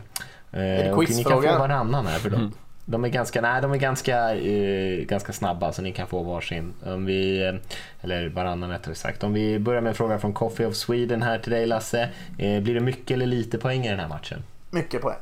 [0.52, 1.54] Eh, det och ni kan quizfråga?
[1.54, 2.54] få varannan här för dem.
[2.86, 6.74] De är ganska, nej, de är ganska, eh, ganska snabba så ni kan få varsin.
[6.86, 7.56] Om vi, eh,
[8.02, 9.24] eller varannan rättare sagt.
[9.24, 12.10] Om vi börjar med en fråga från Coffee of Sweden här till dig Lasse.
[12.38, 14.44] Eh, blir det mycket eller lite poäng i den här matchen?
[14.72, 15.18] Mycket poäng.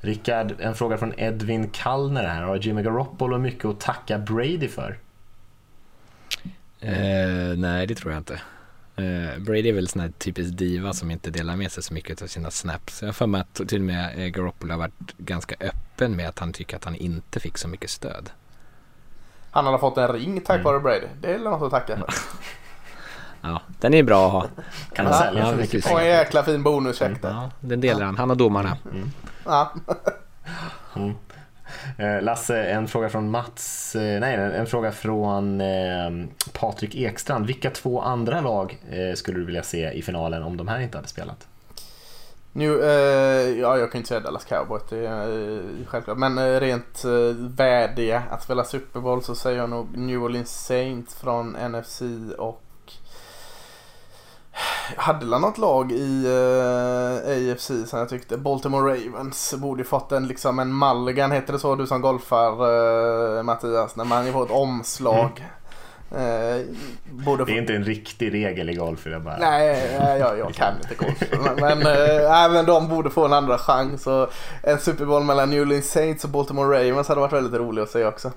[0.00, 2.42] Rickard, en fråga från Edvin Kallner här.
[2.42, 4.98] Har Jimmy Garoppolo mycket att tacka Brady för?
[6.80, 8.40] Eh, nej, det tror jag inte.
[8.96, 12.22] Eh, Brady är väl sån här typisk diva som inte delar med sig så mycket
[12.22, 13.02] av sina snaps.
[13.02, 16.28] Jag har för mig att till och med eh, Garoppolo har varit ganska öppen med
[16.28, 18.30] att han tycker att han inte fick så mycket stöd.
[19.50, 20.64] Han hade fått en ring tack Mm.
[20.64, 21.06] vare Brady.
[21.20, 22.06] Det är något att tacka för.
[23.46, 24.46] Ja, den är bra att ha.
[24.94, 25.92] Kan han Ja, sälja ja, för mycket.
[25.92, 27.30] Och en jäkla fin bonuscheck där.
[27.30, 28.16] Ja, den delar han.
[28.16, 28.76] Han och domarna.
[29.44, 29.72] Ja.
[31.98, 36.10] Eh, Lasse, en fråga från Mats, eh, nej en fråga från eh,
[36.52, 37.46] Patrik Ekstrand.
[37.46, 38.78] Vilka två andra lag
[39.14, 41.46] skulle du vilja se i finalen om de här inte hade spelat?
[42.56, 46.18] Nu, eh, ja, jag kan inte säga Dallas Cowboys, det är eh, självklart.
[46.18, 50.66] Men eh, rent eh, värdiga att spela Super Bowl så säger jag nog New Orleans
[50.66, 52.02] Saints från NFC
[52.38, 52.63] och
[54.96, 60.12] hade väl något lag i eh, AFC som jag tyckte Baltimore Ravens borde ju fått
[60.12, 62.52] en liksom en mulligan heter det så du som golfar
[63.38, 65.44] eh, Mattias när man får ett omslag.
[66.10, 66.66] Eh,
[67.10, 69.36] borde Det är inte en riktig regel i golf jag bara...
[69.36, 71.22] Nej, nej, jag, jag kan inte golf.
[71.32, 71.78] Men, men,
[72.28, 74.06] nej, men de borde få en andra chans.
[74.06, 74.32] Och
[74.62, 77.90] en Super Bowl mellan New Orleans Saints och Baltimore Ravens hade varit väldigt rolig att
[77.90, 78.32] se också.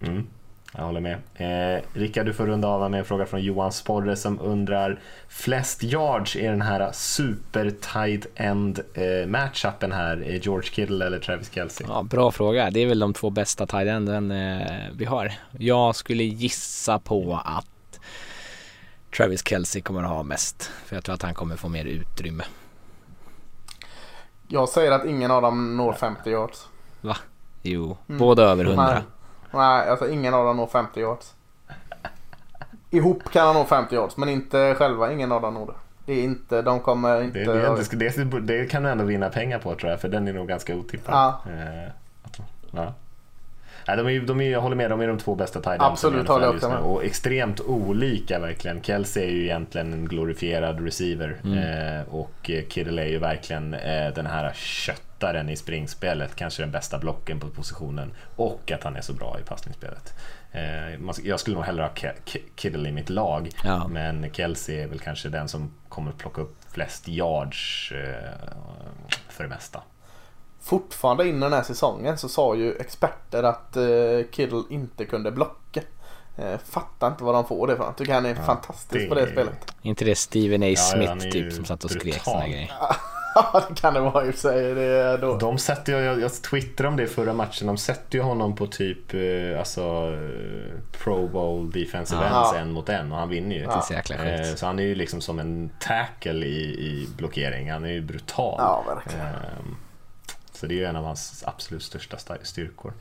[0.00, 0.26] Mm,
[0.76, 1.16] jag håller med.
[1.34, 5.82] Eh, Rickard, du får runda av med en fråga från Johan Sporre som undrar flest
[5.82, 10.16] yards i den här super tight end eh, matchupen här.
[10.24, 11.84] Är George Kittle eller Travis Kelce?
[11.88, 12.70] Ja, bra fråga.
[12.70, 14.66] Det är väl de två bästa tight enden eh,
[14.96, 15.32] vi har.
[15.58, 18.00] Jag skulle gissa på att
[19.16, 20.70] Travis Kelce kommer att ha mest.
[20.86, 22.44] För jag tror att han kommer få mer utrymme.
[24.48, 26.66] Jag säger att ingen av dem når 50 yards.
[27.00, 27.16] Va?
[27.62, 28.18] Jo, Mm.
[28.18, 29.02] båda över 100.
[29.50, 31.34] Nej, alltså ingen av dem når 50 yards.
[32.90, 35.12] Ihop kan han nå 50 yards, men inte själva.
[35.12, 35.72] Ingen av dem når det.
[36.06, 37.38] Det är inte, de kommer inte...
[37.38, 37.52] Det,
[37.96, 40.48] det, det, det kan du ändå vinna pengar på tror jag, för den är nog
[40.48, 41.14] ganska otippad.
[41.14, 41.40] Ja.
[41.50, 41.90] Eh,
[42.70, 42.94] ja.
[43.88, 46.28] Nej, de är, de är, jag håller med, de är de två bästa tight Absolut,
[46.28, 46.78] håller jag också med.
[46.78, 48.82] Och extremt olika verkligen.
[48.82, 51.58] Kelsey är ju egentligen en glorifierad receiver Mm.
[51.98, 54.52] eh, och Kittle är ju verkligen eh, den här
[55.18, 56.34] köttaren i springspelet.
[56.36, 60.14] Kanske den bästa blocken på positionen och att han är så bra i passningsspelet.
[60.52, 62.12] Eh, jag skulle nog hellre ha
[62.56, 63.88] Kittle i mitt lag, Ja.
[63.88, 68.48] men Kelsey är väl kanske den som kommer plocka upp flest yards eh,
[69.28, 69.82] för det mesta.
[70.60, 73.82] Fortfarande in i den här säsongen så sa ju experter att eh,
[74.32, 75.80] Kittle inte kunde blocka.
[76.64, 77.94] Fattar inte vad de får det ifrån.
[77.94, 79.72] Tycker han är fantastisk det på det spelet.
[79.82, 80.66] inte det Steven A.
[80.66, 82.72] Ja, Smith ju typ som satt och skrek såna grejer?
[83.52, 84.74] Ja, det kan det vara i och för sig.
[84.74, 85.36] Det då.
[85.36, 88.66] De sätter jag, jag twittrade om det i förra matchen, de sätter ju honom på
[88.66, 89.80] typ eh, alltså,
[90.14, 92.38] eh, Pro Bowl defensive Ja.
[92.38, 93.66] ends en mot en och han vinner ju.
[93.66, 94.58] Det är så jäkla Eh, sjukt.
[94.58, 98.54] Så han är ju liksom som en tackle i, i blockering, han är ju brutal.
[98.58, 99.26] Ja, verkligen.
[99.26, 99.76] Ehm,
[100.52, 102.92] Så det är ju en av hans absolut största sta- styrkor.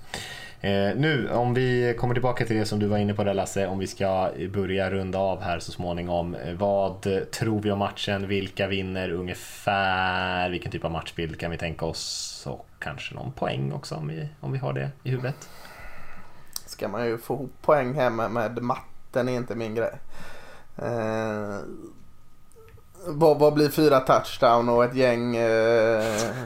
[0.61, 3.67] Eh, nu, om vi kommer tillbaka till det som du var inne på där Lasse,
[3.67, 6.35] om vi ska börja runda av här så småningom.
[6.35, 8.27] Eh, vad tror vi om matchen?
[8.27, 10.49] Vilka vinner ungefär?
[10.49, 12.43] Vilken typ av matchbild kan vi tänka oss?
[12.47, 15.49] Och kanske någon poäng också om vi, om vi har det i huvudet.
[16.65, 19.91] Ska man ju få ihop poäng här med, med matten är inte min grej.
[20.77, 21.55] Eh,
[23.07, 26.03] vad, vad blir fyra touchdown och ett gäng eh,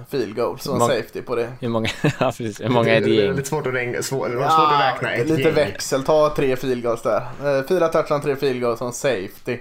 [0.09, 1.51] field goals och en safety på det?
[1.59, 2.61] Hur många, ja, precis.
[2.61, 3.35] Hur många är det Det är gäng?
[3.35, 5.53] lite svårt att, räkna, svår, det var svårt att räkna ett lite gäng.
[5.53, 6.03] växel.
[6.03, 7.21] Ta tre field goals där.
[7.43, 9.59] Eh, fyra touchdown, tre field goals och en safety.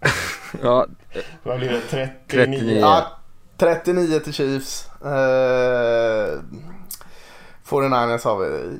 [0.62, 0.86] Ja,
[1.42, 1.80] Vad blir det?
[1.90, 2.10] 39?
[2.28, 2.78] 39.
[2.80, 3.18] Ja,
[3.58, 4.88] 39 till Chiefs.
[5.04, 6.38] Eh,
[7.68, 8.78] 49ers har vi.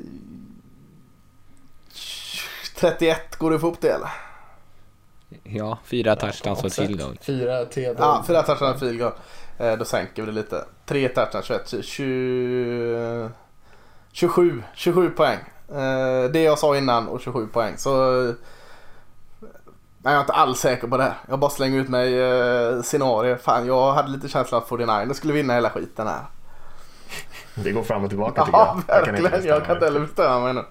[2.77, 4.11] 31, går det att få upp det eller?
[5.43, 7.19] Ja fyra touchdowns och field goal.
[7.23, 9.13] Fyra till Ja, fyra touchdown och field goal.
[9.59, 10.65] Eh, då sänker vi det lite.
[10.87, 13.31] Tre touchdown, 21, 20,
[14.13, 15.39] 27, 27 poäng.
[15.69, 17.75] Eh, det jag sa innan och 27 poäng.
[17.77, 18.35] Så eh,
[19.99, 21.15] nej, jag är inte alls säker på det här.
[21.29, 23.37] Jag bara slänger ut mig eh, scenarier.
[23.37, 26.23] Fan, jag hade lite känsla att 49 skulle vinna hela skiten här.
[27.55, 28.97] Det går fram och tillbaka tycker Ja, jag.
[28.97, 29.57] Jag kan inte verkligen.
[29.57, 30.65] Jag kan inte heller bestämma mig nu.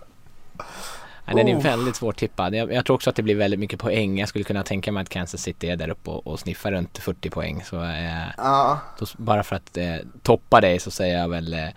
[1.26, 2.56] Nej, den är väldigt svårt tippad.
[2.56, 4.20] Jag, jag tror också att det blir väldigt mycket poäng.
[4.20, 6.98] Jag skulle kunna tänka mig att Kansas City är där uppe och, och sniffar runt
[6.98, 7.64] 40 poäng.
[7.64, 11.68] Så eh, Ja, då, bara för att eh, toppa dig så säger jag väl eh,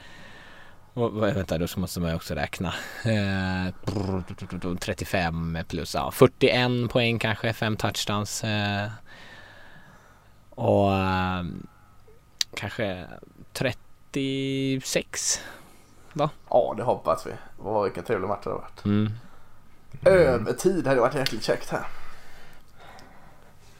[0.94, 2.74] vad- Vänta, då måste man ju också räkna.
[3.04, 8.44] Eh, brr, 35 plus, ja 41 poäng kanske, 5 touchdowns.
[8.44, 8.86] Eh,
[10.50, 11.44] och eh,
[12.54, 13.04] kanske
[14.12, 15.40] 36.
[16.50, 17.30] ja, det hoppas vi.
[17.58, 18.84] Vad vilken trevlig match det har varit.
[18.84, 19.12] Mm.
[20.04, 21.86] Övertid hade varit jäkligt käckt här.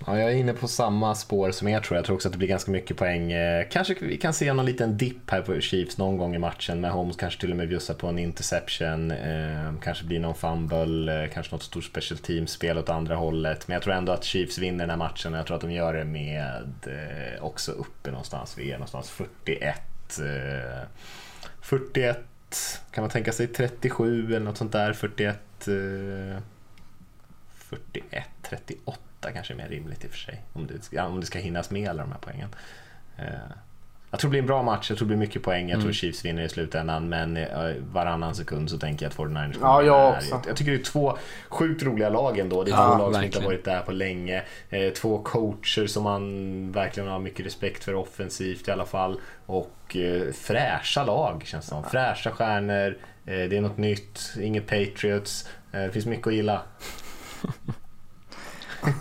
[0.07, 1.99] Ja, jag är inne på samma spår som er tror jag.
[1.99, 3.33] Jag tror också att det blir ganska mycket poäng.
[3.33, 6.81] Eh, Kanske vi kan se någon liten dipp här på Chiefs någon gång i matchen
[6.81, 9.11] med Holmes kanske till och med bjussar på en interception.
[9.11, 13.69] Eh, kanske blir någon fumble, eh, kanske något stort special team-spel åt andra hållet.
[13.69, 15.73] Men jag tror ändå att Chiefs vinner den här matchen och jag tror att de
[15.73, 16.63] gör det med
[17.41, 18.59] också uppe någonstans.
[18.59, 20.19] Vi är någonstans 41.
[20.19, 20.83] Eh,
[22.57, 24.93] 41, kan man tänka sig 37 eller något sånt där.
[24.93, 25.39] 41,
[27.55, 30.43] 41, 38 kanske är mer rimligt i och för sig.
[30.53, 32.49] Om det ska, om det ska hinnas med alla de här poängen.
[33.17, 33.51] Eh,
[34.17, 35.69] jag tror det blir en bra match, jag tror det blir mycket poäng.
[35.69, 37.47] Jag tror Chiefs vinner i slutändan, men eh,
[37.93, 40.31] varannan sekund så tänker jag att 49ers kommer Ja, jag också.
[40.31, 41.19] Jag, jag tycker det är två
[41.49, 42.65] sjukt roliga lag ändå.
[42.65, 44.43] Det är Ja, två lag som inte har varit där på länge.
[44.71, 49.21] Eh, två coacher som man verkligen har mycket respekt för offensivt i alla fall.
[49.47, 51.85] Och eh, fräscha lag känns det som.
[51.85, 55.49] Fräscha stjärnor, det är något nytt, inget Patriots.
[55.71, 56.63] Det finns mycket att gilla.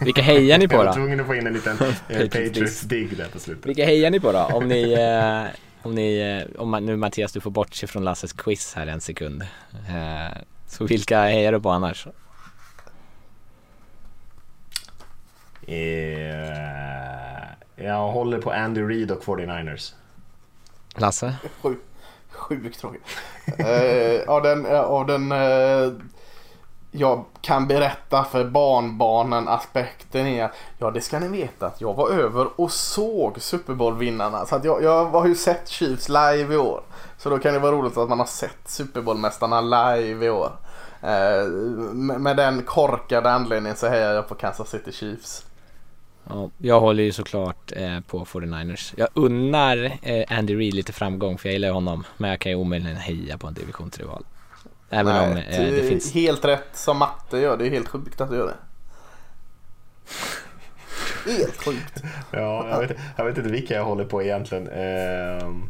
[0.01, 0.93] Vilka hejar ni på Jag var då?
[0.93, 3.65] tvungen att få in en liten eh, Patriots Patriots-digg där på slutet.
[3.65, 4.39] Vilka hejar ni på då?
[4.39, 5.45] Om ni, eh,
[5.85, 8.87] om ni, eh, om man, nu Mattias du får bort sig från Lasses quiz här
[8.87, 9.41] en sekund.
[9.89, 10.37] Eh,
[10.67, 12.07] så vilka hejar du på annars?
[15.67, 17.43] Eh,
[17.75, 19.93] jag håller på Andy Reid och 49ers.
[20.95, 21.35] Lasse?
[21.61, 21.81] Sjukt
[22.29, 23.01] sjuk tråkigt.
[23.57, 25.93] eh, av den, eh, av den eh,
[26.97, 31.93] jag kan berätta för barnbarnen aspekten är att ja det ska ni veta att jag
[31.93, 34.45] var över och såg Super Bowl-vinnarna.
[34.45, 36.81] Så att jag, jag har ju sett Chiefs live i år.
[37.17, 40.51] Så då kan det vara roligt att man har sett Super Bowl-mästarna live i år.
[41.01, 41.47] Eh,
[41.93, 45.45] med, med den korkade anledningen så hejar jag på Kansas City Chiefs.
[46.29, 48.93] Ja, jag håller ju såklart eh, på 49ers.
[48.97, 52.03] Jag unnar eh, Andy Reid lite framgång för jag gillar ju honom.
[52.17, 54.23] Men jag kan ju omöjligen heja på en division 3-val.
[54.89, 56.13] Även Nej, om eh, det finns...
[56.13, 57.57] Helt rätt som matte gör.
[57.57, 58.55] Det är helt sjukt att du gör det.
[61.31, 62.03] Helt sjukt.
[62.31, 64.67] Ja, jag vet, jag vet inte vilka jag håller på egentligen.
[64.67, 65.69] Ehm,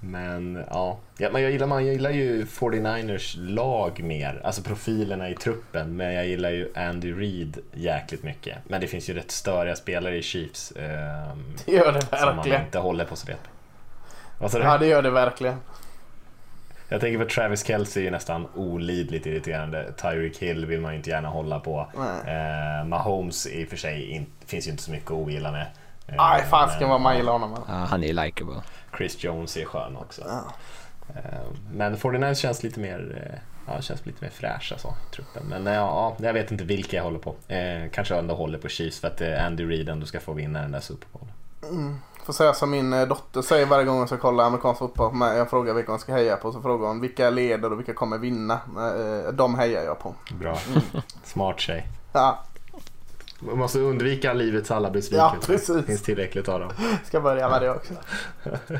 [0.00, 5.30] men ja, ja men jag, gillar, man, jag gillar ju 49ers lag mer, alltså profilerna
[5.30, 5.96] i truppen.
[5.96, 8.58] Men jag gillar ju Andy Reid jäkligt mycket.
[8.68, 10.72] Men det finns ju rätt störiga spelare i Chiefs.
[10.72, 12.64] ehm, Det gör det som man verkligen.
[12.64, 13.26] inte håller på så
[14.50, 14.64] sa du?
[14.64, 15.56] Ja det gör det verkligen.
[16.88, 19.92] Jag tänker på Travis Kelce är ju nästan olidligt irriterande.
[19.92, 21.86] Tyreek Hill vill man ju inte gärna hålla på.
[22.26, 25.66] Eh, Mahomes i och för sig in, finns ju inte så mycket att ogilla med.
[26.08, 27.54] Eh, Nej fasiken men- vad man gillar honom.
[27.68, 28.62] Ja, han är likeable.
[28.96, 30.22] Chris Jones är skön också.
[30.26, 30.44] Ja.
[31.14, 31.22] Eh,
[31.72, 33.38] Men 49 känns lite mer, eh,
[33.74, 35.42] ja, känns lite mer fräscha så, truppen.
[35.48, 37.34] Men eh, ja, jag vet inte vilka jag håller på.
[37.48, 40.72] Eh, kanske ändå håller på Chiefs för att Andy Reid ändå ska få vinna den
[40.72, 41.28] där Super Bowl.
[42.26, 45.14] Får säga som min eh, dotter säger varje gång jag ska kolla amerikansk fotboll.
[45.14, 46.52] Men jag frågar vilka hon ska heja på.
[46.52, 48.54] Så frågar hon vilka leder och vilka kommer vinna.
[48.76, 50.14] Eh, De hejar jag på.
[50.40, 50.58] Bra.
[51.24, 51.86] Smart tjej.
[52.12, 52.38] Ja,
[53.40, 55.36] Man måste undvika livets alla besvikelser.
[55.40, 55.76] Ja, precis.
[55.76, 56.70] Det finns tillräckligt av dem.
[57.04, 57.94] ska börja med det också.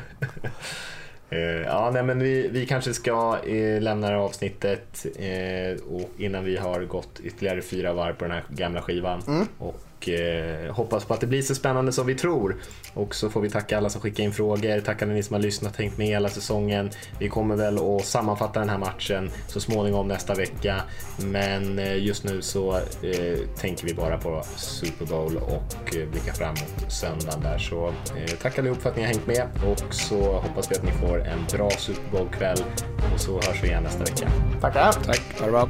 [1.29, 6.09] Eh, ja, nej, men vi, vi kanske ska eh, lämna det här avsnittet eh, och
[6.17, 9.47] innan vi har gått ytterligare fyra varv på den här gamla skivan.
[9.57, 12.55] Och eh, hoppas på att det blir så spännande som vi tror.
[12.93, 15.73] Och så får vi tacka alla som skickar in frågor, tacka ni som har lyssnat
[15.73, 16.89] och hängt med hela säsongen.
[17.19, 20.81] Vi kommer väl att sammanfatta den här matchen så småningom nästa vecka.
[21.23, 26.33] Men eh, just nu så eh, tänker vi bara på Super Bowl och eh, blicka
[26.33, 27.57] fram mot söndagen där.
[27.57, 30.83] Så eh, tack allihop för att ni har hängt med och så hoppas vi att
[30.83, 32.63] ni får en bra Super Bowl-kväll
[33.13, 34.31] och så hörs vi igen nästa vecka.
[34.61, 34.91] Tackar!
[34.91, 35.69] Tack, ha det bra.